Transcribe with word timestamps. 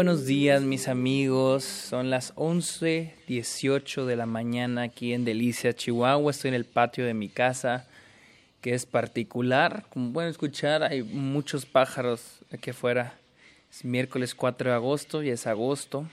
buenos 0.00 0.24
días 0.24 0.62
mis 0.62 0.88
amigos. 0.88 1.62
Son 1.62 2.08
las 2.08 2.32
11:18 2.36 4.06
de 4.06 4.16
la 4.16 4.24
mañana 4.24 4.84
aquí 4.84 5.12
en 5.12 5.26
Delicia, 5.26 5.74
Chihuahua. 5.74 6.30
Estoy 6.30 6.48
en 6.48 6.54
el 6.54 6.64
patio 6.64 7.04
de 7.04 7.12
mi 7.12 7.28
casa, 7.28 7.86
que 8.62 8.72
es 8.72 8.86
particular. 8.86 9.84
Como 9.90 10.14
pueden 10.14 10.30
escuchar, 10.30 10.84
hay 10.84 11.02
muchos 11.02 11.66
pájaros 11.66 12.38
aquí 12.50 12.70
afuera. 12.70 13.18
Es 13.70 13.84
miércoles 13.84 14.34
4 14.34 14.70
de 14.70 14.74
agosto, 14.74 15.22
y 15.22 15.28
es 15.28 15.46
agosto. 15.46 16.08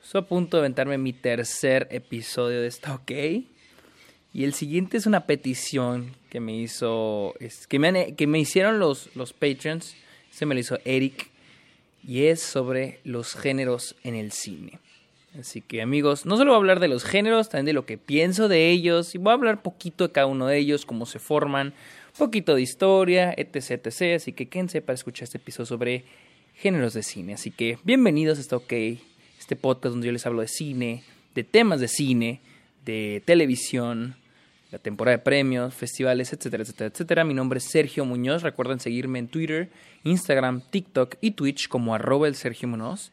Estoy 0.00 0.20
a 0.20 0.28
punto 0.28 0.58
de 0.58 0.60
aventarme 0.60 0.96
mi 0.96 1.12
tercer 1.12 1.88
episodio 1.90 2.60
de 2.60 2.68
Está 2.68 2.94
OK. 2.94 3.10
Y 3.10 4.44
el 4.44 4.54
siguiente 4.54 4.98
es 4.98 5.06
una 5.06 5.26
petición 5.26 6.14
que 6.30 6.38
me 6.38 6.56
hizo, 6.56 7.34
que 7.68 7.80
me, 7.80 8.14
que 8.14 8.28
me 8.28 8.38
hicieron 8.38 8.78
los, 8.78 9.10
los 9.16 9.32
patrons. 9.32 9.96
Se 10.30 10.46
me 10.46 10.54
lo 10.54 10.60
hizo 10.60 10.78
Eric 10.84 11.28
y 12.06 12.26
es 12.26 12.40
sobre 12.40 13.00
los 13.04 13.34
géneros 13.34 13.96
en 14.04 14.14
el 14.14 14.30
cine. 14.30 14.78
Así 15.38 15.60
que 15.60 15.82
amigos, 15.82 16.24
no 16.24 16.36
solo 16.36 16.52
voy 16.52 16.56
a 16.56 16.58
hablar 16.58 16.80
de 16.80 16.88
los 16.88 17.04
géneros, 17.04 17.48
también 17.48 17.66
de 17.66 17.72
lo 17.72 17.84
que 17.84 17.98
pienso 17.98 18.48
de 18.48 18.70
ellos 18.70 19.14
y 19.14 19.18
voy 19.18 19.32
a 19.32 19.34
hablar 19.34 19.62
poquito 19.62 20.06
de 20.06 20.12
cada 20.12 20.26
uno 20.26 20.46
de 20.46 20.56
ellos, 20.56 20.86
cómo 20.86 21.04
se 21.04 21.18
forman, 21.18 21.74
poquito 22.16 22.54
de 22.54 22.62
historia, 22.62 23.34
etc, 23.36 23.86
etc. 23.86 24.16
Así 24.16 24.32
que 24.32 24.46
quédense 24.48 24.80
para 24.80 24.94
escuchar 24.94 25.24
este 25.24 25.38
episodio 25.38 25.66
sobre 25.66 26.04
géneros 26.54 26.94
de 26.94 27.02
cine. 27.02 27.34
Así 27.34 27.50
que 27.50 27.78
bienvenidos 27.84 28.38
a 28.38 28.40
Está 28.40 28.56
OK, 28.56 28.72
este 29.38 29.56
podcast 29.56 29.92
donde 29.92 30.06
yo 30.06 30.12
les 30.12 30.24
hablo 30.24 30.40
de 30.40 30.48
cine, 30.48 31.02
de 31.34 31.44
temas 31.44 31.80
de 31.80 31.88
cine, 31.88 32.40
de 32.84 33.22
televisión, 33.26 34.14
temporada 34.78 35.16
de 35.16 35.22
premios, 35.22 35.74
festivales, 35.74 36.32
etcétera, 36.32 36.62
etcétera, 36.62 36.90
etcétera. 36.92 37.24
Mi 37.24 37.34
nombre 37.34 37.58
es 37.58 37.64
Sergio 37.64 38.04
Muñoz. 38.04 38.42
Recuerden 38.42 38.80
seguirme 38.80 39.18
en 39.18 39.28
Twitter, 39.28 39.70
Instagram, 40.04 40.62
TikTok 40.70 41.16
y 41.20 41.32
Twitch 41.32 41.68
como 41.68 41.94
arroba 41.94 42.28
el 42.28 42.34
Sergio 42.34 42.68
Muñoz. 42.68 43.12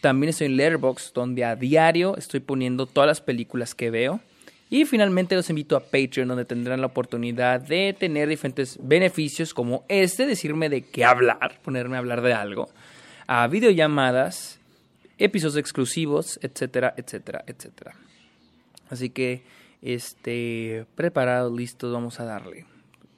También 0.00 0.30
estoy 0.30 0.46
en 0.46 0.56
Letterboxd, 0.56 1.14
donde 1.14 1.44
a 1.44 1.54
diario 1.54 2.16
estoy 2.16 2.40
poniendo 2.40 2.86
todas 2.86 3.06
las 3.06 3.20
películas 3.20 3.74
que 3.74 3.90
veo. 3.90 4.20
Y 4.68 4.86
finalmente 4.86 5.34
los 5.34 5.50
invito 5.50 5.76
a 5.76 5.80
Patreon, 5.80 6.28
donde 6.28 6.46
tendrán 6.46 6.80
la 6.80 6.86
oportunidad 6.86 7.60
de 7.60 7.94
tener 7.98 8.28
diferentes 8.28 8.78
beneficios 8.82 9.52
como 9.52 9.84
este, 9.88 10.24
decirme 10.26 10.70
de 10.70 10.82
qué 10.82 11.04
hablar, 11.04 11.60
ponerme 11.62 11.96
a 11.96 11.98
hablar 11.98 12.22
de 12.22 12.32
algo, 12.32 12.70
a 13.26 13.46
videollamadas, 13.48 14.58
episodios 15.18 15.58
exclusivos, 15.58 16.40
etcétera, 16.42 16.94
etcétera, 16.96 17.44
etcétera. 17.46 17.94
Así 18.88 19.10
que 19.10 19.42
este, 19.82 20.86
preparados, 20.94 21.52
listos, 21.52 21.92
vamos 21.92 22.20
a 22.20 22.24
darle. 22.24 22.66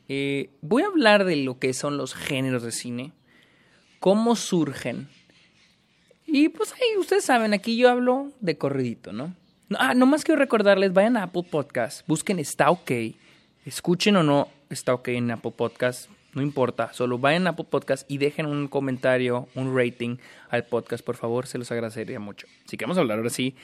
Eh, 0.09 0.51
voy 0.61 0.83
a 0.83 0.87
hablar 0.87 1.25
de 1.25 1.37
lo 1.37 1.59
que 1.59 1.73
son 1.73 1.97
los 1.97 2.15
géneros 2.15 2.63
de 2.63 2.73
cine, 2.73 3.13
cómo 4.01 4.35
surgen. 4.35 5.09
Y 6.27 6.49
pues 6.49 6.73
ahí 6.73 6.99
ustedes 6.99 7.25
saben, 7.25 7.55
aquí 7.55 7.77
yo 7.77 7.91
hablo 7.91 8.33
de 8.41 8.59
corridito, 8.59 9.13
¿no? 9.13 9.35
Ah, 9.79 9.95
nomás 9.95 10.25
quiero 10.25 10.39
recordarles, 10.39 10.93
vayan 10.93 11.17
a 11.17 11.25
Apple 11.25 11.45
Podcast, 11.51 12.07
busquen 12.07 12.39
Está 12.39 12.71
OK, 12.71 12.91
escuchen 13.65 14.17
o 14.17 14.23
no 14.23 14.49
Está 14.69 14.95
OK 14.95 15.09
en 15.09 15.31
Apple 15.31 15.53
Podcast, 15.57 16.11
no 16.35 16.43
importa, 16.43 16.93
solo 16.93 17.19
vayan 17.19 17.47
a 17.47 17.51
Apple 17.51 17.67
Podcast 17.71 18.11
y 18.11 18.19
dejen 18.19 18.47
un 18.47 18.69
comentario, 18.69 19.49
un 19.55 19.77
rating 19.77 20.17
al 20.51 20.65
podcast, 20.65 21.05
por 21.05 21.17
favor, 21.17 21.47
se 21.47 21.59
los 21.59 21.71
agradecería 21.71 22.19
mucho. 22.19 22.47
Así 22.67 22.77
que 22.77 22.85
vamos 22.85 22.99
a 22.99 23.01
hablar 23.01 23.19
ahora 23.19 23.31
sí 23.31 23.55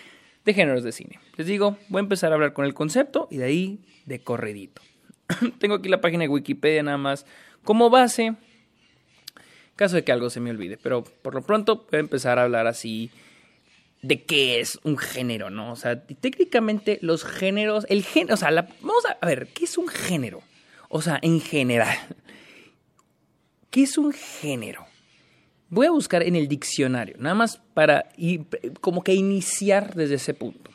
de 0.44 0.54
géneros 0.54 0.82
de 0.82 0.92
cine. 0.92 1.20
Les 1.36 1.46
digo, 1.46 1.76
voy 1.88 2.00
a 2.00 2.02
empezar 2.02 2.32
a 2.32 2.34
hablar 2.34 2.52
con 2.52 2.64
el 2.64 2.74
concepto 2.74 3.28
y 3.30 3.38
de 3.38 3.44
ahí 3.44 3.80
de 4.06 4.20
corredito. 4.20 4.82
Tengo 5.58 5.76
aquí 5.76 5.88
la 5.88 6.00
página 6.00 6.22
de 6.22 6.28
Wikipedia 6.28 6.82
nada 6.82 6.98
más 6.98 7.26
como 7.64 7.90
base, 7.90 8.34
caso 9.76 9.96
de 9.96 10.04
que 10.04 10.12
algo 10.12 10.30
se 10.30 10.40
me 10.40 10.50
olvide, 10.50 10.78
pero 10.78 11.04
por 11.04 11.34
lo 11.34 11.42
pronto 11.42 11.86
voy 11.90 11.98
a 11.98 12.00
empezar 12.00 12.38
a 12.38 12.44
hablar 12.44 12.66
así 12.66 13.10
de 14.02 14.22
qué 14.22 14.60
es 14.60 14.78
un 14.82 14.96
género, 14.96 15.50
¿no? 15.50 15.72
O 15.72 15.76
sea, 15.76 16.02
técnicamente 16.04 16.98
los 17.02 17.24
géneros, 17.24 17.86
el 17.90 18.02
género, 18.02 18.34
o 18.34 18.36
sea, 18.38 18.50
vamos 18.50 19.04
a, 19.06 19.18
a 19.20 19.26
ver, 19.26 19.48
¿qué 19.48 19.64
es 19.64 19.76
un 19.76 19.88
género? 19.88 20.42
O 20.88 21.02
sea, 21.02 21.18
en 21.22 21.40
general, 21.40 21.96
¿qué 23.70 23.82
es 23.82 23.98
un 23.98 24.12
género? 24.12 24.89
Voy 25.70 25.86
a 25.86 25.92
buscar 25.92 26.24
en 26.24 26.34
el 26.34 26.48
diccionario, 26.48 27.14
nada 27.18 27.36
más 27.36 27.60
para 27.74 28.06
como 28.80 29.04
que 29.04 29.14
iniciar 29.14 29.94
desde 29.94 30.16
ese 30.16 30.34
punto. 30.34 30.70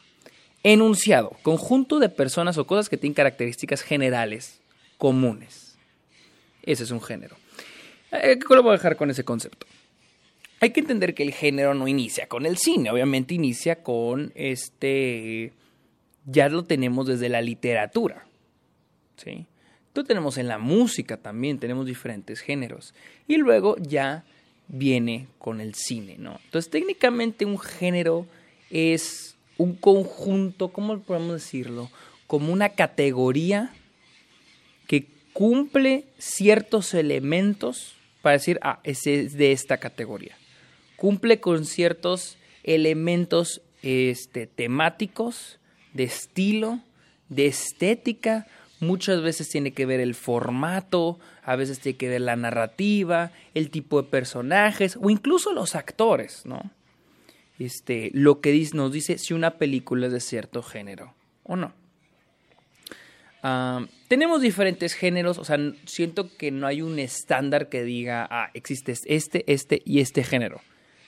Enunciado, 0.64 1.36
conjunto 1.44 2.00
de 2.00 2.08
personas 2.10 2.58
o 2.58 2.66
cosas 2.66 2.88
que 2.88 2.98
tienen 2.98 3.14
características 3.14 3.82
generales, 3.82 4.62
comunes. 4.98 5.78
Ese 6.64 6.84
es 6.84 6.92
un 6.92 7.02
género. 7.02 7.36
Eh, 8.12 8.40
¿Qué 8.40 8.56
lo 8.56 8.64
voy 8.64 8.72
a 8.72 8.78
dejar 8.78 8.96
con 8.96 9.12
ese 9.12 9.26
concepto? 9.26 9.68
Hay 10.62 10.72
que 10.72 10.80
entender 10.80 11.14
que 11.14 11.24
el 11.24 11.34
género 11.34 11.74
no 11.74 11.88
inicia 11.88 12.28
con 12.28 12.46
el 12.46 12.58
cine, 12.58 12.90
obviamente 12.90 13.34
inicia 13.34 13.84
con 13.84 14.32
este. 14.34 15.52
Ya 16.26 16.48
lo 16.48 16.64
tenemos 16.64 17.06
desde 17.06 17.28
la 17.30 17.42
literatura. 17.42 18.26
¿Sí? 19.18 19.46
Lo 19.94 20.04
tenemos 20.06 20.38
en 20.38 20.48
la 20.48 20.58
música 20.58 21.18
también, 21.18 21.60
tenemos 21.60 21.86
diferentes 21.86 22.40
géneros. 22.40 22.94
Y 23.28 23.38
luego 23.38 23.76
ya 23.78 24.24
viene 24.68 25.28
con 25.38 25.62
el 25.62 25.76
cine, 25.76 26.16
¿no? 26.18 26.40
Entonces, 26.46 26.72
técnicamente 26.72 27.46
un 27.46 27.60
género 27.60 28.26
es 28.70 29.36
un 29.58 29.76
conjunto, 29.76 30.70
¿cómo 30.70 31.00
podemos 31.00 31.34
decirlo? 31.34 31.90
Como 32.28 32.52
una 32.52 32.70
categoría 32.70 33.74
que 34.88 35.08
cumple 35.34 36.06
ciertos 36.18 36.94
elementos 36.94 37.96
para 38.22 38.34
decir, 38.34 38.60
ah, 38.62 38.80
ese 38.84 39.22
es 39.22 39.34
de 39.34 39.52
esta 39.52 39.78
categoría. 39.78 40.38
Cumple 40.96 41.40
con 41.40 41.66
ciertos 41.66 42.38
elementos 42.64 43.62
este, 43.84 44.48
temáticos, 44.48 45.60
de 45.94 46.06
estilo, 46.06 46.80
de 47.30 47.46
estética, 47.46 48.48
muchas 48.86 49.22
veces 49.22 49.50
tiene 49.50 49.74
que 49.74 49.86
ver 49.86 50.00
el 50.00 50.16
formato, 50.16 51.20
a 51.44 51.56
veces 51.56 51.80
tiene 51.80 51.98
que 51.98 52.10
ver 52.10 52.22
la 52.22 52.36
narrativa, 52.36 53.32
el 53.54 53.70
tipo 53.70 54.02
de 54.02 54.10
personajes 54.10 54.98
o 55.02 55.10
incluso 55.10 55.54
los 55.54 55.76
actores, 55.76 56.46
¿no? 56.46 56.72
Este, 57.60 58.12
lo 58.14 58.42
que 58.42 58.68
nos 58.74 58.92
dice 58.92 59.18
si 59.18 59.34
una 59.34 59.52
película 59.52 60.08
es 60.08 60.14
de 60.14 60.20
cierto 60.20 60.62
género 60.62 61.14
o 61.44 61.56
no. 61.56 61.74
Ah, 63.44 63.86
tenemos 64.08 64.42
diferentes 64.42 64.94
géneros, 64.94 65.38
o 65.38 65.46
sea, 65.46 65.58
siento 65.86 66.36
que 66.36 66.52
no 66.52 66.68
hay 66.68 66.82
un 66.82 66.98
estándar 67.00 67.70
que 67.70 67.84
diga, 67.84 68.28
ah, 68.30 68.50
existe 68.54 68.94
este, 69.06 69.44
este 69.52 69.82
y 69.86 70.00
este 70.00 70.24
género. 70.24 70.62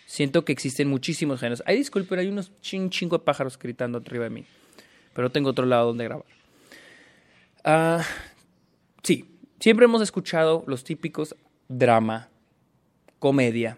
Siento 0.05 0.45
que 0.45 0.53
existen 0.53 0.87
muchísimos 0.87 1.39
géneros. 1.39 1.63
Ay, 1.65 1.77
disculpen, 1.77 2.19
hay 2.19 2.27
unos 2.27 2.51
ching 2.61 2.89
chingo 2.89 3.17
de 3.17 3.25
pájaros 3.25 3.57
gritando 3.57 3.97
arriba 3.97 4.25
de 4.25 4.29
mí, 4.29 4.45
pero 5.13 5.31
tengo 5.31 5.49
otro 5.49 5.65
lado 5.65 5.87
donde 5.87 6.05
grabar. 6.05 6.36
Ah, 7.69 8.01
sí, 9.03 9.25
siempre 9.59 9.83
hemos 9.83 10.01
escuchado 10.01 10.63
los 10.67 10.85
típicos 10.85 11.35
drama, 11.67 12.29
comedia. 13.19 13.77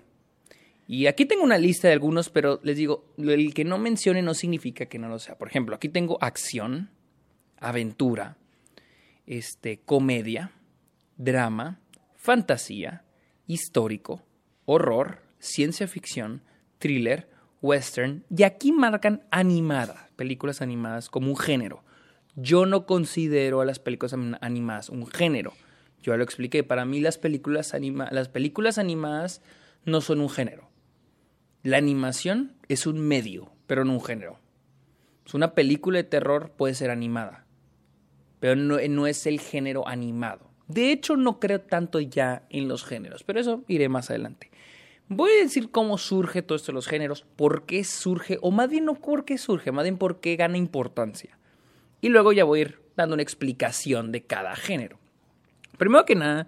Y 0.87 1.07
aquí 1.07 1.25
tengo 1.25 1.41
una 1.43 1.57
lista 1.57 1.87
de 1.87 1.95
algunos, 1.95 2.29
pero 2.29 2.59
les 2.61 2.77
digo, 2.77 3.03
el 3.17 3.51
que 3.55 3.65
no 3.65 3.79
mencione 3.79 4.21
no 4.21 4.35
significa 4.35 4.85
que 4.85 4.99
no 4.99 5.09
lo 5.09 5.17
sea. 5.17 5.39
Por 5.39 5.47
ejemplo, 5.47 5.75
aquí 5.75 5.89
tengo 5.89 6.19
acción, 6.21 6.91
aventura, 7.57 8.37
este, 9.25 9.79
comedia, 9.79 10.51
drama, 11.17 11.79
fantasía, 12.15 13.05
histórico, 13.47 14.21
horror, 14.65 15.23
ciencia 15.39 15.87
ficción, 15.87 16.43
thriller, 16.77 17.27
western, 17.63 18.23
y 18.29 18.43
aquí 18.43 18.71
marcan 18.71 19.23
animada, 19.31 20.11
películas 20.15 20.61
animadas 20.61 21.09
como 21.09 21.29
un 21.29 21.37
género. 21.37 21.83
Yo 22.41 22.65
no 22.65 22.85
considero 22.85 23.61
a 23.61 23.65
las 23.65 23.79
películas 23.79 24.13
animadas 24.41 24.89
un 24.89 25.07
género. 25.07 25.53
Yo 26.01 26.13
ya 26.13 26.17
lo 26.17 26.23
expliqué. 26.23 26.63
Para 26.63 26.85
mí 26.85 27.01
las 27.01 27.17
películas, 27.17 27.75
las 28.11 28.29
películas 28.29 28.77
animadas 28.77 29.41
no 29.85 30.01
son 30.01 30.21
un 30.21 30.29
género. 30.29 30.69
La 31.63 31.77
animación 31.77 32.53
es 32.69 32.87
un 32.87 32.99
medio, 32.99 33.51
pero 33.67 33.83
no 33.83 33.93
un 33.93 34.03
género. 34.03 34.39
Una 35.33 35.53
película 35.53 35.97
de 35.97 36.03
terror 36.03 36.51
puede 36.57 36.73
ser 36.73 36.89
animada, 36.89 37.45
pero 38.39 38.55
no, 38.55 38.77
no 38.89 39.07
es 39.07 39.27
el 39.27 39.39
género 39.39 39.87
animado. 39.87 40.49
De 40.67 40.91
hecho, 40.91 41.17
no 41.17 41.39
creo 41.39 41.61
tanto 41.61 41.99
ya 41.99 42.43
en 42.49 42.67
los 42.67 42.83
géneros, 42.83 43.23
pero 43.23 43.39
eso 43.39 43.63
iré 43.67 43.89
más 43.89 44.09
adelante. 44.09 44.49
Voy 45.07 45.31
a 45.31 45.43
decir 45.43 45.71
cómo 45.71 45.97
surge 45.97 46.41
todo 46.41 46.55
esto 46.55 46.71
de 46.71 46.75
los 46.75 46.87
géneros, 46.87 47.25
por 47.35 47.65
qué 47.65 47.83
surge, 47.83 48.37
o 48.41 48.51
más 48.51 48.69
bien 48.69 48.85
no 48.85 48.95
por 48.95 49.25
qué 49.25 49.37
surge, 49.37 49.71
más 49.71 49.83
bien 49.83 49.97
por 49.97 50.19
qué 50.19 50.35
gana 50.35 50.57
importancia. 50.57 51.38
Y 52.01 52.09
luego 52.09 52.33
ya 52.33 52.43
voy 52.43 52.59
a 52.59 52.61
ir 52.63 52.79
dando 52.95 53.13
una 53.13 53.23
explicación 53.23 54.11
de 54.11 54.23
cada 54.23 54.55
género. 54.55 54.99
Primero 55.77 56.05
que 56.05 56.15
nada, 56.15 56.47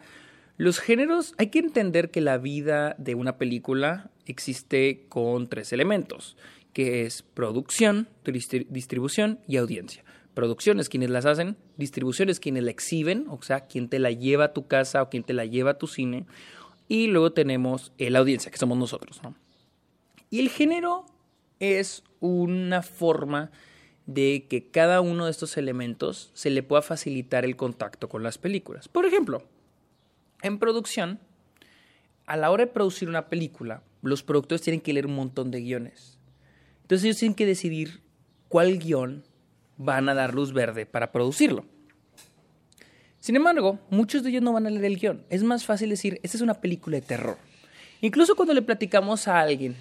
los 0.57 0.79
géneros, 0.79 1.33
hay 1.37 1.47
que 1.47 1.59
entender 1.59 2.11
que 2.11 2.21
la 2.21 2.37
vida 2.37 2.95
de 2.97 3.15
una 3.15 3.37
película 3.37 4.11
existe 4.25 5.05
con 5.09 5.47
tres 5.47 5.73
elementos, 5.73 6.37
que 6.73 7.05
es 7.05 7.21
producción, 7.21 8.07
distribución 8.23 9.39
y 9.47 9.57
audiencia. 9.57 10.03
Producción 10.33 10.79
es 10.79 10.87
quienes 10.87 11.09
las 11.09 11.25
hacen, 11.25 11.57
distribución 11.77 12.29
es 12.29 12.39
quienes 12.39 12.63
la 12.63 12.71
exhiben, 12.71 13.25
o 13.29 13.41
sea, 13.41 13.61
quien 13.61 13.89
te 13.89 13.99
la 13.99 14.11
lleva 14.11 14.45
a 14.45 14.53
tu 14.53 14.67
casa 14.67 15.01
o 15.01 15.09
quien 15.09 15.23
te 15.23 15.33
la 15.33 15.45
lleva 15.45 15.71
a 15.71 15.77
tu 15.77 15.87
cine, 15.87 16.25
y 16.87 17.07
luego 17.07 17.33
tenemos 17.33 17.91
la 17.97 18.19
audiencia, 18.19 18.51
que 18.51 18.57
somos 18.57 18.77
nosotros. 18.77 19.21
Y 20.29 20.39
el 20.39 20.49
género 20.49 21.05
es 21.59 22.03
una 22.19 22.81
forma 22.81 23.51
de 24.13 24.45
que 24.49 24.69
cada 24.69 25.01
uno 25.01 25.25
de 25.25 25.31
estos 25.31 25.57
elementos 25.57 26.31
se 26.33 26.49
le 26.49 26.63
pueda 26.63 26.81
facilitar 26.81 27.45
el 27.45 27.55
contacto 27.55 28.09
con 28.09 28.23
las 28.23 28.37
películas. 28.37 28.87
Por 28.87 29.05
ejemplo, 29.05 29.43
en 30.41 30.59
producción, 30.59 31.19
a 32.25 32.37
la 32.37 32.51
hora 32.51 32.65
de 32.65 32.71
producir 32.71 33.09
una 33.09 33.27
película, 33.29 33.83
los 34.01 34.23
productores 34.23 34.61
tienen 34.61 34.81
que 34.81 34.93
leer 34.93 35.07
un 35.07 35.15
montón 35.15 35.51
de 35.51 35.61
guiones. 35.61 36.17
Entonces 36.83 37.05
ellos 37.05 37.17
tienen 37.17 37.35
que 37.35 37.45
decidir 37.45 38.01
cuál 38.47 38.79
guion 38.79 39.23
van 39.77 40.09
a 40.09 40.13
dar 40.13 40.33
luz 40.33 40.53
verde 40.53 40.85
para 40.85 41.11
producirlo. 41.11 41.65
Sin 43.19 43.35
embargo, 43.35 43.79
muchos 43.89 44.23
de 44.23 44.29
ellos 44.29 44.41
no 44.41 44.53
van 44.53 44.65
a 44.65 44.69
leer 44.69 44.85
el 44.85 44.97
guion. 44.97 45.25
Es 45.29 45.43
más 45.43 45.65
fácil 45.65 45.89
decir, 45.89 46.19
esta 46.23 46.37
es 46.37 46.41
una 46.41 46.59
película 46.59 46.97
de 46.97 47.01
terror. 47.01 47.37
Incluso 48.01 48.35
cuando 48.35 48.53
le 48.53 48.63
platicamos 48.63 49.27
a 49.27 49.39
alguien, 49.39 49.75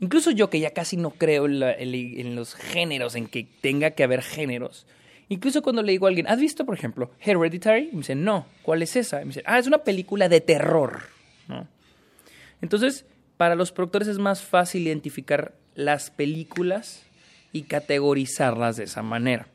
incluso 0.00 0.30
yo 0.30 0.50
que 0.50 0.60
ya 0.60 0.72
casi 0.72 0.96
no 0.96 1.10
creo 1.10 1.46
en, 1.46 2.34
los 2.34 2.54
géneros, 2.54 3.14
en 3.14 3.26
que 3.26 3.46
tenga 3.60 3.92
que 3.92 4.02
haber 4.02 4.22
géneros, 4.22 4.86
incluso 5.28 5.62
cuando 5.62 5.82
le 5.82 5.92
digo 5.92 6.06
a 6.06 6.08
alguien, 6.08 6.26
¿has 6.26 6.40
visto, 6.40 6.64
por 6.64 6.74
ejemplo, 6.74 7.10
Hereditary? 7.20 7.90
Y 7.92 7.92
me 7.92 7.98
dice, 7.98 8.14
no, 8.14 8.46
¿cuál 8.62 8.82
es 8.82 8.96
esa? 8.96 9.20
Y 9.20 9.24
me 9.24 9.28
dice, 9.28 9.42
ah, 9.46 9.58
es 9.58 9.66
una 9.66 9.84
película 9.84 10.28
de 10.28 10.40
terror. 10.40 11.02
Entonces, 12.62 13.06
para 13.36 13.54
los 13.54 13.72
productores 13.72 14.08
es 14.08 14.18
más 14.18 14.42
fácil 14.42 14.86
identificar 14.86 15.54
las 15.74 16.10
películas 16.10 17.04
y 17.52 17.62
categorizarlas 17.62 18.76
de 18.76 18.84
esa 18.84 19.02
manera 19.02 19.46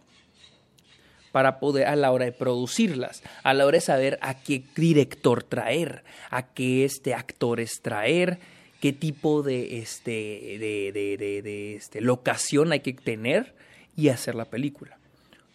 para 1.32 1.60
poder 1.60 1.88
a 1.88 1.98
la 1.98 2.12
hora 2.12 2.24
de 2.24 2.32
producirlas, 2.32 3.22
a 3.44 3.54
la 3.54 3.66
hora 3.66 3.76
de 3.76 3.82
saber 3.82 4.18
a 4.22 4.36
qué 4.36 4.64
director 4.74 5.44
traer, 5.44 6.06
a 6.30 6.48
qué 6.48 6.86
este 6.86 7.14
actores 7.14 7.82
traer, 7.82 8.40
qué 8.86 8.94
tipo 8.94 9.42
de, 9.42 9.80
este, 9.80 10.12
de, 10.12 10.92
de, 10.94 11.42
de, 11.42 11.76
este, 11.76 12.02
locación 12.02 12.72
hay 12.72 12.82
que 12.82 12.94
tener 12.94 13.56
y 13.98 14.10
hacer 14.10 14.36
la 14.36 14.46
película. 14.46 15.00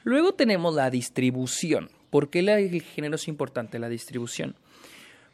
Luego 0.02 0.32
tenemos 0.32 0.74
la 0.74 0.90
distribución. 0.90 1.90
¿Por 2.10 2.28
qué 2.28 2.40
el 2.40 2.82
género 2.82 3.14
es 3.14 3.28
importante, 3.28 3.78
la 3.78 3.88
distribución? 3.88 4.56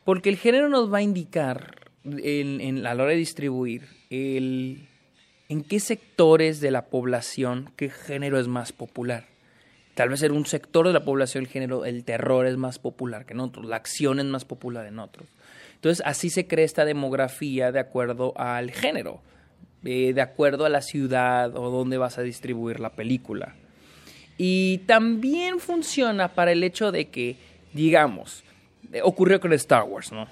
Porque 0.05 0.29
el 0.29 0.37
género 0.37 0.69
nos 0.69 0.93
va 0.93 0.99
a 0.99 1.03
indicar 1.03 1.91
en, 2.05 2.87
a 2.87 2.95
la 2.95 3.03
hora 3.03 3.13
de 3.13 3.17
distribuir 3.17 3.89
el, 4.11 4.87
en 5.49 5.63
qué 5.63 5.81
sectores 5.81 6.61
de 6.61 6.73
la 6.73 6.89
población 6.89 7.73
qué 7.77 7.89
género 7.89 8.39
es 8.39 8.47
más 8.47 8.73
popular. 8.73 9.25
Tal 9.95 10.11
vez 10.11 10.23
en 10.23 10.33
un 10.33 10.45
sector 10.45 10.87
de 10.87 10.93
la 10.93 11.03
población 11.03 11.45
el 11.45 11.49
género, 11.49 11.87
el 11.87 12.05
terror 12.05 12.45
es 12.47 12.59
más 12.59 12.79
popular 12.79 13.25
que 13.25 13.33
en 13.33 13.41
otros, 13.41 13.65
la 13.65 13.77
acción 13.77 14.21
es 14.21 14.27
más 14.27 14.45
popular 14.45 14.85
en 14.85 14.99
otros. 14.99 15.27
Entonces 15.77 16.05
así 16.05 16.31
se 16.31 16.47
crea 16.47 16.65
esta 16.65 16.85
demografía 16.85 17.73
de 17.73 17.79
acuerdo 17.79 18.35
al 18.37 18.73
género, 18.73 19.21
eh, 19.85 20.13
de 20.13 20.21
acuerdo 20.21 20.65
a 20.65 20.69
la 20.69 20.83
ciudad 20.83 21.57
o 21.57 21.71
dónde 21.71 21.97
vas 21.97 22.19
a 22.19 22.23
distribuir 22.23 22.81
la 22.81 22.91
película. 22.91 23.55
Y 24.39 24.79
también 24.79 25.61
funciona 25.61 26.35
para 26.35 26.53
el 26.53 26.63
hecho 26.63 26.93
de 26.93 27.09
que, 27.09 27.37
digamos, 27.73 28.45
eh, 28.93 29.01
ocurrió 29.03 29.41
con 29.41 29.53
Star 29.53 29.85
Wars, 29.85 30.13
¿no? 30.13 30.27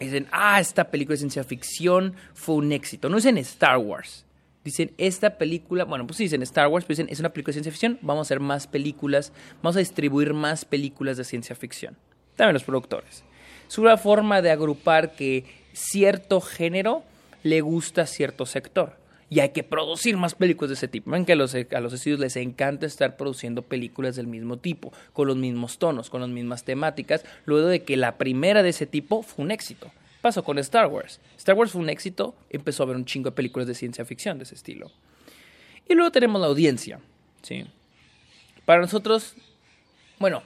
Dicen, 0.00 0.26
ah, 0.30 0.60
esta 0.60 0.90
película 0.90 1.14
de 1.14 1.18
ciencia 1.18 1.44
ficción 1.44 2.14
fue 2.34 2.56
un 2.56 2.72
éxito. 2.72 3.08
No 3.08 3.16
dicen 3.16 3.38
Star 3.38 3.78
Wars. 3.78 4.26
Dicen, 4.62 4.92
esta 4.98 5.38
película, 5.38 5.84
bueno, 5.84 6.06
pues 6.06 6.18
sí, 6.18 6.24
dicen 6.24 6.42
Star 6.42 6.66
Wars, 6.66 6.84
pero 6.84 6.96
dicen, 6.96 7.08
es 7.08 7.20
una 7.20 7.28
película 7.30 7.52
de 7.52 7.62
ciencia 7.62 7.72
ficción, 7.72 7.98
vamos 8.02 8.26
a 8.26 8.26
hacer 8.26 8.40
más 8.40 8.66
películas, 8.66 9.32
vamos 9.62 9.76
a 9.76 9.78
distribuir 9.78 10.34
más 10.34 10.64
películas 10.64 11.16
de 11.16 11.24
ciencia 11.24 11.54
ficción. 11.54 11.96
También 12.34 12.54
los 12.54 12.64
productores. 12.64 13.22
Es 13.68 13.78
una 13.78 13.96
forma 13.96 14.42
de 14.42 14.50
agrupar 14.50 15.14
que 15.14 15.44
cierto 15.72 16.40
género 16.40 17.02
le 17.42 17.60
gusta 17.60 18.02
a 18.02 18.06
cierto 18.06 18.46
sector 18.46 18.96
y 19.28 19.40
hay 19.40 19.50
que 19.50 19.62
producir 19.62 20.16
más 20.16 20.34
películas 20.34 20.70
de 20.70 20.74
ese 20.74 20.88
tipo. 20.88 21.10
Ven 21.10 21.24
que 21.24 21.32
a 21.32 21.36
los, 21.36 21.54
a 21.54 21.80
los 21.80 21.92
estudios 21.92 22.20
les 22.20 22.36
encanta 22.36 22.86
estar 22.86 23.16
produciendo 23.16 23.62
películas 23.62 24.16
del 24.16 24.26
mismo 24.26 24.58
tipo, 24.58 24.92
con 25.12 25.26
los 25.26 25.36
mismos 25.36 25.78
tonos, 25.78 26.10
con 26.10 26.20
las 26.20 26.30
mismas 26.30 26.64
temáticas, 26.64 27.24
luego 27.44 27.66
de 27.66 27.82
que 27.82 27.96
la 27.96 28.18
primera 28.18 28.62
de 28.62 28.70
ese 28.70 28.86
tipo 28.86 29.22
fue 29.22 29.44
un 29.44 29.50
éxito. 29.50 29.90
Pasó 30.20 30.44
con 30.44 30.58
Star 30.58 30.86
Wars. 30.86 31.20
Star 31.36 31.56
Wars 31.56 31.72
fue 31.72 31.82
un 31.82 31.90
éxito, 31.90 32.34
empezó 32.50 32.82
a 32.82 32.86
haber 32.86 32.96
un 32.96 33.04
chingo 33.04 33.30
de 33.30 33.36
películas 33.36 33.66
de 33.66 33.74
ciencia 33.74 34.04
ficción 34.04 34.38
de 34.38 34.44
ese 34.44 34.54
estilo. 34.54 34.90
Y 35.88 35.94
luego 35.94 36.10
tenemos 36.10 36.40
la 36.40 36.48
audiencia, 36.48 37.00
¿sí? 37.42 37.64
Para 38.64 38.80
nosotros, 38.80 39.34
bueno, 40.18 40.42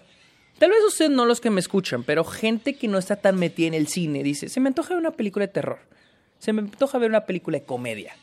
tal 0.61 0.71
vez 0.71 0.79
ustedes 0.87 1.11
no 1.11 1.27
los 1.27 1.41
que 1.41 1.51
me 1.51 1.59
escuchan, 1.59 2.05
pero 2.05 2.23
gente 2.23 2.75
que 2.75 2.87
no 2.87 2.99
está 2.99 3.17
tan 3.17 3.37
metida 3.37 3.67
en 3.67 3.75
el 3.75 3.89
cine 3.89 4.23
dice, 4.23 4.49
se 4.49 4.61
me 4.61 4.69
antoja 4.69 4.91
ver 4.91 4.99
una 4.99 5.11
película 5.11 5.49
de 5.49 5.53
terror, 5.53 5.81
se 6.39 6.53
me 6.53 6.61
antoja 6.61 6.99
ver 6.99 7.11
una 7.11 7.27
película 7.27 7.59
de 7.59 7.65
comedia 7.65 8.15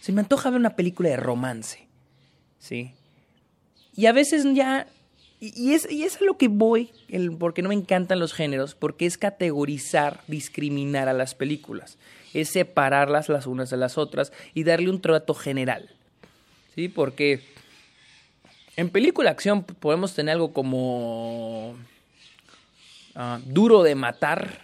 se 0.00 0.12
me 0.12 0.20
antoja 0.20 0.50
ver 0.50 0.60
una 0.60 0.76
película 0.76 1.10
de 1.10 1.16
romance. 1.16 1.86
¿Sí? 2.58 2.92
Y 3.94 4.06
a 4.06 4.12
veces 4.12 4.44
ya... 4.54 4.86
Y, 5.40 5.72
es, 5.72 5.88
y 5.90 6.02
es 6.02 6.20
a 6.20 6.24
lo 6.24 6.36
que 6.36 6.48
voy, 6.48 6.90
el, 7.08 7.30
porque 7.36 7.62
no 7.62 7.68
me 7.68 7.74
encantan 7.76 8.18
los 8.18 8.32
géneros, 8.32 8.74
porque 8.74 9.06
es 9.06 9.16
categorizar, 9.18 10.22
discriminar 10.26 11.08
a 11.08 11.12
las 11.12 11.36
películas. 11.36 11.96
Es 12.34 12.48
separarlas 12.48 13.28
las 13.28 13.46
unas 13.46 13.70
de 13.70 13.76
las 13.76 13.98
otras 13.98 14.32
y 14.52 14.64
darle 14.64 14.90
un 14.90 15.00
trato 15.00 15.34
general. 15.34 15.90
¿Sí? 16.74 16.88
Porque 16.88 17.42
en 18.78 18.90
película 18.90 19.30
acción 19.30 19.64
podemos 19.64 20.14
tener 20.14 20.34
algo 20.34 20.52
como 20.52 21.74
ah, 23.16 23.40
duro 23.44 23.82
de 23.82 23.96
matar. 23.96 24.60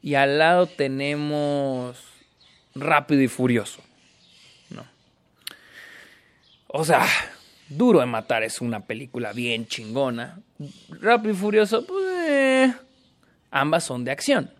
Y 0.00 0.14
al 0.14 0.38
lado 0.38 0.68
tenemos 0.68 1.98
rápido 2.76 3.20
y 3.20 3.26
furioso. 3.26 3.82
No. 4.70 4.84
O 6.68 6.84
sea, 6.84 7.04
Duro 7.68 8.00
de 8.00 8.06
Matar 8.06 8.42
es 8.42 8.60
una 8.60 8.80
película 8.86 9.32
bien 9.32 9.66
chingona. 9.66 10.40
Rápido 11.00 11.32
y 11.32 11.36
Furioso, 11.36 11.86
pues 11.86 12.04
eh, 12.28 12.74
ambas 13.50 13.84
son 13.84 14.04
de 14.04 14.10
acción. 14.10 14.50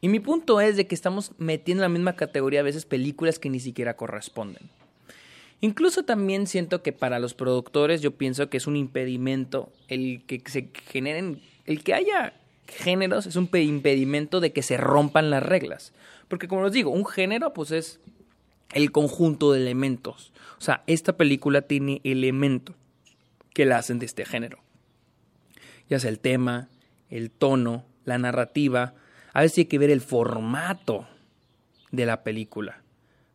Y 0.00 0.08
mi 0.08 0.20
punto 0.20 0.60
es 0.60 0.76
de 0.76 0.86
que 0.86 0.94
estamos 0.94 1.32
metiendo 1.38 1.82
en 1.82 1.90
la 1.90 1.94
misma 1.94 2.16
categoría 2.16 2.60
a 2.60 2.64
veces 2.64 2.86
películas 2.86 3.38
que 3.38 3.50
ni 3.50 3.60
siquiera 3.60 3.94
corresponden. 3.94 4.70
Incluso 5.62 6.02
también 6.02 6.48
siento 6.48 6.82
que 6.82 6.92
para 6.92 7.20
los 7.20 7.34
productores 7.34 8.02
yo 8.02 8.10
pienso 8.10 8.50
que 8.50 8.56
es 8.56 8.66
un 8.66 8.76
impedimento 8.76 9.72
el 9.86 10.24
que 10.26 10.42
se 10.46 10.70
generen, 10.88 11.40
el 11.66 11.84
que 11.84 11.94
haya 11.94 12.34
géneros 12.66 13.26
es 13.26 13.36
un 13.36 13.48
impedimento 13.52 14.40
de 14.40 14.52
que 14.52 14.62
se 14.62 14.76
rompan 14.76 15.30
las 15.30 15.42
reglas. 15.42 15.92
Porque 16.26 16.48
como 16.48 16.64
les 16.64 16.72
digo, 16.72 16.90
un 16.90 17.06
género 17.06 17.52
pues 17.52 17.70
es 17.70 18.00
el 18.74 18.90
conjunto 18.90 19.52
de 19.52 19.60
elementos. 19.60 20.32
O 20.58 20.62
sea, 20.62 20.82
esta 20.88 21.16
película 21.16 21.62
tiene 21.62 22.00
elementos 22.02 22.74
que 23.54 23.64
la 23.64 23.78
hacen 23.78 24.00
de 24.00 24.06
este 24.06 24.24
género. 24.24 24.58
Ya 25.88 26.00
sea 26.00 26.10
el 26.10 26.18
tema, 26.18 26.70
el 27.08 27.30
tono, 27.30 27.84
la 28.04 28.18
narrativa. 28.18 28.94
A 29.32 29.42
veces 29.42 29.58
hay 29.58 29.64
que 29.66 29.78
ver 29.78 29.90
el 29.90 30.00
formato 30.00 31.06
de 31.92 32.06
la 32.06 32.24
película. 32.24 32.82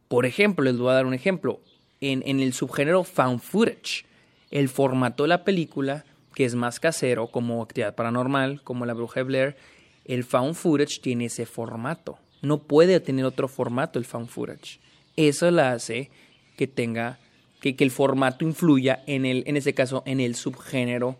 Por 0.07 0.25
ejemplo, 0.25 0.65
les 0.65 0.77
voy 0.77 0.89
a 0.89 0.95
dar 0.95 1.05
un 1.05 1.13
ejemplo. 1.13 1.61
En, 1.99 2.39
el 2.39 2.53
subgénero 2.53 3.03
found 3.03 3.39
footage, 3.39 4.05
el 4.51 4.69
formato 4.69 5.23
de 5.23 5.29
la 5.29 5.43
película, 5.43 6.05
que 6.35 6.45
es 6.45 6.55
más 6.55 6.79
casero, 6.79 7.27
como 7.27 7.63
actividad 7.63 7.95
paranormal, 7.95 8.61
como 8.63 8.85
la 8.85 8.93
bruja 8.93 9.21
de 9.21 9.23
Blair, 9.23 9.57
el 10.05 10.23
found 10.23 10.55
footage 10.55 10.99
tiene 11.01 11.25
ese 11.25 11.45
formato. 11.45 12.19
No 12.41 12.59
puede 12.59 12.99
tener 12.99 13.25
otro 13.25 13.47
formato 13.47 13.97
el 13.97 14.05
found 14.05 14.29
footage. 14.29 14.79
Eso 15.15 15.49
la 15.49 15.71
hace 15.71 16.11
que 16.55 16.67
tenga, 16.67 17.19
que, 17.59 17.75
que 17.75 17.83
el 17.83 17.91
formato 17.91 18.45
influya 18.45 19.03
en 19.07 19.25
el, 19.25 19.43
en 19.47 19.57
ese 19.57 19.73
caso, 19.73 20.03
en 20.05 20.19
el 20.19 20.35
subgénero 20.35 21.17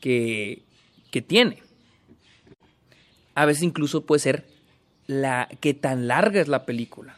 que, 0.00 0.62
que 1.10 1.22
tiene. 1.22 1.62
A 3.34 3.46
veces 3.46 3.62
incluso 3.62 4.04
puede 4.04 4.20
ser 4.20 4.46
la 5.06 5.48
que 5.60 5.74
tan 5.74 6.08
larga 6.08 6.40
es 6.40 6.48
la 6.48 6.66
película. 6.66 7.16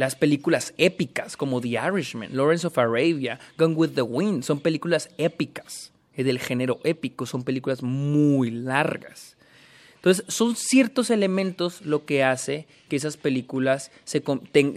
Las 0.00 0.16
películas 0.16 0.72
épicas 0.78 1.36
como 1.36 1.60
The 1.60 1.78
Irishman, 1.86 2.34
Lawrence 2.34 2.66
of 2.66 2.78
Arabia, 2.78 3.38
Gone 3.58 3.74
with 3.74 3.90
the 3.90 4.00
Wind 4.00 4.44
son 4.44 4.58
películas 4.58 5.10
épicas, 5.18 5.92
del 6.16 6.38
género 6.38 6.80
épico, 6.84 7.26
son 7.26 7.44
películas 7.44 7.82
muy 7.82 8.50
largas. 8.50 9.36
Entonces, 9.96 10.24
son 10.26 10.56
ciertos 10.56 11.10
elementos 11.10 11.82
lo 11.82 12.06
que 12.06 12.24
hace 12.24 12.66
que 12.88 12.96
esas 12.96 13.18
películas 13.18 13.90
se, 14.04 14.22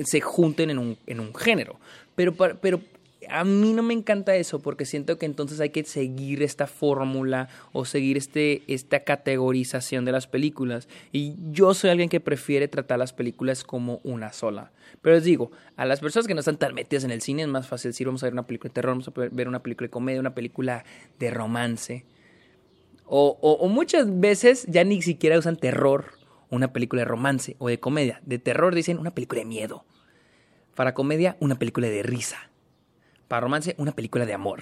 se 0.03 0.19
junten 0.19 0.69
en 0.69 0.77
un, 0.77 0.97
en 1.07 1.21
un 1.21 1.33
género. 1.33 1.79
Pero, 2.15 2.35
pero 2.35 2.81
a 3.29 3.43
mí 3.43 3.73
no 3.73 3.83
me 3.83 3.93
encanta 3.93 4.35
eso 4.35 4.61
porque 4.61 4.85
siento 4.85 5.17
que 5.17 5.25
entonces 5.25 5.59
hay 5.59 5.69
que 5.69 5.83
seguir 5.83 6.43
esta 6.43 6.67
fórmula 6.67 7.49
o 7.71 7.85
seguir 7.85 8.17
este, 8.17 8.63
esta 8.67 9.03
categorización 9.03 10.05
de 10.05 10.11
las 10.11 10.27
películas. 10.27 10.87
Y 11.11 11.35
yo 11.51 11.73
soy 11.73 11.89
alguien 11.89 12.09
que 12.09 12.19
prefiere 12.19 12.67
tratar 12.67 12.99
las 12.99 13.13
películas 13.13 13.63
como 13.63 13.99
una 14.03 14.33
sola. 14.33 14.71
Pero 15.01 15.15
les 15.15 15.23
digo, 15.23 15.51
a 15.75 15.85
las 15.85 15.99
personas 15.99 16.27
que 16.27 16.33
no 16.33 16.39
están 16.39 16.57
tan 16.57 16.73
metidas 16.73 17.03
en 17.03 17.11
el 17.11 17.21
cine 17.21 17.43
es 17.43 17.47
más 17.47 17.67
fácil 17.67 17.89
decir 17.89 18.07
vamos 18.07 18.23
a 18.23 18.27
ver 18.27 18.33
una 18.33 18.47
película 18.47 18.69
de 18.69 18.73
terror, 18.73 18.91
vamos 18.93 19.07
a 19.07 19.11
ver 19.31 19.47
una 19.47 19.63
película 19.63 19.87
de 19.87 19.91
comedia, 19.91 20.19
una 20.19 20.35
película 20.35 20.85
de 21.19 21.29
romance. 21.31 22.05
O, 23.05 23.67
muchas 23.69 24.19
veces 24.19 24.65
ya 24.67 24.83
ni 24.83 25.01
siquiera 25.01 25.37
usan 25.37 25.57
terror 25.57 26.13
una 26.49 26.73
película 26.73 27.01
de 27.01 27.05
romance 27.05 27.55
o 27.59 27.67
de 27.67 27.79
comedia. 27.79 28.21
De 28.25 28.39
terror 28.39 28.73
dicen 28.73 28.97
una 28.97 29.13
película 29.13 29.41
de 29.41 29.45
miedo. 29.45 29.85
Para 30.75 30.93
comedia, 30.93 31.37
una 31.39 31.59
película 31.59 31.87
de 31.87 32.01
risa. 32.01 32.49
Para 33.33 33.45
romance, 33.45 33.73
una 33.79 33.93
película 33.93 34.27
de 34.27 34.35
amor. 34.35 34.61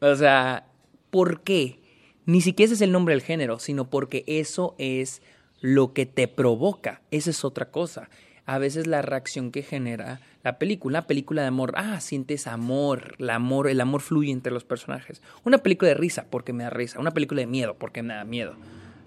O 0.00 0.16
sea, 0.16 0.66
¿por 1.10 1.42
qué? 1.42 1.78
Ni 2.26 2.40
siquiera 2.40 2.66
ese 2.66 2.74
es 2.74 2.80
el 2.80 2.90
nombre 2.90 3.14
del 3.14 3.22
género, 3.22 3.60
sino 3.60 3.88
porque 3.88 4.24
eso 4.26 4.74
es 4.78 5.22
lo 5.60 5.92
que 5.92 6.04
te 6.04 6.26
provoca. 6.26 7.02
Esa 7.12 7.30
es 7.30 7.44
otra 7.44 7.70
cosa. 7.70 8.10
A 8.46 8.58
veces 8.58 8.88
la 8.88 9.00
reacción 9.00 9.52
que 9.52 9.62
genera 9.62 10.20
la 10.42 10.58
película, 10.58 10.98
una 10.98 11.06
película 11.06 11.42
de 11.42 11.46
amor, 11.46 11.72
ah, 11.76 12.00
sientes 12.00 12.48
amor, 12.48 13.14
el 13.20 13.30
amor, 13.30 13.68
el 13.68 13.80
amor 13.80 14.00
fluye 14.00 14.32
entre 14.32 14.52
los 14.52 14.64
personajes. 14.64 15.22
Una 15.44 15.58
película 15.58 15.90
de 15.90 15.94
risa 15.94 16.26
porque 16.28 16.52
me 16.52 16.64
da 16.64 16.70
risa, 16.70 16.98
una 16.98 17.12
película 17.12 17.42
de 17.42 17.46
miedo 17.46 17.76
porque 17.78 18.02
me 18.02 18.12
da 18.12 18.24
miedo. 18.24 18.56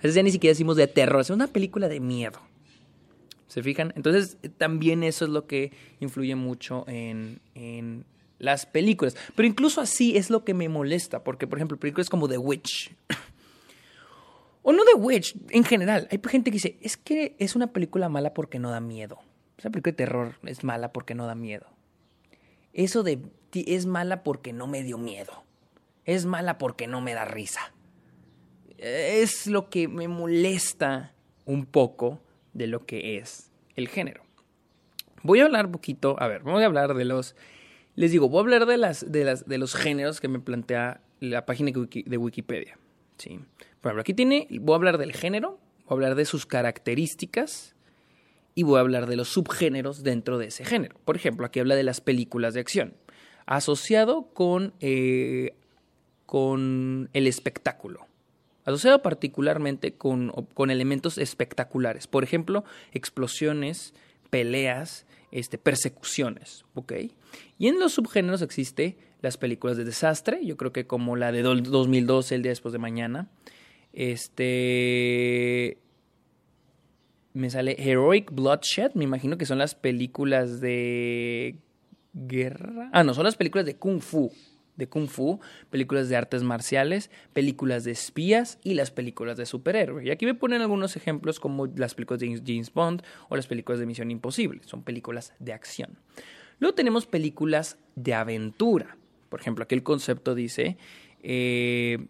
Es 0.02 0.14
ya 0.14 0.24
ni 0.24 0.32
siquiera 0.32 0.52
decimos 0.52 0.78
de 0.78 0.88
terror, 0.88 1.20
es 1.20 1.30
una 1.30 1.48
película 1.48 1.90
de 1.90 2.00
miedo. 2.00 2.40
¿Se 3.48 3.64
fijan? 3.64 3.92
Entonces 3.98 4.38
también 4.58 5.04
eso 5.04 5.26
es 5.26 5.32
lo 5.32 5.46
que 5.46 5.74
influye 6.00 6.36
mucho 6.36 6.86
en, 6.88 7.42
en 7.54 8.06
las 8.42 8.66
películas. 8.66 9.16
Pero 9.36 9.48
incluso 9.48 9.80
así 9.82 10.18
es 10.18 10.30
lo 10.30 10.44
que 10.44 10.54
me 10.54 10.68
molesta, 10.68 11.24
porque 11.24 11.48
por 11.48 11.60
ejemplo, 11.60 11.78
películas 11.78 12.10
como 12.10 12.28
The 12.28 12.38
Witch. 12.38 12.94
o 14.64 14.74
no 14.74 14.84
The 14.84 14.96
Witch, 14.96 15.36
en 15.50 15.64
general. 15.64 16.08
Hay 16.12 16.20
gente 16.28 16.52
que 16.52 16.56
dice, 16.56 16.78
es 16.82 16.98
que 16.98 17.36
es 17.40 17.56
una 17.56 17.68
película 17.68 18.10
mala 18.10 18.34
porque 18.34 18.60
no 18.60 18.72
da 18.72 18.80
miedo. 18.80 19.20
Esa 19.58 19.70
película 19.70 19.92
de 19.92 19.98
terror 19.98 20.36
es 20.44 20.64
mala 20.64 20.92
porque 20.92 21.16
no 21.16 21.28
da 21.28 21.36
miedo. 21.36 21.68
Eso 22.74 23.04
de 23.04 23.20
es 23.54 23.86
mala 23.86 24.24
porque 24.24 24.54
no 24.54 24.66
me 24.66 24.82
dio 24.82 24.98
miedo. 24.98 25.44
Es 26.06 26.26
mala 26.26 26.58
porque 26.58 26.88
no 26.88 27.02
me 27.02 27.14
da 27.14 27.26
risa. 27.26 27.74
Es 28.78 29.46
lo 29.46 29.70
que 29.70 29.88
me 29.88 30.08
molesta 30.08 31.14
un 31.46 31.66
poco 31.66 32.22
de 32.54 32.68
lo 32.68 32.86
que 32.86 33.18
es 33.18 33.52
el 33.76 33.88
género. 33.88 34.24
Voy 35.22 35.42
a 35.42 35.46
hablar 35.46 35.68
un 35.68 35.74
poquito, 35.74 36.16
a 36.20 36.28
ver, 36.28 36.42
voy 36.42 36.64
a 36.64 36.66
hablar 36.66 36.96
de 36.96 37.06
los, 37.06 37.36
les 37.96 38.12
digo, 38.12 38.30
voy 38.30 38.40
a 38.40 38.42
hablar 38.42 38.66
de, 38.66 38.78
las, 38.78 39.12
de, 39.12 39.24
las, 39.24 39.48
de 39.48 39.58
los 39.58 39.76
géneros 39.76 40.22
que 40.22 40.28
me 40.28 40.40
plantea 40.40 41.02
la 41.20 41.46
página 41.46 41.72
de 41.72 42.18
Wikipedia. 42.18 42.78
¿sí? 43.18 43.40
Por 43.82 43.90
ejemplo, 43.90 44.02
aquí 44.02 44.14
tiene, 44.14 44.48
voy 44.60 44.74
a 44.74 44.76
hablar 44.76 44.98
del 44.98 45.14
género, 45.14 45.60
voy 45.86 45.90
a 45.90 45.94
hablar 45.94 46.16
de 46.16 46.26
sus 46.26 46.46
características, 46.46 47.76
y 48.56 48.64
voy 48.64 48.78
a 48.78 48.82
hablar 48.82 49.08
de 49.08 49.16
los 49.16 49.30
subgéneros 49.30 50.04
dentro 50.04 50.38
de 50.38 50.48
ese 50.48 50.66
género. 50.66 50.96
Por 51.06 51.16
ejemplo, 51.16 51.46
aquí 51.46 51.60
habla 51.60 51.76
de 51.76 51.84
las 51.84 52.02
películas 52.02 52.54
de 52.54 52.60
acción, 52.60 52.94
asociado 53.46 54.28
con, 54.34 54.74
eh, 54.80 55.56
con 56.26 57.10
el 57.14 57.28
espectáculo, 57.28 58.08
asociado 58.66 59.02
particularmente 59.02 59.94
con, 59.94 60.32
con, 60.54 60.70
elementos 60.70 61.18
espectaculares, 61.18 62.08
por 62.08 62.24
ejemplo, 62.24 62.64
explosiones, 62.92 63.94
peleas, 64.30 65.06
este, 65.32 65.58
persecuciones, 65.58 66.66
¿ok? 66.76 66.94
Y 67.58 67.68
en 67.68 67.80
los 67.80 67.94
subgéneros 67.94 68.42
existe 68.42 68.98
las 69.22 69.38
películas 69.38 69.78
de 69.78 69.84
desastre, 69.84 70.46
yo 70.46 70.58
creo 70.58 70.72
que 70.72 70.88
como 70.88 71.16
la 71.16 71.32
de 71.32 71.44
2012, 71.44 72.36
El 72.36 72.42
día 72.42 72.52
después 72.52 72.72
de 72.72 72.80
mañana, 72.80 73.30
este 73.94 75.78
me 77.34 77.50
sale 77.50 77.76
Heroic 77.80 78.32
Bloodshed, 78.32 78.94
me 78.94 79.04
imagino 79.04 79.38
que 79.38 79.46
son 79.46 79.58
las 79.58 79.76
películas 79.76 80.60
de 80.60 81.56
guerra. 82.14 82.90
Ah, 82.94 83.04
no, 83.04 83.14
son 83.14 83.24
las 83.24 83.36
películas 83.36 83.66
de 83.66 83.76
Kung 83.76 84.02
Fu. 84.02 84.32
De 84.76 84.88
Kung 84.88 85.08
Fu, 85.08 85.40
películas 85.70 86.10
de 86.10 86.16
artes 86.16 86.44
marciales, 86.44 87.12
películas 87.34 87.84
de 87.84 87.92
espías 87.92 88.58
y 88.64 88.74
las 88.74 88.90
películas 88.92 89.38
de 89.38 89.46
superhéroes. 89.46 90.06
Y 90.06 90.12
aquí 90.12 90.26
me 90.26 90.34
ponen 90.34 90.62
algunos 90.62 90.96
ejemplos 90.96 91.40
como 91.40 91.68
las 91.68 91.94
películas 91.94 92.20
de 92.20 92.42
James 92.46 92.74
Bond 92.74 93.04
o 93.30 93.36
las 93.36 93.48
películas 93.48 93.80
de 93.80 93.86
Misión 93.86 94.12
Imposible. 94.12 94.62
Son 94.66 94.84
películas 94.84 95.34
de 95.40 95.54
acción. 95.54 95.98
Luego 96.62 96.74
tenemos 96.74 97.06
películas 97.06 97.78
de 97.96 98.14
aventura. 98.14 98.96
Por 99.28 99.42
ejemplo, 99.42 99.66
aquí 99.66 99.76
el 99.76 99.84
concepto 99.84 100.36
dice, 100.36 100.78
eh, 101.24 102.06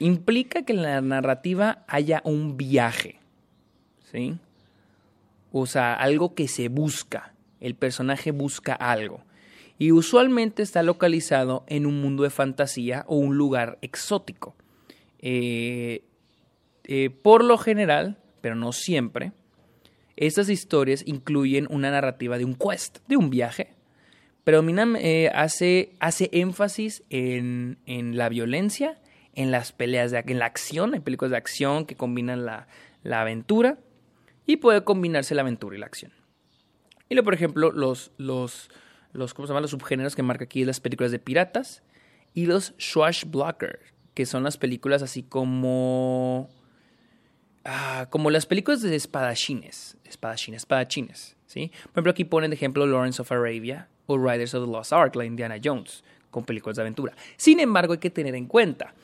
implica 0.00 0.64
que 0.64 0.72
en 0.72 0.82
la 0.82 1.00
narrativa 1.00 1.84
haya 1.86 2.20
un 2.24 2.56
viaje 2.56 3.20
¿sí? 4.10 4.38
O 5.52 5.66
sea, 5.66 5.94
algo 5.94 6.34
que 6.34 6.48
se 6.48 6.68
busca. 6.68 7.34
El 7.60 7.74
personaje 7.74 8.30
busca 8.30 8.74
algo. 8.74 9.22
Y 9.78 9.92
usualmente 9.92 10.62
está 10.62 10.82
localizado 10.82 11.64
en 11.68 11.86
un 11.86 12.00
mundo 12.00 12.24
de 12.24 12.30
fantasía 12.30 13.04
o 13.06 13.16
un 13.16 13.36
lugar 13.36 13.78
exótico. 13.80 14.54
Eh, 15.20 16.02
eh, 16.84 17.10
por 17.10 17.44
lo 17.44 17.58
general, 17.58 18.16
pero 18.40 18.54
no 18.54 18.72
siempre, 18.72 19.32
estas 20.26 20.48
historias 20.48 21.04
incluyen 21.06 21.68
una 21.70 21.90
narrativa 21.90 22.38
de 22.38 22.44
un 22.44 22.56
quest, 22.56 22.98
de 23.06 23.16
un 23.16 23.30
viaje. 23.30 23.74
Pero 24.42 24.64
eh, 24.66 25.30
hace, 25.32 25.94
hace 26.00 26.28
énfasis 26.32 27.04
en, 27.10 27.78
en, 27.86 28.16
la 28.16 28.28
violencia, 28.28 28.98
en 29.34 29.50
las 29.50 29.72
peleas, 29.72 30.10
de, 30.10 30.24
en 30.26 30.38
la 30.38 30.46
acción. 30.46 30.94
Hay 30.94 31.00
películas 31.00 31.30
de 31.30 31.36
acción 31.36 31.86
que 31.86 31.96
combinan 31.96 32.46
la, 32.46 32.66
la 33.04 33.20
aventura 33.20 33.78
y 34.44 34.56
puede 34.56 34.82
combinarse 34.82 35.34
la 35.34 35.42
aventura 35.42 35.76
y 35.76 35.78
la 35.78 35.86
acción. 35.86 36.12
Y 37.08 37.14
luego, 37.14 37.26
por 37.26 37.34
ejemplo, 37.34 37.70
los, 37.70 38.10
los, 38.16 38.70
los, 39.12 39.34
¿cómo 39.34 39.46
se 39.46 39.52
llama? 39.52 39.60
los 39.60 39.70
subgéneros 39.70 40.16
que 40.16 40.22
marca 40.22 40.44
aquí 40.44 40.64
las 40.64 40.80
películas 40.80 41.12
de 41.12 41.18
piratas 41.18 41.82
y 42.34 42.46
los 42.46 42.74
swashbuckler, 42.78 43.80
que 44.14 44.26
son 44.26 44.42
las 44.42 44.58
películas 44.58 45.02
así 45.02 45.22
como... 45.22 46.48
Ah, 47.70 48.06
como 48.08 48.30
las 48.30 48.46
películas 48.46 48.80
de 48.80 48.96
espadachines, 48.96 49.98
espadachines, 50.06 50.62
espadachines, 50.62 51.36
¿sí? 51.46 51.70
Por 51.82 51.90
ejemplo, 51.92 52.12
aquí 52.12 52.24
ponen 52.24 52.48
de 52.48 52.56
ejemplo 52.56 52.86
Lawrence 52.86 53.20
of 53.20 53.30
Arabia 53.30 53.88
o 54.06 54.16
Riders 54.16 54.54
of 54.54 54.64
the 54.64 54.72
Lost 54.72 54.94
Ark, 54.94 55.14
la 55.16 55.26
Indiana 55.26 55.56
Jones, 55.62 56.02
con 56.30 56.46
películas 56.46 56.76
de 56.76 56.82
aventura. 56.82 57.14
Sin 57.36 57.60
embargo, 57.60 57.92
hay 57.92 57.98
que 57.98 58.08
tener 58.08 58.34
en 58.34 58.46
cuenta 58.46 58.94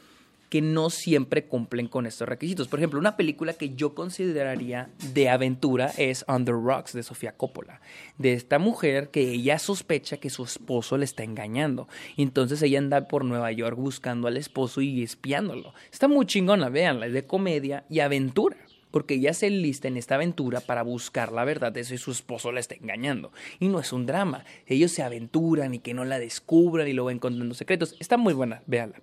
que 0.54 0.62
no 0.62 0.88
siempre 0.88 1.46
cumplen 1.46 1.88
con 1.88 2.06
estos 2.06 2.28
requisitos. 2.28 2.68
Por 2.68 2.78
ejemplo, 2.78 3.00
una 3.00 3.16
película 3.16 3.54
que 3.54 3.75
yo 3.75 3.92
consideraría 3.92 4.88
de 5.12 5.28
aventura 5.28 5.90
es 5.99 6.25
Under 6.28 6.54
Rocks 6.54 6.92
de 6.92 7.02
Sofía 7.02 7.32
Coppola, 7.32 7.80
de 8.18 8.34
esta 8.34 8.61
mujer 8.61 9.08
que 9.08 9.32
ella 9.32 9.58
sospecha 9.58 10.18
que 10.18 10.30
su 10.30 10.44
esposo 10.44 10.96
le 10.96 11.06
está 11.06 11.25
engañando. 11.25 11.88
Entonces 12.16 12.62
ella 12.62 12.78
anda 12.78 13.08
por 13.08 13.25
Nueva 13.25 13.50
York 13.50 13.76
buscando 13.76 14.28
al 14.28 14.37
esposo 14.37 14.80
y 14.80 15.02
espiándolo. 15.02 15.75
Está 15.90 16.06
muy 16.06 16.25
chingona, 16.25 16.68
véanla, 16.68 17.06
es 17.06 17.14
de 17.14 17.26
comedia 17.26 17.84
y 17.90 17.99
aventura 17.99 18.56
porque 18.92 19.14
ella 19.14 19.34
se 19.34 19.50
lista 19.50 19.88
en 19.88 19.96
esta 19.96 20.14
aventura 20.14 20.61
para 20.61 20.84
buscar 20.84 21.32
la 21.32 21.44
verdad 21.44 21.73
de 21.73 21.82
si 21.82 21.99
su 21.99 22.12
esposo 22.12 22.52
la 22.52 22.61
está 22.61 22.76
engañando. 22.76 23.32
Y 23.58 23.66
no 23.66 23.80
es 23.80 23.92
un 23.92 24.06
drama, 24.06 24.44
ellos 24.68 24.92
se 24.92 25.02
aventuran 25.02 25.75
y 25.75 25.80
que 25.80 25.94
no 25.94 26.04
la 26.04 26.20
descubran 26.20 26.87
y 26.87 26.92
luego 26.92 27.11
encontrando 27.11 27.56
secretos. 27.56 27.96
Está 27.99 28.16
muy 28.16 28.34
buena, 28.34 28.62
véanla. 28.68 29.00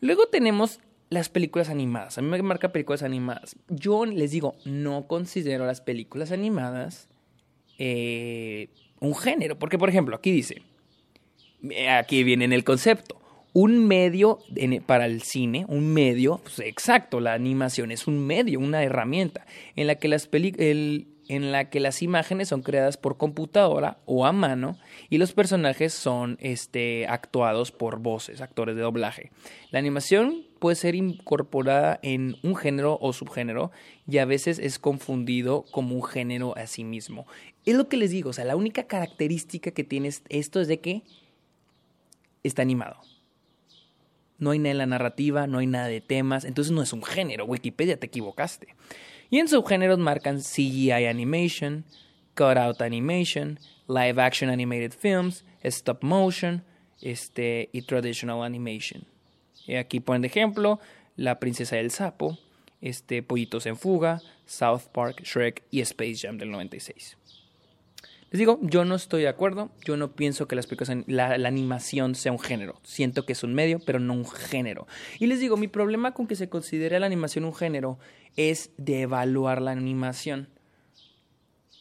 Luego 0.00 0.26
tenemos 0.26 0.80
las 1.10 1.28
películas 1.28 1.68
animadas. 1.68 2.18
A 2.18 2.22
mí 2.22 2.28
me 2.28 2.42
marca 2.42 2.72
películas 2.72 3.02
animadas. 3.02 3.56
Yo 3.68 4.04
les 4.04 4.30
digo, 4.30 4.56
no 4.64 5.06
considero 5.06 5.66
las 5.66 5.80
películas 5.80 6.32
animadas 6.32 7.08
eh, 7.78 8.68
un 9.00 9.14
género. 9.14 9.58
Porque, 9.58 9.78
por 9.78 9.88
ejemplo, 9.88 10.16
aquí 10.16 10.30
dice, 10.30 10.62
eh, 11.70 11.88
aquí 11.88 12.24
viene 12.24 12.44
en 12.44 12.52
el 12.52 12.64
concepto, 12.64 13.20
un 13.52 13.86
medio 13.86 14.40
para 14.86 15.06
el 15.06 15.22
cine, 15.22 15.64
un 15.68 15.92
medio, 15.92 16.38
pues 16.38 16.58
exacto, 16.58 17.20
la 17.20 17.34
animación 17.34 17.92
es 17.92 18.08
un 18.08 18.26
medio, 18.26 18.58
una 18.58 18.82
herramienta 18.82 19.46
en 19.76 19.86
la 19.86 19.94
que 19.94 20.08
las 20.08 20.26
películas 20.26 21.06
en 21.28 21.52
la 21.52 21.70
que 21.70 21.80
las 21.80 22.02
imágenes 22.02 22.48
son 22.48 22.62
creadas 22.62 22.96
por 22.96 23.16
computadora 23.16 23.98
o 24.06 24.26
a 24.26 24.32
mano 24.32 24.78
y 25.08 25.18
los 25.18 25.32
personajes 25.32 25.94
son 25.94 26.36
este, 26.40 27.06
actuados 27.06 27.72
por 27.72 27.98
voces, 27.98 28.40
actores 28.40 28.76
de 28.76 28.82
doblaje. 28.82 29.30
La 29.70 29.78
animación 29.78 30.44
puede 30.58 30.76
ser 30.76 30.94
incorporada 30.94 31.98
en 32.02 32.36
un 32.42 32.56
género 32.56 32.98
o 33.00 33.12
subgénero 33.12 33.70
y 34.06 34.18
a 34.18 34.24
veces 34.24 34.58
es 34.58 34.78
confundido 34.78 35.64
como 35.70 35.94
un 35.94 36.04
género 36.04 36.56
a 36.56 36.66
sí 36.66 36.84
mismo. 36.84 37.26
Es 37.64 37.74
lo 37.74 37.88
que 37.88 37.96
les 37.96 38.10
digo, 38.10 38.30
o 38.30 38.32
sea, 38.32 38.44
la 38.44 38.56
única 38.56 38.84
característica 38.84 39.70
que 39.70 39.84
tiene 39.84 40.10
esto 40.28 40.60
es 40.60 40.68
de 40.68 40.80
que 40.80 41.02
está 42.42 42.62
animado. 42.62 42.96
No 44.38 44.50
hay 44.50 44.58
nada 44.58 44.72
en 44.72 44.78
la 44.78 44.86
narrativa, 44.86 45.46
no 45.46 45.58
hay 45.58 45.66
nada 45.66 45.86
de 45.86 46.00
temas, 46.00 46.44
entonces 46.44 46.72
no 46.72 46.82
es 46.82 46.92
un 46.92 47.02
género. 47.02 47.46
Wikipedia, 47.46 47.98
te 47.98 48.06
equivocaste. 48.06 48.74
Y 49.34 49.40
en 49.40 49.48
subgéneros 49.48 49.98
marcan 49.98 50.38
CGI 50.38 51.06
animation, 51.06 51.84
cutout 52.36 52.80
animation, 52.80 53.58
live 53.88 54.20
action 54.20 54.48
animated 54.48 54.92
films, 54.92 55.42
stop 55.64 56.04
motion 56.04 56.62
este, 57.02 57.68
y 57.72 57.82
traditional 57.82 58.44
animation. 58.44 59.04
Aquí 59.76 59.98
ponen 59.98 60.22
de 60.22 60.28
ejemplo 60.28 60.78
La 61.16 61.40
Princesa 61.40 61.74
del 61.74 61.90
Sapo, 61.90 62.38
este, 62.80 63.24
Pollitos 63.24 63.66
en 63.66 63.76
Fuga, 63.76 64.22
South 64.46 64.82
Park, 64.92 65.22
Shrek 65.24 65.64
y 65.72 65.80
Space 65.80 66.18
Jam 66.28 66.38
del 66.38 66.52
96. 66.52 67.16
Les 68.34 68.40
digo, 68.40 68.58
yo 68.62 68.84
no 68.84 68.96
estoy 68.96 69.22
de 69.22 69.28
acuerdo. 69.28 69.70
Yo 69.84 69.96
no 69.96 70.16
pienso 70.16 70.48
que 70.48 70.56
las 70.56 70.66
películas, 70.66 71.04
la, 71.06 71.34
animación 71.46 72.16
sea 72.16 72.32
un 72.32 72.40
género. 72.40 72.80
Siento 72.82 73.24
que 73.24 73.32
es 73.32 73.44
un 73.44 73.54
medio, 73.54 73.78
pero 73.78 74.00
no 74.00 74.12
un 74.12 74.28
género. 74.28 74.88
Y 75.20 75.28
les 75.28 75.38
digo, 75.38 75.56
mi 75.56 75.68
problema 75.68 76.14
con 76.14 76.26
que 76.26 76.34
se 76.34 76.48
considere 76.48 76.98
la 76.98 77.06
animación 77.06 77.44
un 77.44 77.54
género 77.54 77.96
es 78.34 78.72
de 78.76 79.02
evaluar 79.02 79.62
la 79.62 79.70
animación. 79.70 80.48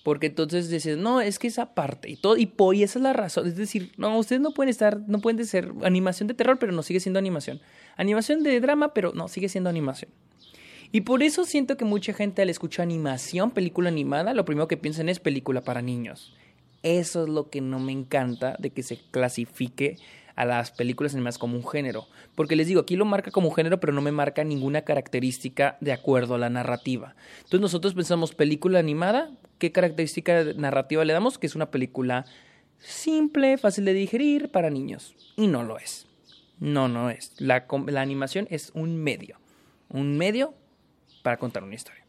Porque 0.03 0.27
entonces 0.27 0.69
dices, 0.69 0.95
no, 0.95 1.21
es 1.21 1.39
que 1.39 1.47
esa 1.47 1.73
parte 1.73 2.11
y 2.11 2.17
todo, 2.17 2.37
y, 2.37 2.53
y 2.73 2.83
esa 2.83 2.99
es 2.99 3.03
la 3.03 3.13
razón. 3.13 3.47
Es 3.47 3.55
decir, 3.55 3.91
no, 3.97 4.15
ustedes 4.19 4.39
no 4.39 4.51
pueden 4.51 4.69
estar, 4.69 4.99
no 5.07 5.21
pueden 5.21 5.43
ser 5.47 5.73
animación 5.83 6.27
de 6.27 6.35
terror, 6.35 6.59
pero 6.59 6.71
no 6.71 6.83
sigue 6.83 6.99
siendo 6.99 7.17
animación. 7.17 7.61
Animación 7.97 8.43
de 8.43 8.61
drama, 8.61 8.93
pero 8.93 9.11
no, 9.15 9.27
sigue 9.27 9.49
siendo 9.49 9.71
animación. 9.71 10.11
Y 10.91 11.01
por 11.01 11.23
eso 11.23 11.45
siento 11.45 11.77
que 11.77 11.85
mucha 11.85 12.13
gente 12.13 12.43
al 12.43 12.51
escuchar 12.51 12.83
animación, 12.83 13.49
película 13.49 13.89
animada, 13.89 14.35
lo 14.35 14.45
primero 14.45 14.67
que 14.67 14.77
piensan 14.77 15.09
es 15.09 15.19
película 15.19 15.61
para 15.61 15.81
niños. 15.81 16.31
Eso 16.83 17.23
es 17.23 17.29
lo 17.29 17.49
que 17.49 17.61
no 17.61 17.79
me 17.79 17.91
encanta 17.91 18.55
de 18.59 18.69
que 18.69 18.83
se 18.83 18.97
clasifique 19.11 19.97
a 20.35 20.45
las 20.45 20.71
películas 20.71 21.13
animadas 21.13 21.37
como 21.37 21.57
un 21.57 21.67
género. 21.67 22.07
Porque 22.35 22.55
les 22.55 22.67
digo, 22.67 22.81
aquí 22.81 22.95
lo 22.95 23.05
marca 23.05 23.31
como 23.31 23.49
un 23.49 23.55
género, 23.55 23.79
pero 23.79 23.93
no 23.93 24.01
me 24.01 24.11
marca 24.11 24.43
ninguna 24.43 24.81
característica 24.81 25.77
de 25.79 25.93
acuerdo 25.93 26.35
a 26.35 26.39
la 26.39 26.49
narrativa. 26.49 27.15
Entonces 27.37 27.61
nosotros 27.61 27.93
pensamos 27.93 28.33
película 28.33 28.79
animada, 28.79 29.31
¿qué 29.59 29.71
característica 29.71 30.43
narrativa 30.55 31.05
le 31.05 31.13
damos? 31.13 31.37
Que 31.37 31.47
es 31.47 31.55
una 31.55 31.71
película 31.71 32.25
simple, 32.79 33.57
fácil 33.57 33.85
de 33.85 33.93
digerir 33.93 34.49
para 34.49 34.69
niños. 34.69 35.15
Y 35.37 35.47
no 35.47 35.63
lo 35.63 35.77
es. 35.77 36.07
No, 36.59 36.87
no 36.87 37.09
es. 37.09 37.33
La, 37.39 37.65
la 37.87 38.01
animación 38.01 38.47
es 38.49 38.71
un 38.73 38.97
medio. 38.97 39.39
Un 39.89 40.17
medio 40.17 40.53
para 41.21 41.37
contar 41.37 41.63
una 41.63 41.75
historia. 41.75 42.03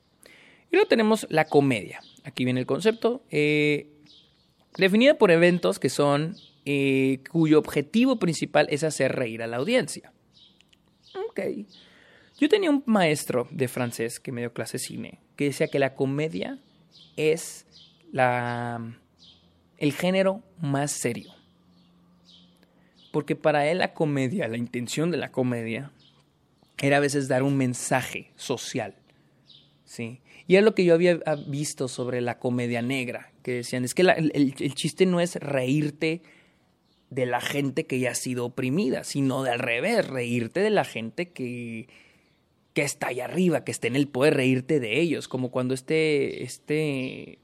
Y 0.70 0.76
luego 0.76 0.88
tenemos 0.88 1.26
la 1.30 1.44
comedia. 1.44 2.00
Aquí 2.24 2.44
viene 2.44 2.60
el 2.60 2.66
concepto. 2.66 3.22
Eh, 3.30 3.93
definida 4.76 5.14
por 5.14 5.30
eventos 5.30 5.78
que 5.78 5.88
son 5.88 6.36
eh, 6.64 7.20
cuyo 7.30 7.58
objetivo 7.58 8.18
principal 8.18 8.66
es 8.70 8.84
hacer 8.84 9.12
reír 9.12 9.42
a 9.42 9.46
la 9.46 9.58
audiencia. 9.58 10.12
Ok. 11.28 11.40
Yo 12.38 12.48
tenía 12.48 12.70
un 12.70 12.82
maestro 12.86 13.46
de 13.50 13.68
francés 13.68 14.18
que 14.18 14.32
me 14.32 14.40
dio 14.40 14.52
clase 14.52 14.78
cine 14.78 15.20
que 15.36 15.44
decía 15.46 15.68
que 15.68 15.78
la 15.78 15.94
comedia 15.94 16.58
es 17.16 17.66
la, 18.12 18.96
el 19.78 19.92
género 19.92 20.42
más 20.60 20.92
serio. 20.92 21.32
Porque 23.12 23.36
para 23.36 23.66
él 23.66 23.78
la 23.78 23.94
comedia, 23.94 24.48
la 24.48 24.56
intención 24.56 25.10
de 25.10 25.16
la 25.16 25.30
comedia, 25.30 25.92
era 26.78 26.96
a 26.96 27.00
veces 27.00 27.28
dar 27.28 27.42
un 27.42 27.56
mensaje 27.56 28.32
social. 28.36 28.94
¿sí? 29.84 30.20
Y 30.46 30.56
es 30.56 30.62
lo 30.62 30.74
que 30.74 30.84
yo 30.84 30.94
había 30.94 31.20
visto 31.46 31.88
sobre 31.88 32.20
la 32.20 32.38
comedia 32.38 32.82
negra, 32.82 33.32
que 33.42 33.52
decían, 33.52 33.84
es 33.84 33.94
que 33.94 34.02
el, 34.02 34.54
chiste 34.54 35.06
no 35.06 35.20
es 35.20 35.36
reírte 35.36 36.22
de 37.10 37.26
la 37.26 37.40
gente 37.40 37.86
que 37.86 37.98
ya 37.98 38.10
ha 38.10 38.14
sido 38.14 38.44
oprimida, 38.44 39.04
sino 39.04 39.42
de 39.42 39.50
al 39.50 39.58
revés, 39.58 40.06
reírte 40.06 40.60
de 40.60 40.70
la 40.70 40.84
gente 40.84 41.30
que, 41.30 41.88
que 42.74 42.82
está 42.82 43.08
allá 43.08 43.24
arriba, 43.24 43.64
que 43.64 43.72
está 43.72 43.86
en 43.86 43.96
el 43.96 44.08
poder, 44.08 44.34
reírte 44.34 44.80
de 44.80 45.00
ellos, 45.00 45.28
como 45.28 45.50
cuando 45.50 45.72
este, 45.72 46.42
este, 46.42 47.38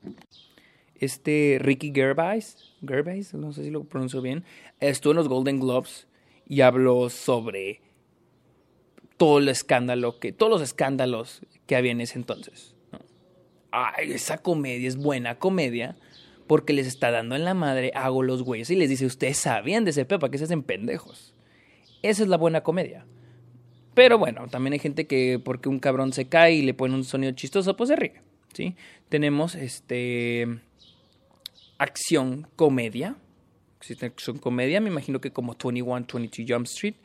este 0.97 1.59
Ricky 1.61 1.93
Gervais, 1.95 2.75
Gervais, 2.87 3.33
no 3.33 3.53
sé 3.53 3.65
si 3.65 3.71
lo 3.71 3.85
pronuncio 3.85 4.21
bien, 4.21 4.45
estuvo 4.81 5.13
en 5.13 5.17
los 5.17 5.29
Golden 5.29 5.59
Globes 5.59 6.07
y 6.47 6.61
habló 6.61 7.09
sobre 7.09 7.81
todo 9.17 9.39
el 9.39 9.49
escándalo 9.49 10.19
que, 10.19 10.33
todos 10.33 10.51
los 10.51 10.63
escándalos 10.63 11.43
que 11.67 11.77
había 11.77 11.93
en 11.93 12.01
ese 12.03 12.19
entonces. 12.19 12.75
Ay, 13.71 14.13
esa 14.13 14.39
comedia 14.39 14.89
es 14.89 14.97
buena 14.97 15.39
comedia 15.39 15.97
porque 16.47 16.73
les 16.73 16.89
está 16.89 17.13
dando 17.13 17.37
en 17.37 17.45
la 17.45 17.55
madre, 17.55 17.93
hago 17.95 18.25
los 18.25 18.43
güeyes 18.43 18.71
y 18.71 18.77
les 18.77 18.89
dice, 18.89 19.07
ustedes 19.07 19.37
sabían 19.37 19.85
de 19.85 19.93
ese 19.93 20.05
pedo, 20.05 20.19
¿para 20.19 20.33
qué 20.33 20.39
se 20.39 20.45
hacen 20.45 20.65
pendejos? 20.65 21.33
Esa 22.03 22.25
es 22.25 22.29
la 22.29 22.37
buena 22.37 22.63
comedia. 22.63 23.07
Pero 23.95 24.19
bueno, 24.19 24.49
también 24.49 24.73
hay 24.73 24.79
gente 24.81 25.07
que 25.07 25.39
porque 25.39 25.69
un 25.69 25.79
cabrón 25.79 26.13
se 26.13 26.29
cae 26.29 26.55
y 26.55 26.63
le 26.63 26.75
pone 26.75 26.95
un 26.95 27.05
sonido 27.05 27.33
chistoso, 27.33 27.77
pues 27.77 27.89
se 27.89 27.97
ríe, 27.97 28.21
¿sí? 28.53 28.75
Tenemos 29.09 29.55
este 29.55 30.61
acción 31.79 32.47
comedia. 32.57 33.17
Existe 33.79 34.07
acción 34.07 34.39
comedia, 34.39 34.81
me 34.81 34.91
imagino 34.91 35.21
que 35.21 35.33
como 35.33 35.53
21, 35.53 36.07
22 36.13 36.51
Jump 36.51 36.67
Street. 36.67 36.97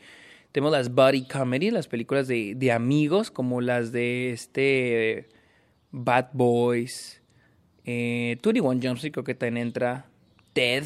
Tenemos 0.51 0.71
las 0.71 0.93
body 0.93 1.27
comedy, 1.27 1.69
las 1.69 1.87
películas 1.87 2.27
de, 2.27 2.55
de 2.55 2.71
amigos, 2.71 3.29
como 3.29 3.61
las 3.61 3.91
de 3.91 4.31
este 4.31 5.27
Bad 5.97 6.31
Boys, 6.33 7.21
eh, 7.85 8.37
21 8.43 8.81
Jump 8.83 8.99
creo 8.99 9.23
que 9.23 9.33
también 9.33 9.67
entra. 9.67 10.07
Ted, 10.51 10.83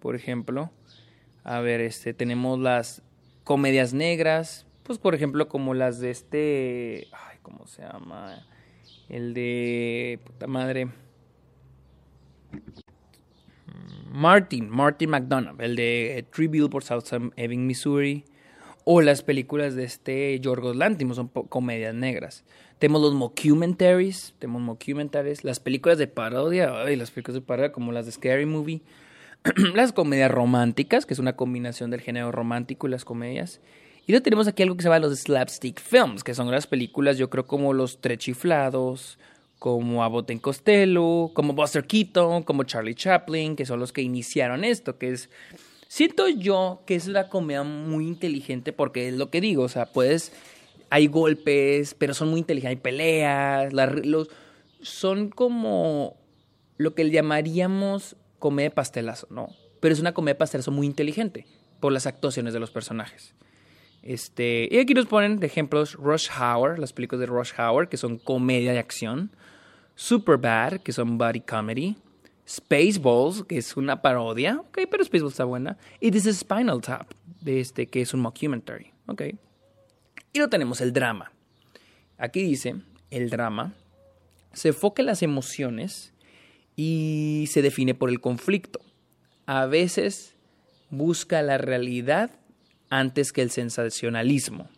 por 0.00 0.16
ejemplo. 0.16 0.72
A 1.44 1.60
ver, 1.60 1.80
este, 1.80 2.14
tenemos 2.14 2.58
las 2.58 3.02
comedias 3.44 3.94
negras, 3.94 4.66
pues 4.82 4.98
por 4.98 5.14
ejemplo 5.14 5.46
como 5.46 5.72
las 5.72 6.00
de 6.00 6.10
este, 6.10 7.06
ay, 7.12 7.38
¿cómo 7.42 7.68
se 7.68 7.82
llama? 7.82 8.44
El 9.08 9.34
de 9.34 10.18
puta 10.24 10.48
madre. 10.48 10.88
Martin, 14.10 14.68
Martin 14.68 15.10
McDonough, 15.10 15.60
el 15.60 15.76
de 15.76 16.26
Three 16.32 16.48
por 16.68 16.82
South 16.82 17.04
Ebbing, 17.36 17.66
Missouri. 17.66 18.24
O 18.86 19.00
las 19.00 19.22
películas 19.22 19.74
de 19.74 19.84
este 19.84 20.38
Yorgos 20.40 20.76
Lanthimos 20.76 21.16
son 21.16 21.28
comedias 21.28 21.94
negras. 21.94 22.44
Tenemos 22.84 23.00
los 23.00 23.14
mockumentaries, 23.14 24.34
tenemos 24.38 24.60
mockumentaries, 24.60 25.42
las 25.42 25.58
películas 25.58 25.96
de 25.96 26.06
parodia, 26.06 26.82
ay, 26.82 26.96
las 26.96 27.10
películas 27.10 27.36
de 27.36 27.40
parodia 27.40 27.72
como 27.72 27.92
las 27.92 28.04
de 28.04 28.12
Scary 28.12 28.44
Movie, 28.44 28.82
las 29.74 29.94
comedias 29.94 30.30
románticas, 30.30 31.06
que 31.06 31.14
es 31.14 31.18
una 31.18 31.34
combinación 31.34 31.90
del 31.90 32.02
género 32.02 32.30
romántico 32.30 32.86
y 32.86 32.90
las 32.90 33.06
comedias. 33.06 33.62
Y 34.04 34.12
luego 34.12 34.22
tenemos 34.22 34.48
aquí 34.48 34.62
algo 34.62 34.76
que 34.76 34.82
se 34.82 34.90
llama 34.90 34.98
los 34.98 35.18
slapstick 35.18 35.80
films, 35.80 36.22
que 36.22 36.34
son 36.34 36.50
las 36.50 36.66
películas, 36.66 37.16
yo 37.16 37.30
creo, 37.30 37.46
como 37.46 37.72
Los 37.72 38.02
Tres 38.02 38.18
Chiflados, 38.18 39.18
como 39.58 40.04
Abbott 40.04 40.28
en 40.28 40.38
Costello, 40.38 41.30
como 41.32 41.54
Buster 41.54 41.86
Keaton, 41.86 42.42
como 42.42 42.64
Charlie 42.64 42.94
Chaplin, 42.94 43.56
que 43.56 43.64
son 43.64 43.80
los 43.80 43.94
que 43.94 44.02
iniciaron 44.02 44.62
esto, 44.62 44.98
que 44.98 45.08
es 45.08 45.30
Siento 45.94 46.28
yo 46.28 46.82
que 46.86 46.96
es 46.96 47.06
una 47.06 47.28
comedia 47.28 47.62
muy 47.62 48.08
inteligente 48.08 48.72
porque 48.72 49.06
es 49.06 49.14
lo 49.14 49.30
que 49.30 49.40
digo, 49.40 49.62
o 49.62 49.68
sea, 49.68 49.86
puedes, 49.86 50.32
hay 50.94 51.08
golpes, 51.08 51.96
pero 51.98 52.14
son 52.14 52.28
muy 52.28 52.38
inteligentes, 52.38 52.76
hay 52.76 52.80
peleas, 52.80 53.72
los, 53.72 54.28
son 54.80 55.28
como 55.28 56.16
lo 56.76 56.94
que 56.94 57.10
llamaríamos 57.10 58.14
comedia 58.38 58.72
pastelazo, 58.72 59.26
¿no? 59.28 59.48
Pero 59.80 59.92
es 59.92 59.98
una 59.98 60.14
comedia 60.14 60.38
pastelazo 60.38 60.70
muy 60.70 60.86
inteligente 60.86 61.48
por 61.80 61.92
las 61.92 62.06
actuaciones 62.06 62.54
de 62.54 62.60
los 62.60 62.70
personajes. 62.70 63.34
Este, 64.02 64.68
y 64.70 64.78
aquí 64.78 64.94
nos 64.94 65.06
ponen 65.06 65.40
de 65.40 65.48
ejemplos 65.48 65.94
Rush 65.94 66.28
Hour, 66.38 66.78
las 66.78 66.92
películas 66.92 67.18
de 67.18 67.26
Rush 67.26 67.50
Hour, 67.58 67.88
que 67.88 67.96
son 67.96 68.16
comedia 68.18 68.70
de 68.70 68.78
acción. 68.78 69.32
Superbad, 69.96 70.74
que 70.74 70.92
son 70.92 71.18
body 71.18 71.40
comedy. 71.40 71.96
Spaceballs, 72.48 73.42
que 73.42 73.56
es 73.56 73.76
una 73.76 74.00
parodia, 74.00 74.60
ok, 74.60 74.78
pero 74.88 75.02
Spaceballs 75.02 75.32
está 75.32 75.44
buena. 75.44 75.76
Y 75.98 76.12
This 76.12 76.26
is 76.26 76.38
Spinal 76.38 76.80
Tap, 76.80 77.10
de 77.40 77.58
este, 77.58 77.88
que 77.88 78.02
es 78.02 78.14
un 78.14 78.20
mockumentary, 78.20 78.92
ok. 79.08 79.22
Y 80.34 80.38
luego 80.38 80.50
tenemos 80.50 80.80
el 80.80 80.92
drama. 80.92 81.30
Aquí 82.18 82.42
dice, 82.42 82.74
el 83.10 83.30
drama 83.30 83.72
se 84.52 84.68
enfoca 84.68 85.00
en 85.00 85.06
las 85.06 85.22
emociones 85.22 86.12
y 86.74 87.48
se 87.52 87.62
define 87.62 87.94
por 87.94 88.10
el 88.10 88.20
conflicto. 88.20 88.80
A 89.46 89.66
veces 89.66 90.34
busca 90.90 91.40
la 91.42 91.56
realidad 91.56 92.32
antes 92.90 93.32
que 93.32 93.42
el 93.42 93.52
sensacionalismo. 93.52 94.68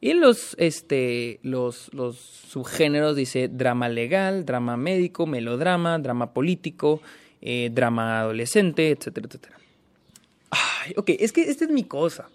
Y 0.00 0.14
los, 0.14 0.56
este, 0.58 1.38
los, 1.44 1.94
los 1.94 2.16
subgéneros 2.18 3.14
dice 3.14 3.46
drama 3.46 3.88
legal, 3.88 4.44
drama 4.44 4.76
médico, 4.76 5.26
melodrama, 5.26 5.96
drama 6.00 6.32
político, 6.32 7.00
eh, 7.40 7.70
drama 7.72 8.18
adolescente, 8.18 8.90
etcétera, 8.90 9.28
etcétera. 9.28 9.58
Ok, 10.96 11.10
es 11.20 11.32
que 11.32 11.42
esta 11.42 11.66
es 11.66 11.70
mi 11.70 11.84
cosa. 11.84 12.28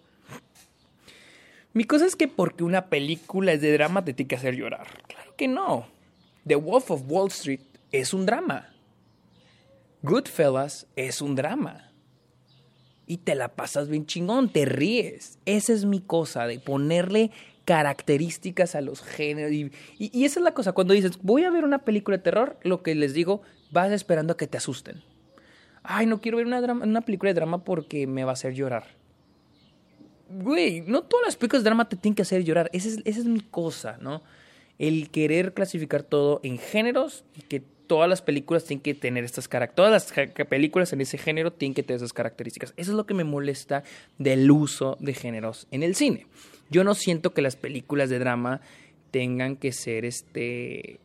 Mi 1.74 1.86
cosa 1.86 2.06
es 2.06 2.16
que 2.16 2.28
porque 2.28 2.64
una 2.64 2.88
película 2.88 3.54
es 3.54 3.62
de 3.62 3.74
drama 3.74 4.06
te 4.06 4.14
tiene 4.14 4.28
que 4.28 4.36
hacer 4.36 4.56
llorar. 4.56 4.88
Claro 5.08 5.36
que 5.36 5.48
no. 5.48 5.88
The 6.46 6.56
Wolf 6.56 6.92
of 6.92 7.04
Wall 7.08 7.30
Street 7.30 7.62
es 7.92 8.14
un 8.14 8.26
drama. 8.26 8.74
Goodfellas 10.04 10.88
es 10.96 11.22
un 11.22 11.36
drama. 11.36 11.92
Y 13.08 13.18
te 13.18 13.36
la 13.36 13.56
pasas 13.56 13.90
bien 13.90 14.06
chingón, 14.06 14.52
te 14.52 14.66
ríes. 14.66 15.40
Esa 15.46 15.74
es 15.74 15.86
mi 15.86 16.00
cosa, 16.00 16.46
de 16.46 16.60
ponerle 16.60 17.32
características 17.66 18.76
a 18.76 18.82
los 18.82 19.02
géneros. 19.02 19.52
Y, 19.52 19.72
esa 20.26 20.40
es 20.40 20.44
la 20.44 20.54
cosa, 20.54 20.74
cuando 20.74 20.94
dices, 20.94 21.20
voy 21.22 21.44
a 21.44 21.50
ver 21.50 21.64
una 21.64 21.80
película 21.80 22.18
de 22.18 22.24
terror, 22.24 22.58
lo 22.64 22.84
que 22.84 22.96
les 22.96 23.14
digo, 23.14 23.42
vas 23.72 23.92
esperando 23.92 24.34
a 24.34 24.38
que 24.38 24.48
te 24.48 24.58
asusten. 24.58 25.02
Ay, 25.84 26.06
no 26.06 26.22
quiero 26.22 26.38
ver 26.38 26.48
una, 26.48 27.02
película 27.02 27.30
de 27.30 27.36
drama 27.36 27.64
porque 27.64 28.08
me 28.08 28.24
va 28.24 28.32
a 28.32 28.34
hacer 28.34 28.54
llorar. 28.54 28.86
Güey, 30.36 30.82
no 30.82 31.04
todas 31.04 31.28
las 31.28 31.36
películas 31.36 31.64
de 31.64 31.70
drama 31.70 31.88
te 31.88 31.96
tienen 31.96 32.16
que 32.16 32.24
hacer 32.24 32.44
llorar. 32.44 32.70
Esa 32.74 32.90
es, 33.04 33.26
mi 33.26 33.42
cosa, 33.42 33.98
¿no? 34.02 34.24
El 34.80 35.12
querer 35.12 35.54
clasificar 35.54 36.04
todo 36.04 36.40
en 36.44 36.58
géneros 36.58 37.24
y 37.38 37.42
que 37.44 37.60
todas 37.60 38.10
las 38.10 38.22
películas 38.22 38.66
tienen 38.66 38.82
que 38.82 38.96
tener 38.96 39.24
estas 39.24 39.48
características. 39.48 39.76
Todas 39.76 40.36
las 40.38 40.48
películas 40.48 40.94
en 40.94 41.02
ese 41.02 41.18
género 41.18 41.54
tienen 41.54 41.76
que 41.76 41.84
tener 41.84 41.98
esas 41.98 42.14
características. 42.14 42.74
Eso 42.78 42.92
es 42.92 42.98
lo 42.98 43.06
que 43.06 43.14
me 43.14 43.24
molesta 43.24 43.84
del 44.18 44.50
uso 44.50 44.98
de 45.00 45.14
géneros 45.14 45.68
en 45.70 45.84
el 45.84 45.96
cine. 45.96 46.26
Yo 46.70 46.84
no 46.84 46.96
siento 46.96 47.34
que 47.34 47.44
las 47.44 47.56
películas 47.56 48.10
de 48.10 48.18
drama 48.18 48.62
tengan 49.12 49.56
que 49.56 49.72
ser 49.72 50.06
este. 50.06 51.00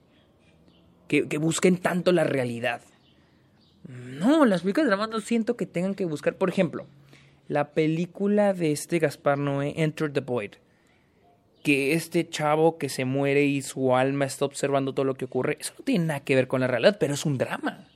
que, 1.08 1.28
que 1.28 1.38
busquen 1.38 1.76
tanto 1.76 2.12
la 2.12 2.24
realidad. 2.24 2.80
No, 3.86 4.46
las 4.46 4.62
películas 4.62 4.86
de 4.86 4.96
drama 4.96 5.06
no 5.06 5.20
siento 5.20 5.56
que 5.56 5.66
tengan 5.66 5.94
que 5.94 6.06
buscar. 6.06 6.36
Por 6.36 6.48
ejemplo, 6.48 6.86
la 7.48 7.72
película 7.72 8.52
de 8.52 8.72
este 8.72 8.98
Gaspar 8.98 9.38
Noé, 9.38 9.74
Enter 9.76 10.12
the 10.12 10.20
Void 10.20 10.52
que 11.62 11.92
este 11.92 12.28
chavo 12.28 12.78
que 12.78 12.88
se 12.88 13.04
muere 13.04 13.44
y 13.44 13.62
su 13.62 13.94
alma 13.94 14.24
está 14.24 14.44
observando 14.44 14.94
todo 14.94 15.04
lo 15.04 15.14
que 15.14 15.26
ocurre, 15.26 15.58
eso 15.60 15.74
no 15.78 15.84
tiene 15.84 16.06
nada 16.06 16.20
que 16.20 16.34
ver 16.34 16.48
con 16.48 16.60
la 16.60 16.66
realidad, 16.66 16.96
pero 16.98 17.14
es 17.14 17.26
un 17.26 17.36
drama. 17.36 17.86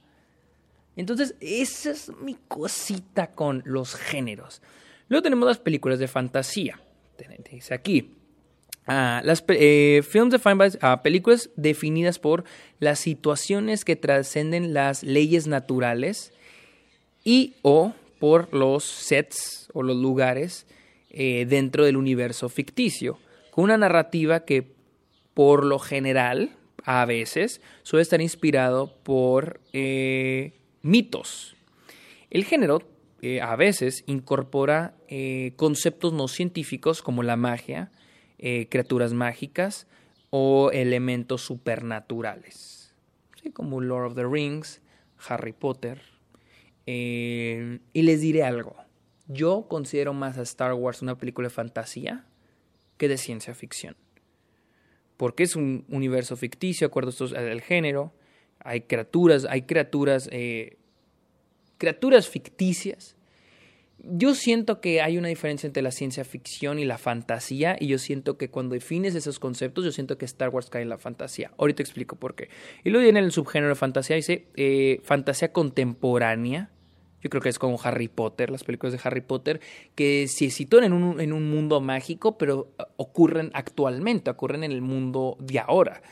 Entonces, 0.97 1.37
esa 1.41 1.91
es 1.91 2.13
mi 2.21 2.37
cosita 2.49 3.29
con 3.29 3.63
los 3.65 3.95
géneros. 3.95 4.61
Luego 5.09 5.23
tenemos 5.23 5.47
las 5.47 5.59
películas 5.59 5.99
de 5.99 6.09
fantasía. 6.09 6.81
Dice 7.51 7.73
aquí. 7.73 8.11
Ah, 8.87 9.23
las 9.25 9.45
eh, 9.49 10.03
films 10.07 10.33
defined 10.33 10.77
ah, 10.81 11.03
películas 11.03 11.51
definidas 11.55 12.19
por 12.19 12.45
las 12.81 12.99
situaciones 12.99 13.85
que 13.85 13.95
trascenden 13.95 14.75
las 14.75 15.05
leyes 15.05 15.47
naturales 15.47 16.33
y 17.23 17.55
o 17.63 17.95
por 18.23 18.55
los 18.55 18.85
sets 18.85 19.69
o 19.73 19.83
los 19.83 19.97
lugares 19.97 20.69
eh, 21.11 21.45
dentro 21.45 21.85
del 21.85 21.97
universo 21.97 22.49
ficticio 22.49 23.19
con 23.51 23.65
una 23.65 23.77
narrativa 23.77 24.45
que 24.45 24.77
por 25.35 25.65
lo 25.65 25.81
general, 25.81 26.55
a 26.85 27.05
veces, 27.05 27.61
suele 27.83 28.03
estar 28.03 28.21
inspirado 28.21 28.95
por 29.03 29.61
eh, 29.73 30.53
mitos. 30.83 31.57
El 32.31 32.45
género 32.45 32.85
eh, 33.23 33.41
a 33.41 33.57
veces 33.57 34.05
incorpora 34.07 34.95
conceptos 35.57 36.13
no 36.13 36.29
científicos 36.29 37.03
como 37.03 37.25
la 37.25 37.35
magia, 37.35 37.91
criaturas 38.39 39.15
mágicas 39.15 39.89
o 40.31 40.71
elementos 40.71 41.43
supernaturales, 41.43 42.95
como 43.53 43.81
Lord 43.81 44.13
of 44.13 44.15
the 44.15 44.27
Rings, 44.27 44.81
Harry 45.29 45.53
Potter. 45.53 46.12
Y 46.87 47.81
les 48.03 48.21
diré 48.21 48.43
algo, 48.43 48.77
yo 49.29 49.67
considero 49.69 50.13
más 50.13 50.39
a 50.39 50.43
Star 50.43 50.75
Wars 50.75 51.03
una 51.03 51.17
película 51.17 51.47
de 51.47 51.55
fantasía 51.55 52.27
que 52.97 53.09
de 53.09 53.19
ciencia 53.19 53.55
ficción. 53.55 53.97
Porque 55.17 55.45
es 55.45 55.57
un 55.57 55.85
universo 55.89 56.37
ficticio, 56.37 56.87
acuerdo 56.87 57.13
al 57.37 57.61
género, 57.61 58.13
hay 58.59 58.83
criaturas, 58.83 59.47
hay 59.49 59.63
criaturas, 59.63 60.29
eh, 60.33 60.79
criaturas 61.79 62.29
ficticias. 62.29 63.17
Yo 63.99 64.35
siento 64.35 64.81
que 64.81 65.01
hay 65.01 65.17
una 65.17 65.29
diferencia 65.29 65.67
entre 65.67 65.83
la 65.83 65.93
ciencia 65.93 66.25
ficción 66.25 66.79
y 66.79 66.85
la 66.85 66.99
fantasía, 66.99 67.77
y 67.79 67.87
yo 67.87 67.99
siento 67.99 68.37
que 68.37 68.51
cuando 68.51 68.75
defines 68.75 69.15
esos 69.15 69.39
conceptos, 69.39 69.85
yo 69.85 69.93
siento 69.93 70.19
que 70.19 70.25
Star 70.25 70.49
Wars 70.49 70.71
cae 70.71 70.83
en 70.83 70.89
la 70.89 70.99
fantasía. 70.99 71.53
Ahorita 71.57 71.83
explico 71.83 72.17
por 72.17 72.35
qué. 72.35 72.49
Y 72.83 72.91
luego 72.91 73.05
viene 73.05 73.21
el 73.21 73.31
subgénero 73.31 73.69
de 73.71 73.77
fantasía, 73.77 74.17
dice 74.17 74.47
eh, 74.57 75.01
fantasía 75.05 75.53
contemporánea, 75.53 76.71
yo 77.23 77.31
creo 77.31 77.41
que 77.41 77.49
es 77.49 77.59
como 77.59 77.79
Harry 77.83 78.09
Potter, 78.09 78.51
las 78.51 78.65
películas 78.65 78.93
de 78.93 79.01
Harry 79.05 79.21
Potter, 79.21 79.61
que 79.95 80.27
se 80.29 80.51
sitúan 80.51 80.85
en 80.85 80.93
un, 80.93 81.21
en 81.21 81.33
un 81.33 81.49
mundo 81.49 81.81
mágico, 81.81 82.37
pero 82.37 82.73
uh, 82.79 82.83
ocurren 82.97 83.51
actualmente, 83.55 84.31
ocurren 84.31 84.65
en 84.65 84.73
el 84.73 84.83
mundo 84.83 85.37
de 85.39 85.61
ahora. 85.61 86.03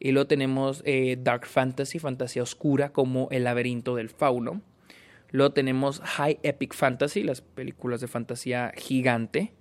Y 0.00 0.10
luego 0.10 0.26
tenemos 0.26 0.82
eh, 0.84 1.16
Dark 1.20 1.46
Fantasy, 1.46 1.98
fantasía 1.98 2.42
oscura, 2.42 2.92
como 2.92 3.28
El 3.30 3.44
laberinto 3.44 3.94
del 3.94 4.10
fauno. 4.10 4.60
Luego 5.30 5.52
tenemos 5.52 6.00
High 6.00 6.40
Epic 6.42 6.74
Fantasy, 6.74 7.22
las 7.22 7.40
películas 7.40 8.00
de 8.00 8.08
fantasía 8.08 8.72
gigante, 8.76 9.52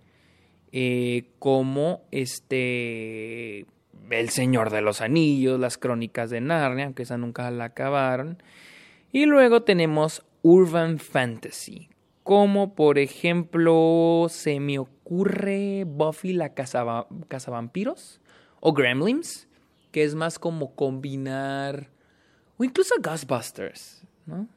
eh, 0.72 1.32
como 1.40 2.04
este 2.12 3.66
El 4.10 4.30
Señor 4.30 4.70
de 4.70 4.82
los 4.82 5.02
Anillos, 5.02 5.60
las 5.60 5.78
Crónicas 5.78 6.30
de 6.30 6.42
Narnia, 6.42 6.86
aunque 6.86 7.04
esa 7.04 7.18
nunca 7.18 7.50
la 7.52 7.66
acabaron. 7.66 8.42
Y 9.12 9.26
luego 9.26 9.64
tenemos 9.64 10.26
urban 10.42 11.00
fantasy, 11.00 11.90
como 12.24 12.76
por 12.76 13.00
ejemplo 13.00 14.28
se 14.30 14.60
me 14.60 14.78
ocurre 14.78 15.86
Buffy 15.88 16.34
la 16.34 16.54
cazavampiros 16.54 18.22
o 18.60 18.74
Gremlins, 18.74 19.48
que 19.92 20.04
es 20.04 20.14
más 20.14 20.38
como 20.38 20.76
combinar 20.76 21.90
o 22.58 22.64
incluso 22.64 22.96
Ghostbusters, 23.02 24.04
¿no? 24.26 24.48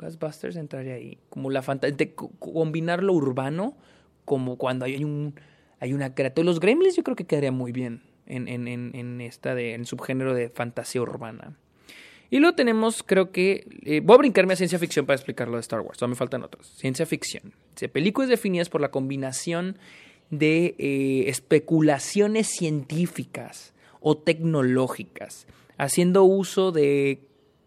Ghostbusters 0.00 0.56
entraría 0.56 0.94
ahí, 0.94 1.18
como 1.28 1.50
la 1.50 1.62
fantasía, 1.62 2.10
combinar 2.38 3.02
lo 3.02 3.12
urbano 3.12 3.76
como 4.24 4.56
cuando 4.56 4.84
hay 4.86 5.04
un 5.04 5.34
hay 5.80 5.94
una 5.94 6.14
criatura. 6.14 6.44
Los 6.44 6.60
Gremlins 6.60 6.94
yo 6.94 7.02
creo 7.02 7.16
que 7.16 7.24
quedaría 7.24 7.52
muy 7.52 7.72
bien 7.72 8.02
en, 8.26 8.48
en, 8.48 8.68
en, 8.68 9.20
esta 9.20 9.54
de 9.54 9.80
subgénero 9.84 10.34
de 10.34 10.50
fantasía 10.50 11.00
urbana. 11.00 11.56
Y 12.28 12.38
luego 12.38 12.54
tenemos, 12.54 13.02
creo 13.02 13.32
que, 13.32 13.66
eh, 13.82 14.00
voy 14.00 14.14
a 14.14 14.18
brincarme 14.18 14.52
a 14.52 14.56
ciencia 14.56 14.78
ficción 14.78 15.04
para 15.04 15.16
explicarlo 15.16 15.56
de 15.56 15.62
Star 15.62 15.80
Wars, 15.80 15.98
todavía 15.98 16.12
me 16.12 16.18
faltan 16.18 16.44
otros. 16.44 16.68
Ciencia 16.76 17.06
ficción. 17.06 17.54
películas 17.92 18.28
definidas 18.28 18.68
por 18.68 18.80
la 18.80 18.90
combinación 18.90 19.78
de 20.28 20.76
eh, 20.78 21.24
especulaciones 21.28 22.46
científicas 22.46 23.72
o 24.00 24.16
tecnológicas, 24.16 25.46
haciendo 25.76 26.22
uso 26.22 26.70
de 26.70 27.20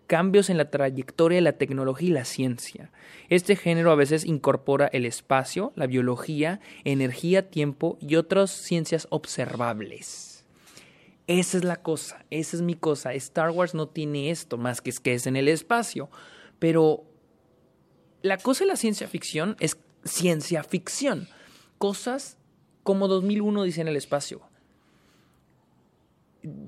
cambios 0.08 0.50
en 0.50 0.58
la 0.58 0.70
trayectoria 0.70 1.38
de 1.38 1.42
la 1.42 1.54
tecnología 1.54 2.10
y 2.10 2.12
la 2.14 2.26
ciencia. 2.26 2.92
Este 3.30 3.56
género 3.56 3.92
a 3.92 3.96
veces 3.96 4.26
incorpora 4.26 4.88
el 4.88 5.06
espacio, 5.06 5.74
la 5.76 5.88
biología, 5.88 6.60
energía, 6.84 7.50
tiempo 7.50 7.98
y 8.00 8.16
otras 8.16 8.52
ciencias 8.52 9.08
observables. 9.10 10.46
Esa 11.28 11.58
es 11.58 11.64
la 11.64 11.78
cosa, 11.78 12.26
esa 12.30 12.58
es 12.58 12.62
mi 12.62 12.76
cosa. 12.76 13.14
Star 13.14 13.52
Wars 13.52 13.74
no 13.74 13.88
tiene 13.88 14.30
esto, 14.30 14.58
más 14.58 14.82
que 14.82 14.90
es 14.90 15.00
que 15.00 15.14
es 15.14 15.26
en 15.26 15.36
el 15.36 15.48
espacio. 15.48 16.10
Pero 16.60 17.06
la 18.22 18.38
cosa 18.38 18.66
de 18.66 18.70
la 18.70 18.78
ciencia 18.78 19.08
ficción 19.08 19.56
es 19.60 19.78
ciencia 20.04 20.64
ficción. 20.64 21.28
Cosas 21.78 22.38
como 22.84 23.08
2001 23.08 23.64
dice 23.64 23.82
en 23.82 23.88
el 23.88 23.96
espacio. 23.96 24.42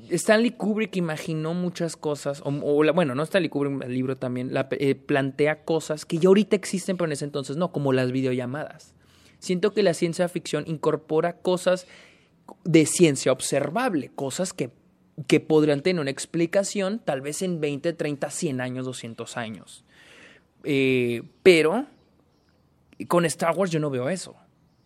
Stanley 0.09 0.51
Kubrick 0.51 0.95
imaginó 0.95 1.53
muchas 1.53 1.97
cosas, 1.97 2.41
o, 2.45 2.51
bueno, 2.93 3.13
no 3.13 3.23
Stanley 3.23 3.49
Kubrick, 3.49 3.83
el 3.83 3.93
libro 3.93 4.17
también, 4.17 4.51
eh, 4.71 4.95
plantea 4.95 5.65
cosas 5.65 6.05
que 6.05 6.17
ya 6.17 6.29
ahorita 6.29 6.55
existen, 6.55 6.95
pero 6.95 7.07
en 7.07 7.13
ese 7.13 7.25
entonces 7.25 7.57
no, 7.57 7.71
como 7.71 7.91
las 7.91 8.11
videollamadas. 8.11 8.93
Siento 9.39 9.73
que 9.73 9.83
la 9.83 9.93
ciencia 9.93 10.29
ficción 10.29 10.63
incorpora 10.65 11.33
cosas 11.33 11.88
de 12.63 12.85
ciencia 12.85 13.31
observable, 13.31 14.11
cosas 14.15 14.53
que, 14.53 14.69
que 15.27 15.39
podrían 15.41 15.81
tener 15.81 16.01
una 16.01 16.11
explicación 16.11 16.99
tal 17.03 17.21
vez 17.21 17.41
en 17.41 17.59
20, 17.59 17.93
30, 17.93 18.29
100 18.29 18.61
años, 18.61 18.85
200 18.85 19.35
años. 19.38 19.83
Eh, 20.63 21.23
pero 21.43 21.85
con 23.07 23.25
Star 23.25 23.55
Wars 23.55 23.71
yo 23.71 23.79
no 23.79 23.89
veo 23.89 24.09
eso. 24.09 24.35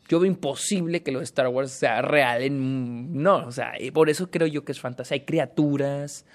Yo 0.10 0.20
veo 0.20 0.30
imposible 0.30 1.04
que 1.04 1.12
lo 1.12 1.20
de 1.20 1.26
Star 1.26 1.48
Wars 1.48 1.72
sea 1.72 2.02
real. 2.02 2.42
No, 2.52 3.46
o 3.46 3.52
sea, 3.52 3.74
por 3.94 4.10
eso 4.10 4.32
creo 4.32 4.48
yo 4.48 4.66
que 4.66 4.72
es 4.72 4.80
fantasía. 4.80 5.16
Hay 5.16 5.22
criaturas, 5.22 6.26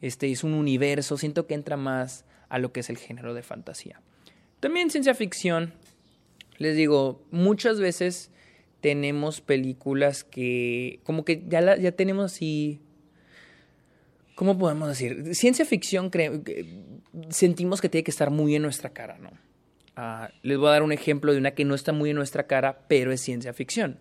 este 0.00 0.30
es 0.30 0.44
un 0.44 0.54
universo. 0.54 1.18
Siento 1.18 1.46
que 1.46 1.52
entra 1.52 1.76
más 1.76 2.24
a 2.48 2.58
lo 2.58 2.72
que 2.72 2.80
es 2.80 2.88
el 2.88 2.96
género 2.96 3.34
de 3.34 3.42
fantasía. 3.42 4.00
También 4.60 4.90
ciencia 4.90 5.14
ficción. 5.14 5.74
Les 6.56 6.74
digo, 6.74 7.22
muchas 7.30 7.78
veces 7.78 8.30
tenemos 8.80 9.42
películas 9.42 10.24
que 10.24 11.00
como 11.04 11.24
que 11.24 11.44
ya, 11.46 11.76
ya 11.76 11.92
tenemos 11.92 12.32
así... 12.32 12.80
¿Cómo 14.36 14.56
podemos 14.56 14.88
decir? 14.88 15.34
Ciencia 15.34 15.64
ficción 15.66 16.10
sentimos 17.28 17.80
que 17.80 17.88
tiene 17.88 18.04
que 18.04 18.10
estar 18.10 18.30
muy 18.30 18.54
en 18.54 18.62
nuestra 18.62 18.90
cara, 18.90 19.18
¿no? 19.18 19.32
Ah, 20.00 20.30
les 20.42 20.56
voy 20.56 20.68
a 20.68 20.70
dar 20.70 20.84
un 20.84 20.92
ejemplo 20.92 21.32
de 21.32 21.38
una 21.38 21.50
que 21.50 21.64
no 21.64 21.74
está 21.74 21.92
muy 21.92 22.10
en 22.10 22.16
nuestra 22.16 22.46
cara, 22.46 22.82
pero 22.86 23.10
es 23.10 23.20
ciencia 23.20 23.52
ficción. 23.52 23.98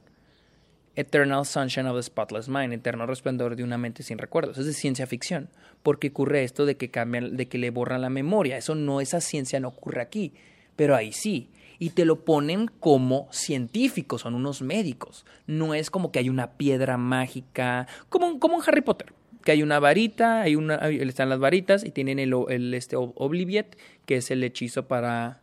Eternal 0.95 1.43
Sunshine 1.43 1.87
of 1.87 1.95
the 1.95 2.03
Spotless 2.03 2.49
Mind, 2.49 2.71
Eterno 2.71 3.07
Resplandor 3.07 3.55
de 3.55 3.63
una 3.63 3.79
mente 3.79 4.03
sin 4.03 4.19
recuerdos. 4.19 4.59
Es 4.59 4.67
de 4.67 4.73
ciencia 4.73 5.07
ficción. 5.07 5.49
Porque 5.81 6.09
ocurre 6.09 6.43
esto 6.43 6.67
de 6.67 6.77
que 6.77 6.91
cambian, 6.91 7.35
de 7.35 7.47
que 7.47 7.57
le 7.57 7.71
borran 7.71 8.01
la 8.01 8.11
memoria. 8.11 8.57
Eso 8.57 8.75
no, 8.75 9.01
esa 9.01 9.21
ciencia 9.21 9.59
no 9.59 9.69
ocurre 9.69 10.03
aquí. 10.03 10.35
Pero 10.75 10.95
ahí 10.95 11.11
sí 11.11 11.49
y 11.79 11.91
te 11.91 12.05
lo 12.05 12.25
ponen 12.25 12.67
como 12.79 13.27
científicos, 13.31 14.21
son 14.21 14.35
unos 14.35 14.61
médicos. 14.61 15.25
No 15.47 15.73
es 15.73 15.89
como 15.89 16.11
que 16.11 16.19
hay 16.19 16.29
una 16.29 16.53
piedra 16.53 16.97
mágica, 16.97 17.87
como, 18.09 18.39
como 18.39 18.57
en 18.57 18.63
Harry 18.67 18.81
Potter, 18.81 19.13
que 19.43 19.51
hay 19.51 19.63
una 19.63 19.79
varita, 19.79 20.41
hay 20.41 20.55
una, 20.55 20.75
están 20.75 21.29
las 21.29 21.39
varitas 21.39 21.83
y 21.83 21.91
tienen 21.91 22.19
el, 22.19 22.33
el 22.49 22.73
este 22.73 22.95
Obliviet, 22.95 23.77
que 24.05 24.17
es 24.17 24.31
el 24.31 24.43
hechizo 24.43 24.87
para, 24.87 25.41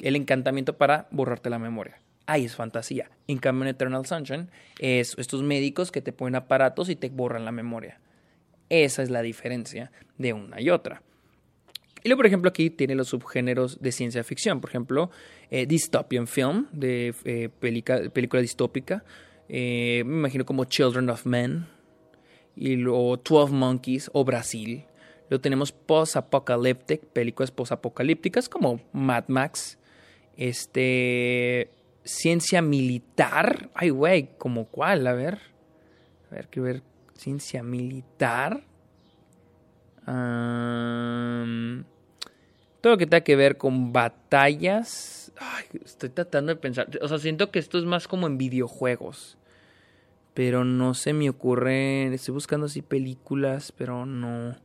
el 0.00 0.16
encantamiento 0.16 0.76
para 0.76 1.08
borrarte 1.10 1.50
la 1.50 1.58
memoria. 1.58 2.00
Ahí 2.26 2.44
es 2.44 2.56
fantasía. 2.56 3.10
En 3.28 3.38
cambio, 3.38 3.64
en 3.64 3.68
Eternal 3.68 4.06
Sunshine 4.06 4.48
es 4.78 5.14
estos 5.18 5.42
médicos 5.42 5.92
que 5.92 6.00
te 6.00 6.12
ponen 6.12 6.36
aparatos 6.36 6.88
y 6.88 6.96
te 6.96 7.10
borran 7.10 7.44
la 7.44 7.52
memoria. 7.52 8.00
Esa 8.70 9.02
es 9.02 9.10
la 9.10 9.22
diferencia 9.22 9.92
de 10.16 10.32
una 10.32 10.60
y 10.60 10.70
otra. 10.70 11.02
Y 12.02 12.08
luego, 12.08 12.18
por 12.18 12.26
ejemplo, 12.26 12.50
aquí 12.50 12.70
tiene 12.70 12.94
los 12.94 13.08
subgéneros 13.08 13.80
de 13.80 13.90
ciencia 13.92 14.22
ficción. 14.24 14.60
Por 14.60 14.70
ejemplo, 14.70 15.10
eh, 15.50 15.66
dystopian 15.66 16.26
film, 16.26 16.66
de 16.72 17.14
eh, 17.24 17.48
película 17.58 18.42
distópica. 18.42 19.04
Eh, 19.48 20.02
me 20.04 20.18
imagino 20.18 20.44
como 20.44 20.66
Children 20.66 21.08
of 21.10 21.24
Men. 21.24 21.66
Y 22.56 22.76
luego 22.76 23.16
12 23.16 23.52
Monkeys 23.54 24.10
o 24.12 24.22
Brasil. 24.22 24.84
Luego 25.30 25.40
tenemos 25.40 25.72
post-apocalyptic, 25.72 27.06
películas 27.06 27.50
post-apocalípticas 27.50 28.50
como 28.50 28.80
Mad 28.92 29.24
Max. 29.28 29.78
Este. 30.36 31.70
Ciencia 32.04 32.60
militar. 32.60 33.70
Ay, 33.74 33.90
güey, 33.90 34.36
¿como 34.36 34.66
cuál? 34.66 35.06
A 35.06 35.14
ver. 35.14 35.40
A 36.30 36.34
ver, 36.34 36.48
quiero 36.48 36.66
ver. 36.66 36.82
Ciencia 37.14 37.62
militar. 37.62 38.64
todo 42.80 42.92
lo 42.92 42.98
que 42.98 43.06
tenga 43.06 43.22
que 43.22 43.36
ver 43.36 43.56
con 43.56 43.92
batallas. 43.92 45.32
Ay, 45.38 45.64
estoy 45.84 46.10
tratando 46.10 46.52
de 46.54 46.60
pensar. 46.60 46.90
O 47.00 47.08
sea, 47.08 47.18
siento 47.18 47.50
que 47.50 47.58
esto 47.58 47.78
es 47.78 47.84
más 47.84 48.06
como 48.06 48.26
en 48.26 48.36
videojuegos. 48.36 49.38
Pero 50.34 50.64
no 50.64 50.92
se 50.94 51.14
me 51.14 51.30
ocurre. 51.30 52.12
Estoy 52.12 52.34
buscando 52.34 52.66
así 52.66 52.82
películas, 52.82 53.72
pero 53.72 54.04
no. 54.04 54.56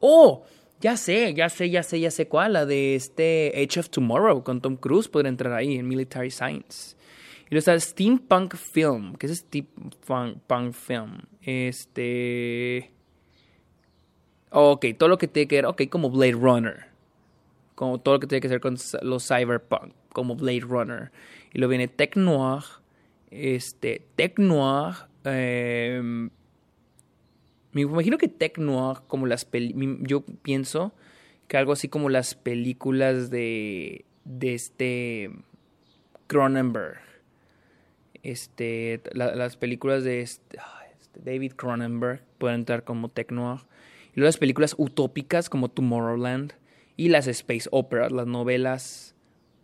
¡Oh! 0.00 0.44
Ya 0.80 0.96
sé, 0.96 1.34
ya 1.34 1.50
sé, 1.50 1.68
ya 1.68 1.82
sé, 1.82 2.00
ya 2.00 2.10
sé 2.10 2.26
cuál. 2.26 2.54
La 2.54 2.64
de 2.64 2.94
este 2.94 3.52
Age 3.54 3.80
of 3.80 3.90
Tomorrow 3.90 4.42
con 4.42 4.62
Tom 4.62 4.76
Cruise 4.76 5.08
podría 5.08 5.28
entrar 5.28 5.52
ahí 5.52 5.76
en 5.76 5.86
Military 5.86 6.30
Science. 6.30 6.96
Y 7.46 7.54
luego 7.54 7.58
está 7.58 7.78
Steampunk 7.78 8.56
Film. 8.56 9.14
¿Qué 9.16 9.26
es 9.26 9.38
Steampunk 9.38 10.72
Film? 10.72 11.18
Este. 11.42 12.90
Ok, 14.50 14.86
todo 14.96 15.10
lo 15.10 15.18
que 15.18 15.28
tiene 15.28 15.48
que 15.48 15.56
ver. 15.56 15.66
Ok, 15.66 15.82
como 15.90 16.08
Blade 16.08 16.32
Runner. 16.32 16.86
Como 17.74 18.00
todo 18.00 18.14
lo 18.14 18.20
que 18.20 18.26
tiene 18.26 18.40
que 18.40 18.48
ver 18.48 18.60
con 18.60 18.78
los 19.02 19.28
cyberpunk. 19.28 19.92
Como 20.14 20.34
Blade 20.34 20.60
Runner. 20.60 21.12
Y 21.52 21.58
luego 21.58 21.70
viene 21.70 21.88
Tech 21.88 22.16
Noir. 22.16 22.62
Este. 23.30 24.06
Tech 24.16 24.38
Noir. 24.38 24.94
Eh, 25.24 26.30
me 27.72 27.82
imagino 27.82 28.18
que 28.18 28.28
Tech 28.28 28.58
Noir, 28.58 28.98
como 29.06 29.26
las 29.26 29.46
yo 30.00 30.22
pienso 30.42 30.92
que 31.46 31.56
algo 31.56 31.72
así 31.72 31.88
como 31.88 32.08
las 32.08 32.34
películas 32.34 33.30
de, 33.30 34.04
de 34.24 34.54
este 34.54 35.30
Cronenberg. 36.26 37.00
Este, 38.22 39.00
las 39.14 39.56
películas 39.56 40.04
de 40.04 40.20
este, 40.20 40.58
este, 41.00 41.20
David 41.20 41.54
Cronenberg 41.54 42.22
pueden 42.38 42.60
entrar 42.60 42.84
como 42.84 43.08
Tech 43.08 43.32
Noir. 43.32 43.60
Y 44.12 44.20
luego 44.20 44.28
las 44.28 44.36
películas 44.36 44.74
utópicas 44.78 45.50
como 45.50 45.68
Tomorrowland. 45.68 46.52
Y 46.96 47.08
las 47.08 47.26
space 47.26 47.68
operas, 47.72 48.12
las 48.12 48.28
novelas 48.28 49.16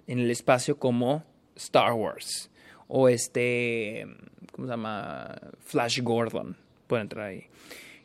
en 0.09 0.19
el 0.19 0.31
espacio 0.31 0.79
como 0.79 1.25
Star 1.55 1.93
Wars. 1.93 2.51
O 2.89 3.09
este, 3.09 4.07
¿cómo 4.53 4.67
se 4.67 4.73
llama? 4.73 5.37
Flash 5.61 6.01
Gordon. 6.03 6.57
Pueden 6.89 7.05
entrar 7.05 7.27
ahí. 7.27 7.45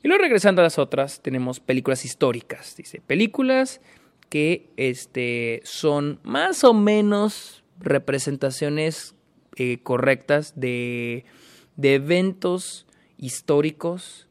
Y 0.04 0.08
luego 0.08 0.24
regresando 0.24 0.62
a 0.62 0.64
las 0.64 0.80
otras, 0.80 1.22
tenemos 1.22 1.60
películas 1.60 2.06
históricas. 2.06 2.76
Dice, 2.76 3.02
películas 3.02 3.82
que 4.30 4.70
este, 4.78 5.62
son 5.64 6.20
más 6.24 6.64
o 6.64 6.74
menos 6.74 7.64
representaciones 7.80 9.16
eh, 9.58 9.80
correctas 9.84 10.60
de, 10.60 11.26
de, 11.76 11.96
eventos 11.96 12.88
históricos 13.18 14.28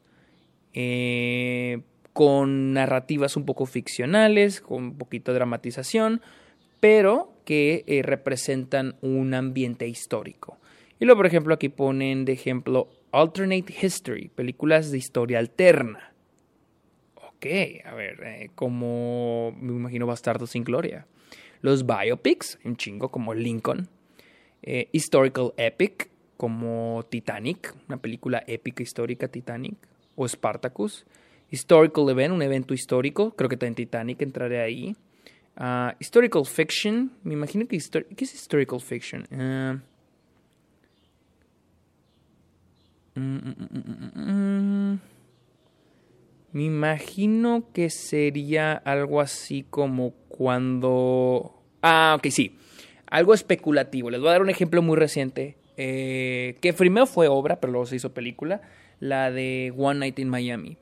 eh, 0.73 1.81
con 2.13 2.73
narrativas 2.73 3.37
un 3.37 3.45
poco 3.45 3.65
ficcionales, 3.65 4.61
con 4.61 4.83
un 4.83 4.97
poquito 4.97 5.31
de 5.31 5.37
dramatización, 5.37 6.21
pero 6.79 7.33
que 7.45 7.83
eh, 7.87 8.01
representan 8.01 8.95
un 9.01 9.33
ambiente 9.33 9.87
histórico. 9.87 10.57
Y 10.99 11.05
luego, 11.05 11.19
por 11.19 11.27
ejemplo, 11.27 11.53
aquí 11.53 11.69
ponen 11.69 12.25
de 12.25 12.33
ejemplo 12.33 12.89
Alternate 13.11 13.73
History, 13.81 14.29
películas 14.29 14.91
de 14.91 14.97
historia 14.97 15.39
alterna. 15.39 16.13
Ok, 17.15 17.45
a 17.85 17.93
ver, 17.93 18.23
eh, 18.23 18.49
como 18.55 19.53
me 19.59 19.73
imagino 19.73 20.07
Bastardo 20.07 20.47
sin 20.47 20.63
Gloria. 20.63 21.07
Los 21.61 21.85
biopics, 21.85 22.57
un 22.63 22.77
chingo 22.77 23.09
como 23.09 23.33
Lincoln. 23.33 23.89
Eh, 24.63 24.89
historical 24.91 25.53
Epic, 25.57 26.09
como 26.37 27.05
Titanic, 27.09 27.75
una 27.87 27.97
película 27.97 28.43
épica 28.47 28.83
histórica 28.83 29.27
Titanic. 29.27 29.75
O 30.15 30.27
Spartacus. 30.27 31.05
Historical 31.49 32.09
Event, 32.09 32.33
un 32.33 32.41
evento 32.41 32.73
histórico, 32.73 33.31
creo 33.35 33.49
que 33.49 33.57
también 33.57 33.75
Titanic 33.75 34.21
entraré 34.21 34.61
ahí. 34.61 34.95
Ah, 35.57 35.95
historical 35.99 36.45
Fiction, 36.45 37.11
me 37.23 37.33
imagino 37.33 37.67
que... 37.67 37.77
¿Qué 38.15 38.23
es 38.23 38.33
Historical 38.33 38.79
Fiction? 38.79 39.27
Uh, 39.31 39.81
Mm, 43.10 43.10
mm, 43.10 43.10
mm, 43.10 43.10
Me 46.53 46.63
imagino 46.63 47.65
que 47.73 47.89
sería 47.89 48.73
algo 48.73 49.21
así 49.21 49.65
como 49.69 50.11
cuando... 50.27 51.55
Ah, 51.81 52.15
ok, 52.17 52.27
sí. 52.29 52.57
Algo 53.07 53.33
especulativo. 53.33 54.09
Les 54.09 54.19
voy 54.19 54.29
a 54.29 54.33
dar 54.33 54.41
un 54.41 54.49
ejemplo 54.49 54.81
muy 54.81 54.97
reciente. 54.97 55.57
Eh, 55.77 56.57
que 56.61 56.73
primero 56.73 57.05
fue 57.05 57.27
obra, 57.27 57.59
pero 57.59 57.71
luego 57.71 57.85
se 57.85 57.95
hizo 57.95 58.13
película. 58.13 58.61
La 58.99 59.31
de 59.31 59.73
One 59.77 59.99
Night 59.99 60.19
in 60.19 60.29
Miami. 60.29 60.77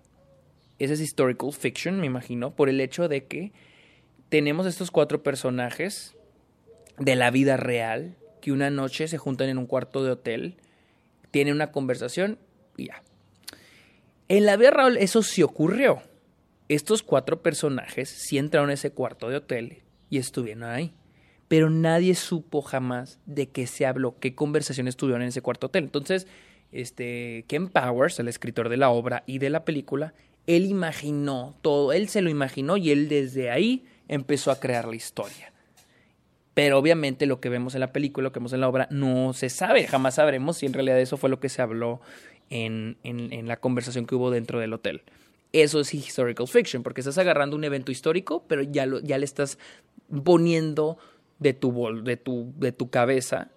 Esa 0.79 0.93
es 0.93 1.01
historical 1.01 1.51
fiction, 1.53 1.99
me 1.99 2.07
imagino, 2.07 2.55
por 2.55 2.69
el 2.69 2.79
hecho 2.79 3.07
de 3.07 3.25
que 3.25 3.51
tenemos 4.29 4.65
estos 4.65 4.91
cuatro 4.91 5.21
personajes 5.23 6.15
de 6.97 7.15
la 7.15 7.31
vida 7.31 7.57
real 7.57 8.15
que 8.41 8.51
una 8.51 8.69
noche 8.69 9.07
se 9.07 9.17
juntan 9.17 9.49
en 9.49 9.57
un 9.57 9.65
cuarto 9.65 10.03
de 10.03 10.11
hotel 10.11 10.55
tiene 11.31 11.51
una 11.51 11.71
conversación 11.71 12.37
y 12.77 12.87
ya. 12.87 13.03
En 14.27 14.45
la 14.45 14.57
vida 14.57 14.71
real 14.71 14.97
eso 14.97 15.23
sí 15.23 15.43
ocurrió. 15.43 16.01
Estos 16.67 17.01
cuatro 17.01 17.41
personajes 17.41 18.09
sí 18.09 18.37
entraron 18.37 18.69
a 18.69 18.73
ese 18.73 18.91
cuarto 18.91 19.29
de 19.29 19.37
hotel 19.37 19.83
y 20.09 20.19
estuvieron 20.19 20.63
ahí. 20.63 20.93
Pero 21.47 21.71
nadie 21.71 22.13
supo 22.13 22.61
jamás 22.61 23.19
de 23.25 23.49
qué 23.49 23.65
se 23.65 23.87
habló, 23.87 24.19
qué 24.19 24.35
conversaciones 24.35 24.95
tuvieron 24.95 25.23
en 25.23 25.29
ese 25.29 25.41
cuarto 25.41 25.67
hotel. 25.67 25.85
Entonces, 25.85 26.27
este, 26.71 27.45
Ken 27.47 27.69
Powers, 27.69 28.19
el 28.19 28.27
escritor 28.27 28.69
de 28.69 28.77
la 28.77 28.91
obra 28.91 29.23
y 29.25 29.39
de 29.39 29.49
la 29.49 29.65
película, 29.65 30.13
él 30.45 30.65
imaginó 30.65 31.55
todo, 31.61 31.91
él 31.93 32.07
se 32.07 32.21
lo 32.21 32.29
imaginó 32.29 32.77
y 32.77 32.91
él 32.91 33.09
desde 33.09 33.49
ahí 33.49 33.85
empezó 34.07 34.51
a 34.51 34.59
crear 34.59 34.87
la 34.87 34.95
historia. 34.95 35.51
Pero 36.59 36.77
obviamente 36.77 37.25
lo 37.25 37.39
que 37.39 37.47
vemos 37.47 37.73
en 37.73 37.79
la 37.79 37.93
película, 37.93 38.25
lo 38.25 38.31
que 38.33 38.39
vemos 38.39 38.51
en 38.51 38.59
la 38.59 38.67
obra, 38.67 38.89
no 38.91 39.31
se 39.31 39.47
sabe, 39.49 39.87
jamás 39.87 40.15
sabremos 40.15 40.57
si 40.57 40.65
en 40.65 40.73
realidad 40.73 40.99
eso 40.99 41.15
fue 41.15 41.29
lo 41.29 41.39
que 41.39 41.47
se 41.47 41.61
habló 41.61 42.01
en, 42.49 42.97
en, 43.03 43.47
la 43.47 43.61
conversación 43.61 44.05
que 44.05 44.15
hubo 44.15 44.29
dentro 44.29 44.59
del 44.59 44.73
hotel. 44.73 45.03
Eso 45.53 45.79
es 45.79 45.93
historical 45.93 46.49
fiction, 46.49 46.83
porque 46.83 46.99
estás 46.99 47.17
agarrando 47.17 47.55
un 47.55 47.63
evento 47.63 47.93
histórico, 47.93 48.43
pero 48.49 48.61
ya, 48.61 48.85
ya 49.03 49.17
le 49.17 49.23
estás 49.23 49.57
poniendo 50.25 50.97
de 51.39 51.53
tu, 51.53 51.71
bol, 51.71 52.03
de, 52.03 52.17
tu, 52.17 52.51
de 52.57 52.73
tu 52.73 52.89
cabeza 52.89 53.51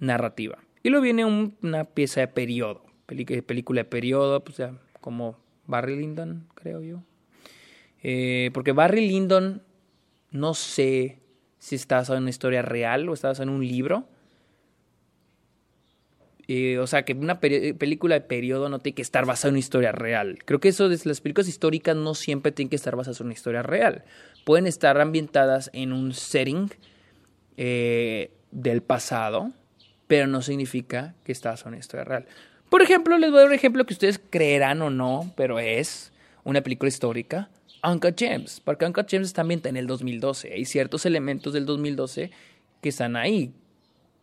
narrativa. 0.00 0.58
Y 0.82 0.88
luego 0.88 1.04
viene 1.04 1.24
una 1.26 1.84
pieza 1.84 2.22
de 2.22 2.26
periodo, 2.26 2.82
película 3.06 3.82
de 3.82 3.88
periodo, 3.88 4.42
pues 4.42 4.56
ya, 4.56 4.76
como 5.00 5.38
Barry 5.68 5.96
Lyndon, 5.96 6.48
creo 6.56 6.82
yo. 6.82 7.04
Eh, 8.02 8.50
porque 8.52 8.72
Barry 8.72 9.06
Lyndon, 9.06 9.62
no 10.32 10.54
sé 10.54 11.20
si 11.58 11.74
está 11.74 11.96
basado 11.96 12.16
en 12.16 12.24
una 12.24 12.30
historia 12.30 12.62
real 12.62 13.08
o 13.08 13.14
está 13.14 13.28
basado 13.28 13.48
en 13.50 13.54
un 13.54 13.66
libro. 13.66 14.06
Eh, 16.50 16.78
o 16.78 16.86
sea, 16.86 17.04
que 17.04 17.12
una 17.12 17.40
película 17.40 18.14
de 18.14 18.22
periodo 18.22 18.70
no 18.70 18.78
tiene 18.78 18.94
que 18.94 19.02
estar 19.02 19.26
basada 19.26 19.48
en 19.48 19.54
una 19.54 19.58
historia 19.58 19.92
real. 19.92 20.38
Creo 20.46 20.60
que 20.60 20.68
eso 20.68 20.88
de 20.88 20.98
las 21.04 21.20
películas 21.20 21.46
históricas 21.46 21.94
no 21.94 22.14
siempre 22.14 22.52
tienen 22.52 22.70
que 22.70 22.76
estar 22.76 22.96
basadas 22.96 23.20
en 23.20 23.26
una 23.26 23.34
historia 23.34 23.62
real. 23.62 24.04
Pueden 24.46 24.66
estar 24.66 24.98
ambientadas 24.98 25.68
en 25.74 25.92
un 25.92 26.14
setting 26.14 26.70
eh, 27.58 28.30
del 28.50 28.80
pasado, 28.80 29.50
pero 30.06 30.26
no 30.26 30.40
significa 30.40 31.14
que 31.22 31.32
está 31.32 31.50
basada 31.50 31.68
en 31.68 31.74
una 31.74 31.80
historia 31.80 32.04
real. 32.04 32.26
Por 32.70 32.80
ejemplo, 32.80 33.18
les 33.18 33.30
voy 33.30 33.40
a 33.40 33.42
dar 33.42 33.48
un 33.48 33.54
ejemplo 33.54 33.84
que 33.84 33.92
ustedes 33.92 34.18
creerán 34.30 34.80
o 34.80 34.88
no, 34.88 35.32
pero 35.36 35.58
es 35.58 36.12
una 36.44 36.62
película 36.62 36.88
histórica. 36.88 37.50
Uncut 37.82 38.18
Gems, 38.18 38.60
porque 38.60 38.84
Uncut 38.84 39.08
Gems 39.08 39.26
está 39.28 39.42
ambientada 39.42 39.70
en 39.70 39.76
el 39.76 39.86
2012. 39.86 40.52
Hay 40.52 40.64
ciertos 40.64 41.06
elementos 41.06 41.52
del 41.52 41.66
2012 41.66 42.30
que 42.80 42.88
están 42.88 43.16
ahí, 43.16 43.52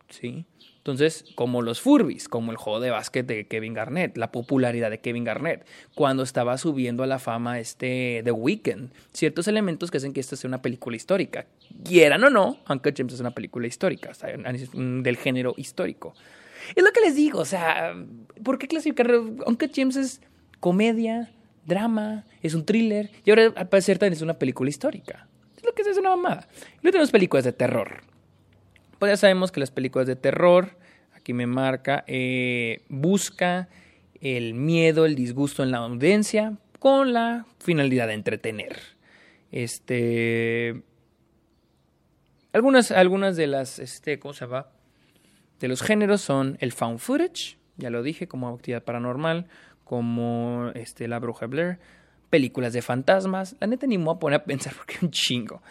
¿sí? 0.08 0.44
Entonces, 0.86 1.24
como 1.34 1.62
los 1.62 1.80
Furbis, 1.80 2.28
como 2.28 2.52
el 2.52 2.56
juego 2.56 2.78
de 2.78 2.90
básquet 2.90 3.26
de 3.26 3.48
Kevin 3.48 3.74
Garnett, 3.74 4.16
la 4.16 4.30
popularidad 4.30 4.88
de 4.88 5.00
Kevin 5.00 5.24
Garnett, 5.24 5.66
cuando 5.96 6.22
estaba 6.22 6.56
subiendo 6.58 7.02
a 7.02 7.08
la 7.08 7.18
fama 7.18 7.58
este 7.58 8.20
The 8.22 8.30
Weeknd, 8.30 8.92
ciertos 9.12 9.48
elementos 9.48 9.90
que 9.90 9.96
hacen 9.96 10.12
que 10.12 10.20
esta 10.20 10.36
sea 10.36 10.46
una 10.46 10.62
película 10.62 10.94
histórica. 10.94 11.46
Quieran 11.82 12.22
o 12.22 12.30
no, 12.30 12.60
Uncut 12.68 12.96
Gems 12.96 13.14
es 13.14 13.20
una 13.20 13.32
película 13.32 13.66
histórica, 13.66 14.12
del 14.72 15.16
género 15.16 15.54
histórico. 15.56 16.14
Es 16.76 16.84
lo 16.84 16.92
que 16.92 17.00
les 17.00 17.16
digo, 17.16 17.40
o 17.40 17.44
sea, 17.44 17.92
¿por 18.44 18.56
qué 18.56 18.68
clasificar? 18.68 19.10
Aunque 19.44 19.68
James 19.74 19.96
es 19.96 20.20
comedia, 20.60 21.32
drama, 21.66 22.24
es 22.42 22.54
un 22.54 22.64
thriller, 22.64 23.10
y 23.24 23.30
ahora 23.30 23.52
al 23.56 23.68
parecer 23.68 23.98
también 23.98 24.14
es 24.14 24.22
una 24.22 24.34
película 24.34 24.70
histórica. 24.70 25.28
Es 25.56 25.64
lo 25.64 25.72
que 25.72 25.82
es, 25.82 25.88
es 25.88 25.98
una 25.98 26.10
mamada. 26.10 26.48
Y 26.50 26.82
luego 26.82 26.92
tenemos 26.92 27.10
películas 27.10 27.44
de 27.44 27.52
terror. 27.52 28.02
Pues 28.98 29.12
ya 29.12 29.16
sabemos 29.16 29.52
que 29.52 29.60
las 29.60 29.70
películas 29.70 30.06
de 30.06 30.16
terror, 30.16 30.70
aquí 31.14 31.32
me 31.32 31.46
marca, 31.46 32.04
eh, 32.06 32.82
busca 32.88 33.68
el 34.20 34.54
miedo, 34.54 35.04
el 35.04 35.14
disgusto 35.14 35.62
en 35.62 35.70
la 35.70 35.78
audiencia 35.78 36.56
con 36.78 37.12
la 37.12 37.46
finalidad 37.58 38.08
de 38.08 38.14
entretener. 38.14 38.78
Este. 39.52 40.82
Algunas, 42.52 42.90
algunas 42.90 43.36
de 43.36 43.46
las. 43.46 43.78
Este, 43.78 44.18
¿Cómo 44.18 44.34
se 44.34 44.46
llama? 44.46 44.68
De 45.60 45.68
los 45.68 45.82
géneros 45.82 46.20
son 46.20 46.58
el 46.60 46.72
found 46.72 46.98
footage, 46.98 47.58
ya 47.76 47.90
lo 47.90 48.02
dije, 48.02 48.28
como 48.28 48.48
actividad 48.48 48.82
paranormal, 48.84 49.46
como 49.86 50.72
este, 50.74 51.06
La 51.06 51.20
Bruja 51.20 51.46
Blair, 51.46 51.78
películas 52.28 52.72
de 52.72 52.82
fantasmas. 52.82 53.54
La 53.60 53.68
neta 53.68 53.86
ni 53.86 53.96
me 53.96 54.04
voy 54.04 54.16
a 54.16 54.18
poner 54.18 54.40
a 54.40 54.44
pensar 54.44 54.74
porque 54.76 54.98
un 55.00 55.12
chingo. 55.12 55.62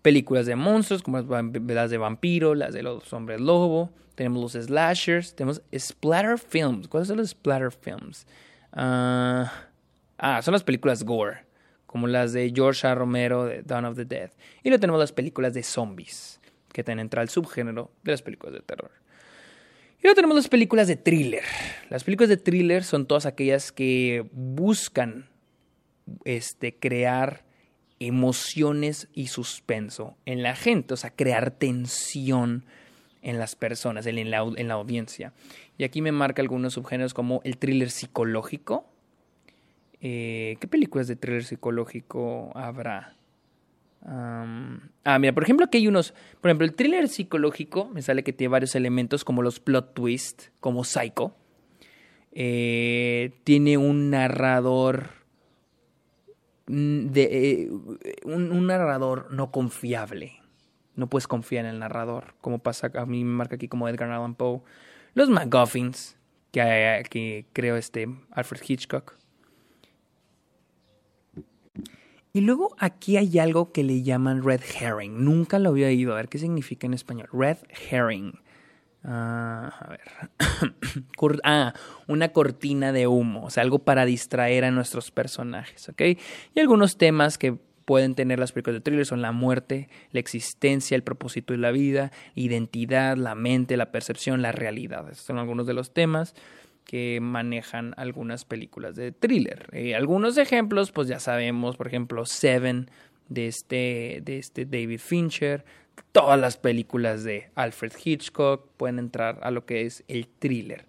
Películas 0.00 0.46
de 0.46 0.54
monstruos, 0.54 1.02
como 1.02 1.20
las 1.20 1.90
de 1.90 1.98
vampiro, 1.98 2.54
las 2.54 2.72
de 2.72 2.84
los 2.84 3.12
hombres 3.12 3.40
lobo. 3.40 3.90
Tenemos 4.14 4.40
los 4.40 4.64
slashers, 4.64 5.34
tenemos 5.34 5.60
splatter 5.76 6.38
films. 6.38 6.86
¿Cuáles 6.86 7.08
son 7.08 7.16
los 7.16 7.30
splatter 7.30 7.72
films? 7.72 8.26
ah, 8.74 9.50
ah 10.18 10.40
son 10.42 10.52
las 10.52 10.62
películas 10.62 11.02
gore, 11.02 11.44
como 11.86 12.06
las 12.06 12.32
de 12.32 12.52
George 12.54 12.86
A. 12.86 12.94
Romero 12.94 13.44
de 13.44 13.62
Dawn 13.62 13.86
of 13.86 13.96
the 13.96 14.04
Dead. 14.04 14.30
Y 14.62 14.68
luego 14.68 14.80
tenemos 14.80 15.00
las 15.00 15.10
películas 15.10 15.52
de 15.52 15.64
zombies, 15.64 16.40
que 16.72 16.84
tienen 16.84 17.06
entra 17.06 17.22
al 17.22 17.28
subgénero 17.28 17.90
de 18.04 18.12
las 18.12 18.22
películas 18.22 18.54
de 18.54 18.60
terror. 18.60 18.92
Y 20.04 20.06
luego 20.06 20.16
tenemos 20.16 20.36
las 20.36 20.48
películas 20.48 20.86
de 20.86 20.96
thriller. 20.96 21.44
Las 21.88 22.04
películas 22.04 22.28
de 22.28 22.36
thriller 22.36 22.84
son 22.84 23.06
todas 23.06 23.24
aquellas 23.24 23.72
que 23.72 24.28
buscan 24.32 25.30
este, 26.26 26.74
crear 26.74 27.46
emociones 28.00 29.08
y 29.14 29.28
suspenso 29.28 30.18
en 30.26 30.42
la 30.42 30.56
gente, 30.56 30.92
o 30.92 30.98
sea, 30.98 31.08
crear 31.08 31.52
tensión 31.52 32.66
en 33.22 33.38
las 33.38 33.56
personas, 33.56 34.04
en 34.04 34.30
la, 34.30 34.42
en 34.42 34.68
la 34.68 34.74
audiencia. 34.74 35.32
Y 35.78 35.84
aquí 35.84 36.02
me 36.02 36.12
marca 36.12 36.42
algunos 36.42 36.74
subgéneros 36.74 37.14
como 37.14 37.40
el 37.42 37.56
thriller 37.56 37.90
psicológico. 37.90 38.86
Eh, 40.02 40.58
¿Qué 40.60 40.68
películas 40.68 41.08
de 41.08 41.16
thriller 41.16 41.44
psicológico 41.44 42.52
habrá? 42.54 43.16
Ah, 44.04 45.18
mira, 45.18 45.32
por 45.32 45.42
ejemplo, 45.42 45.66
aquí 45.66 45.78
hay 45.78 45.88
unos. 45.88 46.14
Por 46.40 46.50
ejemplo, 46.50 46.66
el 46.66 46.74
thriller 46.74 47.08
psicológico 47.08 47.88
me 47.88 48.02
sale 48.02 48.22
que 48.22 48.32
tiene 48.32 48.50
varios 48.50 48.74
elementos 48.74 49.24
como 49.24 49.42
los 49.42 49.60
plot 49.60 49.94
twist, 49.94 50.44
como 50.60 50.84
Psycho. 50.84 51.34
Eh, 52.32 53.32
tiene 53.44 53.76
un 53.78 54.10
narrador. 54.10 55.10
De, 56.66 57.22
eh, 57.22 57.70
un, 58.24 58.66
narrador 58.66 59.30
no 59.30 59.50
confiable. 59.50 60.40
No 60.96 61.08
puedes 61.08 61.26
confiar 61.26 61.64
en 61.64 61.72
el 61.72 61.78
narrador, 61.80 62.34
como 62.40 62.60
pasa 62.60 62.90
a 62.94 63.04
mí 63.04 63.24
me 63.24 63.32
marca 63.32 63.56
aquí 63.56 63.68
como 63.68 63.88
Edgar 63.88 64.10
Allan 64.10 64.34
Poe. 64.34 64.62
Los 65.14 65.28
MacGuffins, 65.28 66.16
que, 66.52 67.02
que 67.10 67.46
creo 67.52 67.76
este 67.76 68.08
Alfred 68.30 68.62
Hitchcock. 68.66 69.14
Y 72.36 72.40
luego 72.40 72.74
aquí 72.80 73.16
hay 73.16 73.38
algo 73.38 73.70
que 73.70 73.84
le 73.84 74.02
llaman 74.02 74.42
red 74.42 74.60
herring. 74.60 75.24
Nunca 75.24 75.60
lo 75.60 75.68
había 75.68 75.86
oído. 75.86 76.12
A 76.12 76.16
ver 76.16 76.28
qué 76.28 76.38
significa 76.38 76.84
en 76.84 76.92
español. 76.92 77.28
Red 77.32 77.58
herring. 77.90 78.40
Ah, 79.04 79.72
a 79.78 79.88
ver. 79.88 80.00
ah, 81.44 81.74
una 82.08 82.32
cortina 82.32 82.90
de 82.90 83.06
humo. 83.06 83.44
O 83.44 83.50
sea, 83.50 83.62
algo 83.62 83.78
para 83.78 84.04
distraer 84.04 84.64
a 84.64 84.72
nuestros 84.72 85.12
personajes. 85.12 85.88
¿Ok? 85.88 86.00
Y 86.56 86.60
algunos 86.60 86.98
temas 86.98 87.38
que 87.38 87.56
pueden 87.84 88.16
tener 88.16 88.40
las 88.40 88.50
películas 88.50 88.78
de 88.78 88.80
thriller 88.80 89.06
son 89.06 89.22
la 89.22 89.30
muerte, 89.30 89.88
la 90.10 90.18
existencia, 90.18 90.96
el 90.96 91.04
propósito 91.04 91.52
de 91.52 91.60
la 91.60 91.70
vida, 91.70 92.10
identidad, 92.34 93.16
la 93.16 93.36
mente, 93.36 93.76
la 93.76 93.92
percepción, 93.92 94.42
la 94.42 94.50
realidad. 94.50 95.08
Estos 95.08 95.26
son 95.26 95.38
algunos 95.38 95.68
de 95.68 95.74
los 95.74 95.94
temas 95.94 96.34
que 96.84 97.18
manejan 97.20 97.94
algunas 97.96 98.44
películas 98.44 98.94
de 98.96 99.12
thriller. 99.12 99.68
Eh, 99.72 99.94
algunos 99.94 100.36
ejemplos, 100.36 100.92
pues 100.92 101.08
ya 101.08 101.18
sabemos, 101.18 101.76
por 101.76 101.86
ejemplo, 101.86 102.26
Seven 102.26 102.90
de 103.28 103.46
este, 103.48 104.20
de 104.22 104.38
este 104.38 104.66
David 104.66 105.00
Fincher, 105.00 105.64
todas 106.12 106.38
las 106.38 106.56
películas 106.56 107.24
de 107.24 107.50
Alfred 107.54 107.92
Hitchcock 108.02 108.68
pueden 108.76 108.98
entrar 108.98 109.40
a 109.42 109.50
lo 109.50 109.64
que 109.64 109.82
es 109.82 110.04
el 110.08 110.28
thriller. 110.28 110.84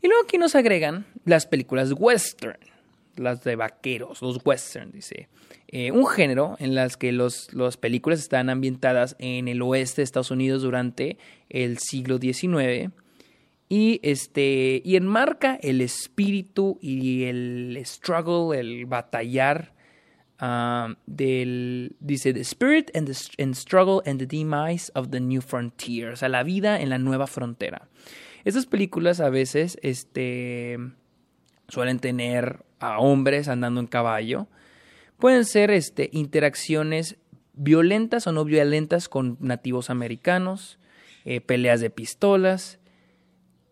Y 0.00 0.08
luego 0.08 0.24
aquí 0.24 0.38
nos 0.38 0.54
agregan 0.54 1.06
las 1.24 1.46
películas 1.46 1.92
western, 1.96 2.58
las 3.16 3.42
de 3.42 3.56
vaqueros, 3.56 4.22
los 4.22 4.40
western, 4.44 4.92
dice. 4.92 5.28
Eh, 5.68 5.90
un 5.90 6.06
género 6.06 6.56
en 6.60 6.74
las 6.74 6.96
que 6.96 7.10
las 7.10 7.76
películas 7.78 8.20
están 8.20 8.50
ambientadas 8.50 9.16
en 9.18 9.48
el 9.48 9.62
oeste 9.62 10.02
de 10.02 10.04
Estados 10.04 10.30
Unidos 10.30 10.62
durante 10.62 11.18
el 11.48 11.78
siglo 11.78 12.18
XIX 12.18 12.92
y 13.68 14.00
este 14.02 14.82
y 14.84 14.96
enmarca 14.96 15.56
el 15.62 15.80
espíritu 15.80 16.78
y 16.80 17.24
el 17.24 17.78
struggle, 17.84 18.58
el 18.58 18.86
batallar 18.86 19.74
um, 20.40 20.96
del 21.06 21.96
dice 22.00 22.32
the 22.32 22.40
spirit 22.40 22.90
and 22.94 23.06
the 23.06 23.54
struggle 23.54 24.02
and 24.06 24.18
the 24.18 24.26
demise 24.26 24.90
of 24.94 25.10
the 25.10 25.20
new 25.20 25.40
frontier, 25.40 26.10
o 26.10 26.16
sea, 26.16 26.28
la 26.28 26.42
vida 26.42 26.80
en 26.80 26.90
la 26.90 26.98
nueva 26.98 27.26
frontera. 27.26 27.88
Estas 28.44 28.66
películas 28.66 29.20
a 29.20 29.30
veces 29.30 29.78
este 29.82 30.78
suelen 31.68 31.98
tener 31.98 32.64
a 32.78 32.98
hombres 32.98 33.48
andando 33.48 33.80
en 33.80 33.86
caballo. 33.86 34.48
Pueden 35.18 35.46
ser 35.46 35.70
este 35.70 36.10
interacciones 36.12 37.16
violentas 37.54 38.26
o 38.26 38.32
no 38.32 38.44
violentas 38.44 39.08
con 39.08 39.38
nativos 39.40 39.88
americanos, 39.88 40.78
eh, 41.24 41.40
peleas 41.40 41.80
de 41.80 41.88
pistolas, 41.88 42.78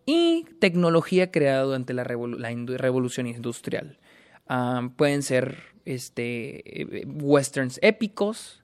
y 0.05 0.45
tecnología 0.59 1.31
creada 1.31 1.63
durante 1.63 1.93
la, 1.93 2.03
revolución 2.03 3.27
industrial. 3.27 3.99
pueden 4.95 5.23
ser 5.23 5.57
este, 5.85 6.81
eh, 6.81 7.05
westerns 7.05 7.79
épicos, 7.81 8.63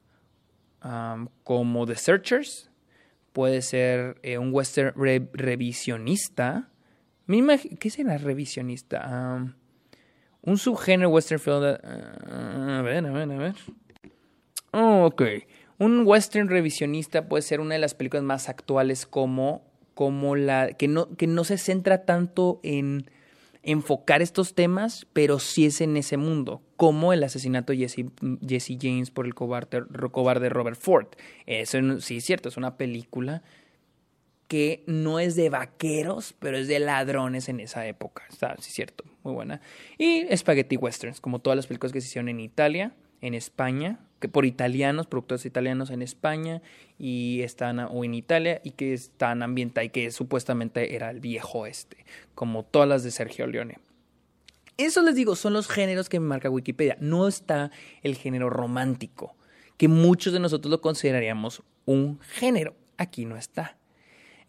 como 1.44 1.86
The 1.86 1.96
Searchers, 1.96 2.70
puede 3.34 3.62
ser 3.62 4.20
eh, 4.24 4.38
un 4.38 4.54
western 4.54 4.94
revisionista. 5.34 6.70
¿Qué 7.80 7.90
será 7.90 8.18
revisionista? 8.18 9.56
un 10.42 10.58
subgénero 10.58 11.10
western 11.10 11.40
film. 11.40 11.56
a 11.56 12.82
ver, 12.82 13.06
a 13.06 13.12
ver, 13.12 13.32
a 13.32 13.38
ver. 13.38 13.56
Oh, 14.72 15.06
ok. 15.06 15.24
Un 15.78 16.06
western 16.06 16.50
revisionista 16.50 17.28
puede 17.28 17.42
ser 17.42 17.60
una 17.60 17.76
de 17.76 17.80
las 17.80 17.94
películas 17.94 18.24
más 18.24 18.50
actuales 18.50 19.06
como 19.06 19.69
como 20.00 20.38
la 20.38 20.72
que 20.76 20.88
no, 20.88 21.14
que 21.18 21.28
no 21.28 21.44
se 21.44 21.58
centra 21.58 22.06
tanto 22.06 22.62
en 22.64 23.12
enfocar 23.64 24.22
estos 24.22 24.56
temas, 24.56 25.06
pero 25.12 25.40
sí 25.40 25.66
es 25.66 25.82
en 25.82 25.98
ese 25.98 26.16
mundo, 26.16 26.62
como 26.78 27.12
el 27.12 27.22
asesinato 27.22 27.74
de 27.74 27.80
Jesse, 27.80 28.06
Jesse 28.48 28.78
James 28.80 29.12
por 29.12 29.26
el 29.26 29.36
cobarde, 29.36 29.84
cobarde 30.14 30.48
Robert 30.48 30.80
Ford. 30.80 31.08
Eso 31.48 32.00
sí 32.00 32.16
es 32.16 32.24
cierto, 32.24 32.48
es 32.48 32.56
una 32.56 32.78
película 32.78 33.44
que 34.48 34.86
no 34.88 35.20
es 35.20 35.36
de 35.36 35.50
vaqueros, 35.50 36.34
pero 36.40 36.56
es 36.56 36.70
de 36.70 36.80
ladrones 36.80 37.50
en 37.50 37.60
esa 37.60 37.86
época. 37.86 38.24
Está, 38.30 38.56
sí 38.56 38.70
es 38.70 38.76
cierto, 38.76 39.04
muy 39.24 39.34
buena. 39.34 39.60
Y 39.98 40.26
Spaghetti 40.34 40.78
Westerns, 40.78 41.20
como 41.20 41.40
todas 41.40 41.58
las 41.58 41.68
películas 41.68 41.92
que 41.92 42.00
se 42.00 42.08
hicieron 42.08 42.30
en 42.30 42.40
Italia, 42.40 42.96
en 43.20 43.34
España, 43.34 44.00
que 44.20 44.28
por 44.28 44.46
italianos, 44.46 45.08
productores 45.08 45.46
italianos 45.46 45.90
en 45.90 46.02
España 46.02 46.62
y 46.98 47.42
están 47.42 47.80
o 47.80 48.04
en 48.04 48.14
Italia 48.14 48.62
y 48.64 48.72
que 48.72 48.94
están 48.94 49.44
ambientadas 49.44 49.88
y 49.88 49.90
que 49.90 50.12
supuestamente 50.12 50.96
era 50.96 51.10
el 51.10 51.20
viejo 51.20 51.66
este, 51.66 52.06
como 52.36 52.64
todas 52.64 52.88
las 52.88 53.04
de 53.04 53.12
Sergio 53.12 53.48
Leone. 53.48 53.80
Eso 54.78 55.02
les 55.02 55.16
digo, 55.16 55.36
son 55.36 55.54
los 55.54 55.68
géneros 55.68 56.08
que 56.08 56.20
marca 56.20 56.50
Wikipedia. 56.50 56.98
No 57.02 57.28
está 57.28 57.72
el 58.02 58.16
género 58.16 58.50
romántico, 58.50 59.36
que 59.78 59.90
muchos 59.90 60.32
de 60.32 60.40
nosotros 60.40 60.72
lo 60.72 60.82
consideraríamos 60.82 61.64
un 61.86 62.20
género. 62.22 62.76
Aquí 62.98 63.26
no 63.26 63.36
está. 63.36 63.78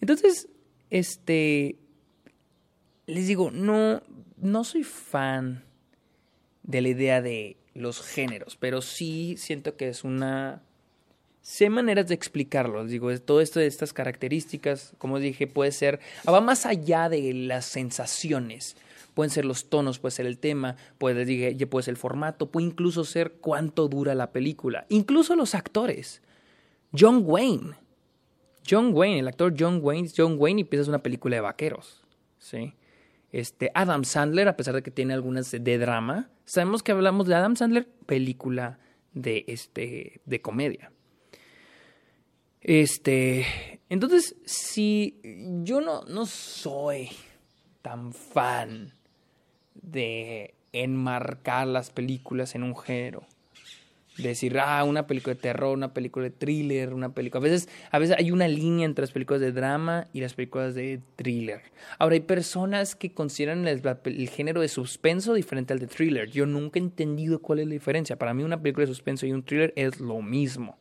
Entonces, 0.01 0.49
este, 0.91 1.79
les 3.07 3.27
digo, 3.27 3.51
no, 3.51 4.03
no 4.37 4.64
soy 4.64 4.85
fan 4.85 5.64
de 6.62 6.81
la 6.81 6.89
idea 6.89 7.23
de 7.23 7.57
los 7.75 8.03
géneros, 8.03 8.57
pero 8.57 8.83
sí 8.83 9.37
siento 9.39 9.77
que 9.77 9.89
es 9.89 10.05
una... 10.05 10.62
Sé 11.43 11.71
maneras 11.71 12.07
de 12.09 12.14
explicarlo, 12.14 12.85
digo, 12.85 13.18
todo 13.21 13.41
esto 13.41 13.61
de 13.61 13.66
estas 13.66 13.95
características, 13.95 14.93
como 14.99 15.18
dije, 15.18 15.47
puede 15.47 15.73
ser, 15.73 15.99
va 16.29 16.43
más 16.43 16.66
allá 16.66 17.09
de 17.09 17.33
las 17.33 17.64
sensaciones, 17.64 18.77
pueden 19.14 19.31
ser 19.31 19.47
los 19.47 19.71
tonos, 19.71 19.99
puede 19.99 20.12
ser 20.12 20.27
el 20.27 20.39
tema, 20.39 20.77
puede, 20.99 21.25
ser 21.25 21.93
el 21.93 21.97
formato, 21.97 22.51
puede 22.51 22.66
incluso 22.66 23.05
ser 23.05 23.33
cuánto 23.41 23.89
dura 23.89 24.14
la 24.14 24.33
película, 24.33 24.85
incluso 24.91 25.35
los 25.35 25.55
actores. 25.55 26.21
John 26.97 27.23
Wayne, 27.25 27.75
John 28.68 28.91
Wayne, 28.93 29.21
el 29.21 29.29
actor 29.29 29.55
John 29.59 29.81
Wayne, 29.83 30.11
John 30.14 30.37
Wayne 30.39 30.61
empieza 30.61 30.91
una 30.91 31.03
película 31.03 31.37
de 31.37 31.41
vaqueros. 31.41 32.03
¿sí? 32.41 32.75
Este, 33.33 33.70
Adam 33.74 34.05
Sandler, 34.05 34.49
a 34.49 34.57
pesar 34.57 34.74
de 34.74 34.83
que 34.83 34.91
tiene 34.91 35.14
algunas 35.14 35.51
de 35.51 35.78
drama, 35.78 36.31
sabemos 36.45 36.83
que 36.83 36.93
hablamos 36.93 37.26
de 37.26 37.35
Adam 37.35 37.57
Sandler, 37.57 37.87
película 38.07 38.78
de, 39.12 39.45
este, 39.47 40.20
de 40.24 40.41
comedia. 40.41 40.93
Este, 42.61 43.81
entonces, 43.89 44.37
si 44.45 45.20
yo 45.62 45.81
no, 45.81 46.03
no 46.05 46.26
soy 46.26 47.11
tan 47.83 48.12
fan 48.12 48.95
de 49.74 50.55
enmarcar 50.72 51.66
las 51.66 51.91
películas 51.91 52.55
en 52.55 52.62
un 52.62 52.76
género, 52.76 53.26
decir, 54.17 54.59
ah, 54.59 54.85
una 54.85 55.07
película 55.07 55.35
de 55.35 55.41
terror, 55.41 55.77
una 55.77 55.95
película 55.95 56.25
de 56.25 56.31
thriller, 56.31 56.93
una 56.93 57.15
película. 57.15 57.41
A 57.41 57.51
veces, 57.51 57.69
a 57.91 57.99
veces 57.99 58.17
hay 58.19 58.31
una 58.31 58.49
línea 58.49 58.85
entre 58.85 59.03
las 59.03 59.13
películas 59.13 59.41
de 59.41 59.53
drama 59.53 60.09
y 60.13 60.21
las 60.21 60.35
películas 60.35 60.75
de 60.75 61.01
thriller. 61.17 61.63
Ahora, 61.99 62.15
hay 62.15 62.21
personas 62.21 62.95
que 62.95 63.13
consideran 63.13 63.67
el, 63.67 63.81
género 64.29 64.61
de 64.61 64.69
suspenso 64.69 65.35
diferente 65.35 65.73
al 65.73 65.79
de 65.79 65.87
thriller. 65.87 66.31
Yo 66.31 66.47
nunca 66.47 66.79
he 66.79 66.83
entendido 66.83 67.41
cuál 67.41 67.61
es 67.61 67.67
la 67.67 67.73
diferencia. 67.73 68.17
Para 68.17 68.35
mí, 68.35 68.43
una 68.43 68.61
película 68.61 68.87
de 68.87 68.93
suspenso 68.93 69.27
y 69.27 69.33
un 69.33 69.43
thriller 69.43 69.73
es 69.77 70.01
lo 70.01 70.21
mismo. 70.21 70.79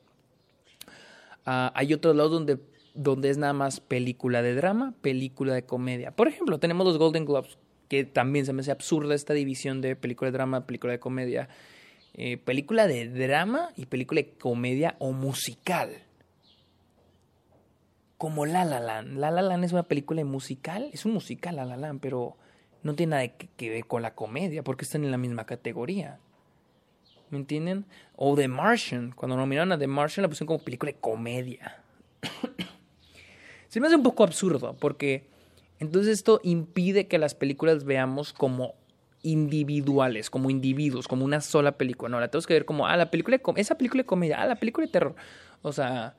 Uh, 1.46 1.72
hay 1.74 1.94
otros 1.94 2.16
lados 2.16 2.32
donde, 2.32 2.60
donde 2.94 3.30
es 3.30 3.38
nada 3.38 3.54
más 3.54 3.80
película 3.80 4.42
de 4.42 4.54
drama, 4.54 4.94
película 5.02 5.54
de 5.54 5.64
comedia. 5.64 6.12
Por 6.12 6.28
ejemplo, 6.28 6.60
tenemos 6.60 6.86
los 6.86 6.98
Golden 6.98 7.26
Globes, 7.26 7.58
que 7.88 8.04
también 8.04 8.46
se 8.46 8.54
me 8.54 8.62
hace 8.62 8.72
absurda 8.72 9.16
esta 9.16 9.34
división 9.34 9.82
de 9.82 9.96
película 9.96 10.30
de 10.30 10.34
drama, 10.34 10.68
película 10.68 10.94
de 10.94 11.00
comedia. 11.00 11.50
Eh, 12.14 12.38
película 12.38 12.88
de 12.88 13.08
drama 13.08 13.70
y 13.76 13.86
película 13.86 14.22
de 14.22 14.30
comedia 14.32 14.96
o 15.00 15.12
musical. 15.12 16.04
Como 18.18 18.46
La 18.46 18.66
La 18.66 18.80
Land. 18.80 19.18
La 19.18 19.32
La 19.32 19.42
Land 19.42 19.64
es 19.64 19.72
una 19.72 19.84
película 19.84 20.24
musical, 20.26 20.90
es 20.92 21.06
un 21.06 21.14
musical 21.14 21.56
La 21.56 21.66
La 21.66 21.78
Land, 21.78 22.02
pero 22.02 22.36
no 22.84 22.96
tiene 22.96 23.12
nada 23.12 23.28
que, 23.28 23.70
ver 23.70 23.86
con 23.86 24.02
la 24.02 24.16
comedia 24.16 24.64
porque 24.64 24.86
están 24.86 25.04
en 25.04 25.12
la 25.12 25.18
misma 25.18 25.46
categoría. 25.46 26.20
¿Me 27.30 27.38
entienden? 27.38 27.86
O 28.16 28.36
The 28.36 28.48
Martian. 28.48 29.12
Cuando 29.12 29.38
nominaron 29.38 29.72
a 29.72 29.78
The 29.78 29.88
Martian 29.88 30.24
la 30.24 30.30
pusieron 30.30 30.48
como 30.48 30.64
película 30.64 30.92
de 30.92 30.98
comedia. 30.98 31.84
Se 33.68 33.80
me 33.80 33.88
hace 33.88 33.96
un 33.96 34.04
poco 34.04 34.24
absurdo 34.24 34.76
porque 34.80 35.28
entonces 35.80 36.14
esto 36.14 36.42
impide 36.44 37.08
que 37.08 37.20
las 37.20 37.36
películas 37.36 37.86
veamos 37.86 38.34
como 38.34 38.74
individuales, 39.22 40.30
como 40.30 40.50
individuos, 40.50 41.08
como 41.08 41.26
una 41.26 41.42
sola 41.42 41.74
película. 41.74 42.10
No, 42.10 42.20
la 42.20 42.30
tenemos 42.30 42.48
que 42.48 42.54
ver 42.54 42.66
como, 42.66 42.88
ah, 42.88 42.98
la 42.98 43.12
película 43.12 43.38
de 43.38 43.62
esa 43.62 43.78
película 43.78 44.04
de 44.04 44.08
comedia, 44.08 44.42
ah, 44.42 44.48
la 44.48 44.56
película 44.56 44.86
de 44.86 44.92
terror. 44.92 45.16
O 45.62 45.74
sea, 45.74 46.16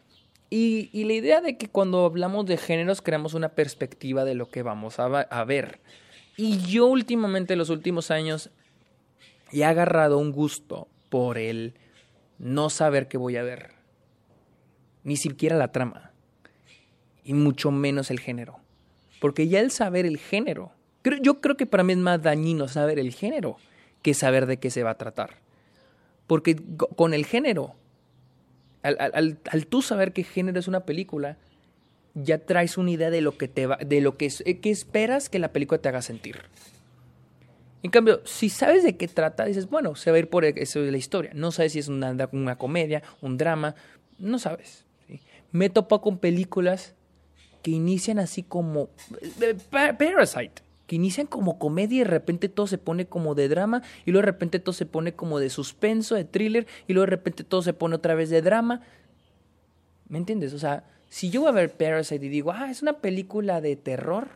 y, 0.50 0.90
y, 0.92 1.04
la 1.04 1.14
idea 1.14 1.40
de 1.40 1.56
que 1.56 1.68
cuando 1.68 2.04
hablamos 2.04 2.46
de 2.46 2.56
géneros 2.56 3.02
creamos 3.02 3.34
una 3.34 3.50
perspectiva 3.50 4.24
de 4.24 4.34
lo 4.34 4.50
que 4.50 4.62
vamos 4.62 4.98
a, 4.98 5.04
a 5.04 5.44
ver. 5.44 5.80
Y 6.36 6.58
yo 6.58 6.86
últimamente, 6.86 7.54
en 7.54 7.58
los 7.58 7.70
últimos 7.70 8.10
años, 8.10 8.50
he 9.52 9.64
agarrado 9.64 10.18
un 10.18 10.32
gusto 10.32 10.88
por 11.08 11.38
el 11.38 11.74
no 12.38 12.70
saber 12.70 13.08
qué 13.08 13.16
voy 13.16 13.36
a 13.36 13.42
ver. 13.42 13.72
Ni 15.04 15.16
siquiera 15.16 15.56
la 15.56 15.72
trama. 15.72 16.12
Y 17.24 17.34
mucho 17.34 17.70
menos 17.70 18.10
el 18.10 18.20
género. 18.20 18.58
Porque 19.20 19.48
ya 19.48 19.60
el 19.60 19.70
saber 19.70 20.06
el 20.06 20.18
género 20.18 20.72
yo 21.02 21.40
creo 21.40 21.56
que 21.56 21.66
para 21.66 21.82
mí 21.82 21.92
es 21.92 21.98
más 21.98 22.22
dañino 22.22 22.68
saber 22.68 22.98
el 22.98 23.12
género 23.12 23.56
que 24.02 24.14
saber 24.14 24.46
de 24.46 24.58
qué 24.58 24.70
se 24.70 24.82
va 24.82 24.90
a 24.90 24.98
tratar. 24.98 25.36
Porque 26.26 26.56
con 26.96 27.14
el 27.14 27.26
género, 27.26 27.74
al, 28.82 29.66
tú 29.68 29.82
saber 29.82 30.12
qué 30.12 30.24
género 30.24 30.58
es 30.58 30.68
una 30.68 30.80
película, 30.80 31.36
ya 32.14 32.38
traes 32.38 32.78
una 32.78 32.90
idea 32.90 33.10
de 33.10 33.20
lo 33.20 33.36
que 33.36 33.48
te 33.48 33.66
va, 33.66 33.76
de 33.76 34.00
lo 34.00 34.16
que, 34.16 34.30
eh, 34.44 34.58
que 34.58 34.70
esperas 34.70 35.28
que 35.28 35.38
la 35.38 35.52
película 35.52 35.80
te 35.80 35.88
haga 35.88 36.02
sentir. 36.02 36.42
En 37.82 37.90
cambio, 37.90 38.20
si 38.24 38.50
sabes 38.50 38.84
de 38.84 38.96
qué 38.96 39.08
trata, 39.08 39.44
dices, 39.44 39.68
bueno, 39.68 39.96
se 39.96 40.10
va 40.10 40.16
a 40.16 40.20
ir 40.20 40.28
por 40.28 40.44
eso 40.44 40.80
de 40.80 40.92
la 40.92 40.98
historia. 40.98 41.30
No 41.34 41.50
sabes 41.50 41.72
si 41.72 41.78
es 41.78 41.88
una, 41.88 42.14
comedia, 42.58 43.02
un 43.22 43.38
drama, 43.38 43.74
no 44.18 44.38
sabes. 44.38 44.84
Me 45.50 45.66
he 45.66 45.72
con 45.72 46.18
películas 46.18 46.94
que 47.62 47.70
inician 47.70 48.18
así 48.18 48.42
como 48.42 48.90
eh, 49.40 49.56
Parasite 49.70 50.62
que 50.90 50.96
inician 50.96 51.28
como 51.28 51.56
comedia 51.56 51.94
y 51.94 51.98
de 52.00 52.10
repente 52.10 52.48
todo 52.48 52.66
se 52.66 52.76
pone 52.76 53.06
como 53.06 53.36
de 53.36 53.46
drama 53.46 53.80
y 54.04 54.10
luego 54.10 54.26
de 54.26 54.32
repente 54.32 54.58
todo 54.58 54.72
se 54.72 54.86
pone 54.86 55.12
como 55.12 55.38
de 55.38 55.48
suspenso, 55.48 56.16
de 56.16 56.24
thriller 56.24 56.66
y 56.88 56.94
luego 56.94 57.06
de 57.06 57.10
repente 57.10 57.44
todo 57.44 57.62
se 57.62 57.72
pone 57.72 57.94
otra 57.94 58.16
vez 58.16 58.28
de 58.28 58.42
drama. 58.42 58.82
¿Me 60.08 60.18
entiendes? 60.18 60.52
O 60.52 60.58
sea, 60.58 60.82
si 61.08 61.30
yo 61.30 61.42
voy 61.42 61.50
a 61.50 61.52
ver 61.52 61.70
Parasite 61.70 62.26
y 62.26 62.28
digo, 62.28 62.50
ah, 62.50 62.72
es 62.72 62.82
una 62.82 62.94
película 62.94 63.60
de 63.60 63.76
terror 63.76 64.30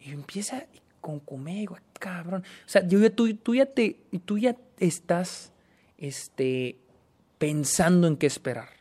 y 0.00 0.10
empieza 0.10 0.66
con 1.00 1.20
comedia, 1.20 1.80
cabrón. 2.00 2.42
O 2.42 2.68
sea, 2.68 2.84
yo, 2.84 3.12
tú, 3.12 3.32
tú, 3.36 3.54
ya 3.54 3.66
te, 3.66 4.00
tú 4.24 4.36
ya 4.36 4.56
estás 4.80 5.52
este, 5.96 6.76
pensando 7.38 8.08
en 8.08 8.16
qué 8.16 8.26
esperar 8.26 8.77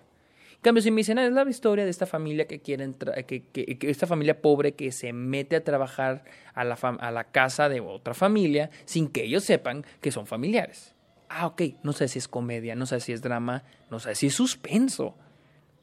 cambio, 0.68 0.82
si 0.82 0.92
me 0.92 0.98
dicen, 0.98 1.18
ah, 1.18 1.26
es 1.26 1.32
la 1.32 1.50
historia 1.50 1.86
de 1.86 1.92
esta 1.92 2.06
familia 2.06 2.46
que 2.46 2.60
quieren, 2.60 2.94
que, 2.94 3.44
que, 3.44 3.78
esta 3.90 4.06
familia 4.06 4.42
pobre 4.42 4.74
que 4.74 4.92
se 4.92 5.14
mete 5.14 5.56
a 5.56 5.64
trabajar 5.64 6.26
a 6.54 6.64
la, 6.64 6.76
a 6.76 7.12
la 7.12 7.24
casa 7.24 7.70
de 7.70 7.80
otra 7.80 8.14
familia 8.14 8.70
sin 8.86 9.08
que 9.08 9.24
ellos 9.24 9.44
sepan 9.44 9.86
que 10.02 10.12
son 10.12 10.28
familiares. 10.28 10.94
Ah, 11.30 11.48
ok, 11.48 11.62
no 11.84 11.94
sé 11.94 12.08
si 12.08 12.20
es 12.20 12.28
comedia, 12.28 12.76
no 12.76 12.86
sé 12.86 13.00
si 13.00 13.14
es 13.14 13.22
drama, 13.22 13.64
no 13.90 14.00
sé 14.00 14.16
si 14.16 14.28
es 14.28 14.34
suspenso. 14.34 15.16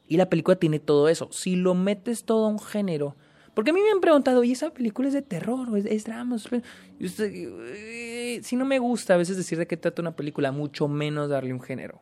Y 0.07 0.17
la 0.17 0.29
película 0.29 0.55
tiene 0.55 0.79
todo 0.79 1.09
eso. 1.09 1.29
Si 1.31 1.55
lo 1.55 1.73
metes 1.73 2.23
todo 2.23 2.45
a 2.45 2.49
un 2.49 2.59
género, 2.59 3.15
porque 3.55 3.71
a 3.71 3.73
mí 3.73 3.81
me 3.81 3.89
han 3.89 4.01
preguntado, 4.01 4.43
¿y 4.43 4.51
esa 4.51 4.71
película 4.71 5.07
es 5.07 5.13
de 5.13 5.21
terror 5.21 5.69
o 5.69 5.77
es, 5.77 6.03
drama? 6.03 6.37
si 6.39 8.55
no 8.55 8.65
me 8.65 8.79
gusta 8.79 9.15
a 9.15 9.17
veces 9.17 9.37
decir 9.37 9.57
de 9.57 9.65
qué 9.65 9.77
trata 9.77 10.01
una 10.01 10.15
película, 10.15 10.51
mucho 10.51 10.87
menos 10.87 11.29
darle 11.29 11.53
un 11.53 11.61
género. 11.61 12.01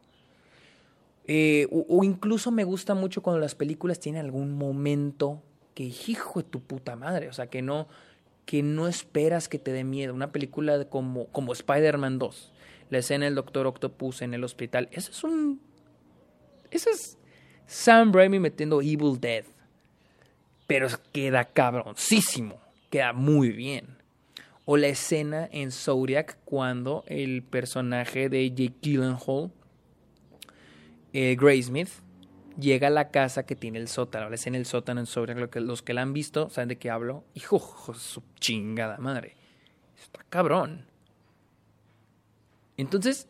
Eh, 1.26 1.68
o, 1.72 2.04
incluso 2.04 2.52
me 2.52 2.64
gusta 2.64 2.96
mucho 2.96 3.22
cuando 3.22 3.40
las 3.40 3.56
películas 3.56 4.00
tienen 4.00 4.26
algún 4.26 4.54
momento 4.58 5.42
que, 5.74 5.84
hijo 5.84 6.42
de 6.42 6.50
tu 6.50 6.62
puta 6.62 6.96
madre, 6.96 7.30
o 7.30 7.34
sea, 7.34 7.48
que 7.48 7.62
no, 7.62 7.88
que 8.46 8.62
no 8.62 8.88
esperas 8.88 9.48
que 9.48 9.60
te 9.60 9.72
dé 9.72 9.84
miedo. 9.84 10.14
Una 10.14 10.32
película 10.32 10.86
como, 10.86 11.28
como 11.28 11.54
Spider-Man 11.54 12.20
2, 12.20 12.54
la 12.90 12.98
escena 12.98 13.26
del 13.26 13.36
Doctor 13.36 13.68
Octopus 13.68 14.22
en 14.22 14.34
el 14.34 14.44
hospital, 14.44 14.90
eso 14.92 15.12
es 15.12 15.24
un... 15.24 15.62
Eso 16.72 16.90
es 16.90 17.18
Sam 17.68 18.12
Raimi 18.12 18.40
metiendo 18.40 18.82
Evil 18.82 19.20
Dead. 19.20 19.46
Pero 20.66 20.88
queda 21.12 21.46
cabroncísimo, 21.46 22.60
queda 22.90 23.14
muy 23.14 23.50
bien. 23.50 23.98
O 24.66 24.78
la 24.78 24.88
escena 24.88 25.48
en 25.52 25.72
Zodiac 25.72 26.38
cuando 26.46 27.04
el 27.08 27.44
personaje 27.44 28.30
de 28.30 28.50
Jake 28.50 28.76
Gyllenhaal 28.82 29.52
eh, 31.14 31.62
Smith 31.64 31.90
llega 32.60 32.88
a 32.88 32.92
la 32.92 33.10
casa 33.10 33.46
que 33.46 33.56
tiene 33.56 33.80
el 33.80 33.88
sótano. 33.88 34.34
Es 34.34 34.48
en 34.48 34.56
el 34.56 34.66
sótano 34.66 35.06
sobre 35.06 35.36
lo 35.36 35.50
que, 35.50 35.60
los 35.60 35.82
que 35.82 35.94
la 35.94 36.02
han 36.02 36.14
visto 36.14 36.50
saben 36.50 36.70
de 36.70 36.78
qué 36.78 36.90
hablo. 36.90 37.24
Hijo, 37.34 37.60
su 37.94 38.24
chingada 38.40 38.98
madre. 38.98 39.36
Está 40.02 40.24
cabrón. 40.30 40.86
Entonces, 42.78 43.28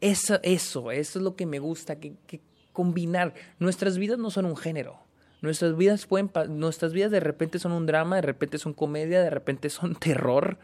eso, 0.00 0.40
eso, 0.42 0.90
eso 0.90 1.18
es 1.18 1.22
lo 1.22 1.36
que 1.36 1.46
me 1.46 1.58
gusta, 1.58 2.00
que, 2.00 2.14
que 2.26 2.40
combinar. 2.72 3.34
Nuestras 3.58 3.98
vidas 3.98 4.18
no 4.18 4.30
son 4.30 4.46
un 4.46 4.56
género. 4.56 4.98
Nuestras 5.42 5.76
vidas 5.76 6.06
pueden, 6.06 6.30
nuestras 6.58 6.92
vidas 6.92 7.10
de 7.10 7.20
repente 7.20 7.58
son 7.58 7.72
un 7.72 7.86
drama, 7.86 8.16
de 8.16 8.22
repente 8.22 8.58
son 8.58 8.74
comedia, 8.74 9.22
de 9.22 9.30
repente 9.30 9.70
son 9.70 9.94
terror. 10.00 10.58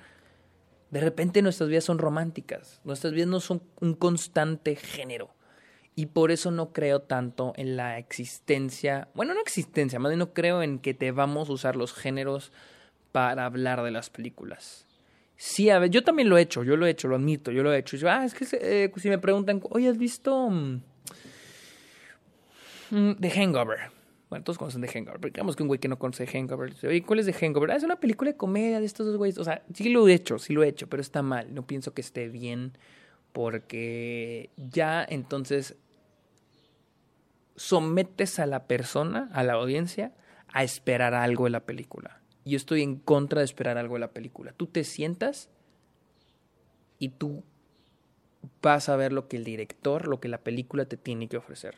De 0.91 1.01
repente 1.01 1.43
nuestras 1.43 1.68
vidas 1.68 1.84
son 1.84 1.99
románticas. 1.99 2.80
Nuestras 2.84 3.12
vidas 3.12 3.28
no 3.28 3.41
son 3.41 3.62
un 3.80 3.95
constante 3.95 4.76
género. 4.76 5.36
Y 5.99 6.07
por 6.07 6.31
eso 6.31 6.51
no 6.51 6.75
creo 6.75 7.01
tanto 7.01 7.55
en 7.57 7.75
la 7.77 7.97
existencia, 7.97 9.09
bueno, 9.15 9.33
no 9.33 9.41
existencia, 9.41 9.99
más 9.99 10.11
bien 10.11 10.19
no 10.19 10.35
creo 10.35 10.63
en 10.63 10.79
que 10.79 10.93
te 10.93 11.11
vamos 11.11 11.49
a 11.49 11.55
usar 11.55 11.75
los 11.75 11.95
géneros 11.95 12.53
para 13.13 13.47
hablar 13.47 13.83
de 13.83 13.91
las 13.91 14.11
películas. 14.11 14.87
Sí, 15.39 15.71
a 15.71 15.79
ver, 15.79 15.89
yo 15.89 16.05
también 16.05 16.29
lo 16.29 16.37
he 16.37 16.43
hecho, 16.43 16.65
yo 16.65 16.77
lo 16.77 16.87
he 16.87 16.91
hecho, 16.91 17.09
lo 17.09 17.17
admito, 17.17 17.51
yo 17.51 17.63
lo 17.63 17.73
he 17.73 17.79
hecho. 17.79 17.97
ah, 18.11 18.27
es 18.27 18.35
que 18.35 18.47
eh, 18.61 18.93
si 18.97 19.09
me 19.09 19.19
preguntan, 19.19 19.63
oye, 19.71 19.89
¿has 19.89 19.97
visto 19.97 20.51
mm, 20.51 20.83
mm, 22.91 23.15
The 23.19 23.31
Hangover? 23.31 23.91
Bueno, 24.29 24.45
todos 24.45 24.59
conocen 24.59 24.83
The 24.83 24.89
Hangover, 24.89 25.19
pero 25.19 25.33
digamos 25.33 25.57
que 25.57 25.63
un 25.63 25.69
güey 25.69 25.81
que 25.81 25.89
no 25.89 25.99
conoce 25.99 26.27
The 26.27 26.39
Hangover, 26.39 26.75
oye, 26.87 27.03
¿cuál 27.05 27.21
es 27.21 27.27
The 27.27 27.33
Hangover? 27.33 27.71
Ah, 27.71 27.77
es 27.77 27.85
una 27.85 28.01
película 28.01 28.33
de 28.33 28.37
comedia 28.37 28.81
de 28.81 28.87
estos 28.87 29.07
dos 29.07 29.17
güeyes. 29.17 29.39
O 29.39 29.45
sea, 29.45 29.63
sí 29.73 29.89
lo 29.89 30.07
he 30.09 30.13
hecho, 30.13 30.39
sí 30.39 30.53
lo 30.53 30.63
he 30.63 30.69
hecho, 30.69 30.89
pero 30.89 31.01
está 31.01 31.23
mal. 31.23 31.55
No 31.55 31.67
pienso 31.67 31.95
que 31.95 32.03
esté 32.03 32.29
bien 32.29 32.77
porque 33.33 34.51
ya 34.57 35.07
entonces 35.09 35.77
sometes 37.57 38.39
a 38.39 38.47
la 38.47 38.67
persona, 38.67 39.31
a 39.33 39.43
la 39.43 39.55
audiencia, 39.55 40.13
a 40.49 40.63
esperar 40.63 41.15
algo 41.15 41.45
de 41.45 41.51
la 41.51 41.61
película. 41.61 42.21
Yo 42.45 42.57
estoy 42.57 42.83
en 42.83 42.97
contra 42.97 43.41
de 43.41 43.45
esperar 43.45 43.79
algo 43.79 43.95
de 43.95 44.01
la 44.01 44.13
película. 44.13 44.53
Tú 44.53 44.67
te 44.67 44.85
sientas 44.85 45.49
y 46.99 47.09
tú 47.11 47.43
vas 48.63 48.89
a 48.89 48.97
ver 48.97 49.13
lo 49.13 49.29
que 49.29 49.37
el 49.37 49.45
director, 49.45 50.07
lo 50.07 50.21
que 50.21 50.29
la 50.29 50.39
película 50.39 50.85
te 50.85 50.97
tiene 50.97 51.29
que 51.29 51.37
ofrecer. 51.37 51.77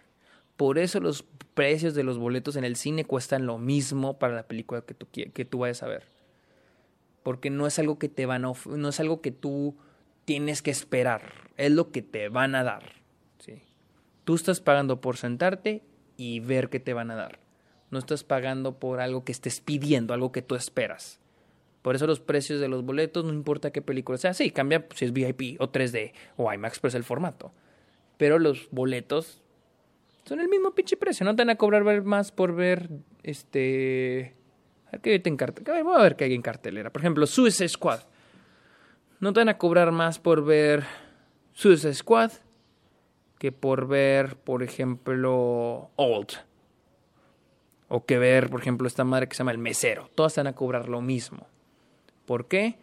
Por 0.56 0.78
eso 0.78 1.00
los 1.00 1.22
precios 1.54 1.94
de 1.94 2.02
los 2.02 2.18
boletos 2.18 2.56
en 2.56 2.64
el 2.64 2.76
cine 2.76 3.04
cuestan 3.04 3.46
lo 3.46 3.58
mismo 3.58 4.18
para 4.18 4.34
la 4.34 4.48
película 4.48 4.82
que 4.82 4.94
tú, 4.94 5.06
que 5.10 5.44
tú 5.44 5.60
vayas 5.60 5.82
a 5.82 5.88
ver. 5.88 6.04
porque 7.22 7.50
no 7.50 7.66
es 7.66 7.78
algo 7.78 7.98
que 7.98 8.08
te 8.08 8.26
van 8.26 8.44
a 8.44 8.52
no 8.66 8.88
es 8.88 9.00
algo 9.00 9.20
que 9.20 9.32
tú 9.32 9.76
tienes 10.24 10.62
que 10.62 10.70
esperar, 10.70 11.50
es 11.56 11.70
lo 11.70 11.90
que 11.90 12.00
te 12.02 12.28
van 12.28 12.54
a 12.54 12.62
dar. 12.64 12.97
Tú 14.28 14.34
estás 14.34 14.60
pagando 14.60 15.00
por 15.00 15.16
sentarte 15.16 15.82
y 16.18 16.40
ver 16.40 16.68
qué 16.68 16.80
te 16.80 16.92
van 16.92 17.10
a 17.10 17.14
dar. 17.14 17.38
No 17.90 17.98
estás 17.98 18.24
pagando 18.24 18.78
por 18.78 19.00
algo 19.00 19.24
que 19.24 19.32
estés 19.32 19.62
pidiendo, 19.62 20.12
algo 20.12 20.32
que 20.32 20.42
tú 20.42 20.54
esperas. 20.54 21.18
Por 21.80 21.96
eso 21.96 22.06
los 22.06 22.20
precios 22.20 22.60
de 22.60 22.68
los 22.68 22.84
boletos, 22.84 23.24
no 23.24 23.32
importa 23.32 23.70
qué 23.70 23.80
película 23.80 24.18
sea, 24.18 24.34
sí, 24.34 24.50
cambia 24.50 24.86
si 24.94 25.06
es 25.06 25.14
VIP 25.14 25.58
o 25.58 25.72
3D 25.72 26.12
o 26.36 26.52
IMAX, 26.52 26.78
pues 26.78 26.94
el 26.94 27.04
formato. 27.04 27.54
Pero 28.18 28.38
los 28.38 28.68
boletos 28.70 29.42
son 30.26 30.40
el 30.40 30.48
mismo 30.50 30.74
pinche 30.74 30.98
precio, 30.98 31.24
no 31.24 31.34
te 31.34 31.40
van 31.40 31.48
a 31.48 31.56
cobrar 31.56 32.04
más 32.04 32.30
por 32.30 32.54
ver 32.54 32.90
este 33.22 34.36
a 34.88 34.98
ver 34.98 35.00
qué 35.00 35.22
en 35.24 35.38
cartelera. 35.38 35.82
Voy 35.82 35.98
a 35.98 36.02
ver 36.02 36.16
qué 36.16 36.24
hay 36.24 36.34
en 36.34 36.42
cartelera. 36.42 36.92
Por 36.92 37.00
ejemplo, 37.00 37.26
Suicide 37.26 37.70
Squad. 37.70 38.00
No 39.20 39.32
te 39.32 39.40
van 39.40 39.48
a 39.48 39.56
cobrar 39.56 39.90
más 39.90 40.18
por 40.18 40.44
ver 40.44 40.84
Suicide 41.54 41.94
Squad 41.94 42.32
que 43.38 43.52
por 43.52 43.86
ver, 43.86 44.36
por 44.36 44.62
ejemplo, 44.62 45.90
Old. 45.96 46.28
O 47.88 48.04
que 48.04 48.18
ver, 48.18 48.50
por 48.50 48.60
ejemplo, 48.60 48.86
esta 48.86 49.04
madre 49.04 49.28
que 49.28 49.34
se 49.34 49.38
llama 49.38 49.52
El 49.52 49.58
Mesero. 49.58 50.10
Todas 50.14 50.36
van 50.36 50.46
a 50.46 50.54
cobrar 50.54 50.88
lo 50.88 51.00
mismo. 51.00 51.46
¿Por 52.26 52.48
qué? 52.48 52.78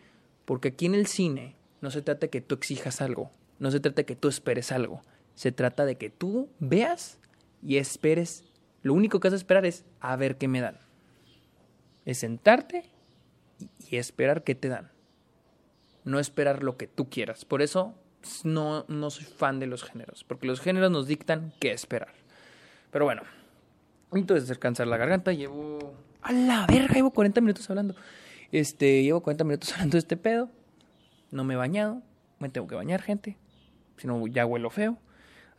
Porque 0.45 0.69
aquí 0.69 0.87
en 0.87 0.95
el 0.95 1.05
cine 1.05 1.55
no 1.81 1.91
se 1.91 2.01
trata 2.01 2.21
de 2.21 2.29
que 2.29 2.41
tú 2.41 2.55
exijas 2.55 3.01
algo. 3.01 3.31
No 3.59 3.69
se 3.69 3.79
trata 3.79 3.97
de 3.97 4.05
que 4.05 4.15
tú 4.15 4.27
esperes 4.27 4.71
algo. 4.71 5.01
Se 5.35 5.51
trata 5.51 5.85
de 5.85 5.97
que 5.97 6.09
tú 6.09 6.49
veas 6.59 7.19
y 7.61 7.77
esperes. 7.77 8.45
Lo 8.81 8.93
único 8.93 9.19
que 9.19 9.27
vas 9.27 9.33
a 9.33 9.37
esperar 9.37 9.65
es 9.65 9.85
a 9.99 10.15
ver 10.15 10.37
qué 10.37 10.47
me 10.47 10.61
dan 10.61 10.79
es 12.05 12.19
sentarte 12.19 12.85
y 13.89 13.97
esperar 13.97 14.43
qué 14.43 14.55
te 14.55 14.69
dan. 14.69 14.91
No 16.03 16.19
esperar 16.19 16.63
lo 16.63 16.77
que 16.77 16.87
tú 16.87 17.09
quieras. 17.09 17.45
Por 17.45 17.63
eso 17.63 17.95
no, 18.43 18.85
no 18.87 19.09
soy 19.09 19.25
fan 19.25 19.59
de 19.59 19.67
los 19.67 19.83
géneros, 19.83 20.23
porque 20.23 20.47
los 20.47 20.61
géneros 20.61 20.91
nos 20.91 21.07
dictan 21.07 21.53
qué 21.59 21.71
esperar. 21.71 22.13
Pero 22.91 23.05
bueno, 23.05 23.23
entonces 24.13 24.47
descansar 24.47 24.87
la 24.87 24.97
garganta, 24.97 25.33
llevo... 25.33 25.95
A 26.21 26.31
la 26.31 26.65
verga, 26.65 26.95
llevo 26.95 27.11
40 27.11 27.41
minutos 27.41 27.69
hablando. 27.69 27.95
Este, 28.51 29.03
llevo 29.03 29.21
40 29.21 29.43
minutos 29.43 29.71
hablando 29.73 29.93
de 29.93 29.99
este 29.99 30.17
pedo. 30.17 30.49
No 31.31 31.43
me 31.43 31.53
he 31.53 31.57
bañado. 31.57 32.01
Me 32.39 32.49
tengo 32.49 32.67
que 32.67 32.75
bañar, 32.75 33.01
gente. 33.01 33.37
Si 33.97 34.07
no, 34.07 34.25
ya 34.27 34.45
huelo 34.45 34.69
feo. 34.69 34.97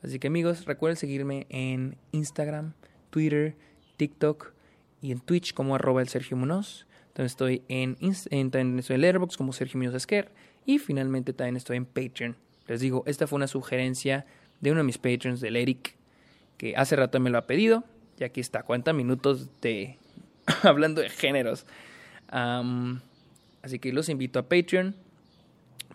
Así 0.03 0.19
que 0.19 0.29
amigos, 0.29 0.65
recuerden 0.67 0.97
seguirme 0.97 1.47
en 1.49 1.97
Instagram, 2.13 2.75
Twitter, 3.11 3.57
TikTok 3.97 4.53
y 5.01 5.13
en 5.13 5.21
Twitch 5.21 5.55
como 5.55 5.75
arroba 5.75 6.03
el 6.03 6.09
Sergio 6.09 6.37
Munoz. 6.37 6.87
También 7.13 7.27
estoy 7.27 7.63
en, 7.69 7.97
en, 8.01 8.79
estoy 8.79 8.95
en 8.95 9.01
Letterboxd 9.01 9.37
como 9.37 9.53
Sergio 9.53 9.79
Munoz 9.79 9.95
Esquer. 9.95 10.33
Y 10.65 10.79
finalmente 10.79 11.33
también 11.33 11.57
estoy 11.57 11.77
en 11.77 11.87
Patreon. 11.87 12.37
Les 12.69 12.81
digo, 12.81 13.03
esta 13.07 13.27
fue 13.27 13.37
una 13.37 13.47
sugerencia 13.47 14.27
de 14.61 14.71
uno 14.71 14.79
de 14.79 14.85
mis 14.85 14.99
patrons, 14.99 15.41
del 15.41 15.57
Eric, 15.57 15.95
que 16.57 16.75
hace 16.77 16.97
rato 16.97 17.21
me 17.21 17.31
lo 17.31 17.39
ha 17.39 17.47
pedido. 17.47 17.85
Y 18.19 18.25
aquí 18.25 18.41
está, 18.41 18.63
40 18.63 18.93
minutos 18.93 19.49
de 19.61 19.99
hablando 20.63 21.01
de 21.01 21.11
géneros. 21.11 21.67
así 22.29 23.79
que 23.79 23.93
los 23.93 24.09
invito 24.09 24.39
a 24.39 24.49
Patreon 24.49 24.95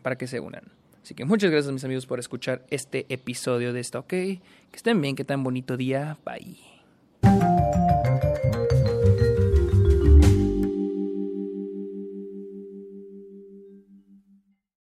para 0.01 0.17
que 0.17 0.28
se 0.28 0.39
unan. 0.39 0.63
Así 1.03 1.15
que 1.15 1.26
muchas 1.26 1.49
gracias 1.49 1.74
mis 1.74 1.84
amigos 1.84 2.05
por 2.05 2.19
escuchar 2.19 2.63
este 2.69 3.05
episodio 3.09 3.74
de 3.74 3.80
esta 3.80 3.99
OK. 3.99 4.07
Que 4.07 4.39
estén 4.74 5.01
bien, 5.01 5.15
que 5.15 5.26
tan 5.26 5.43
bonito 5.43 5.78
día. 5.78 6.17
Bye. 6.24 8.01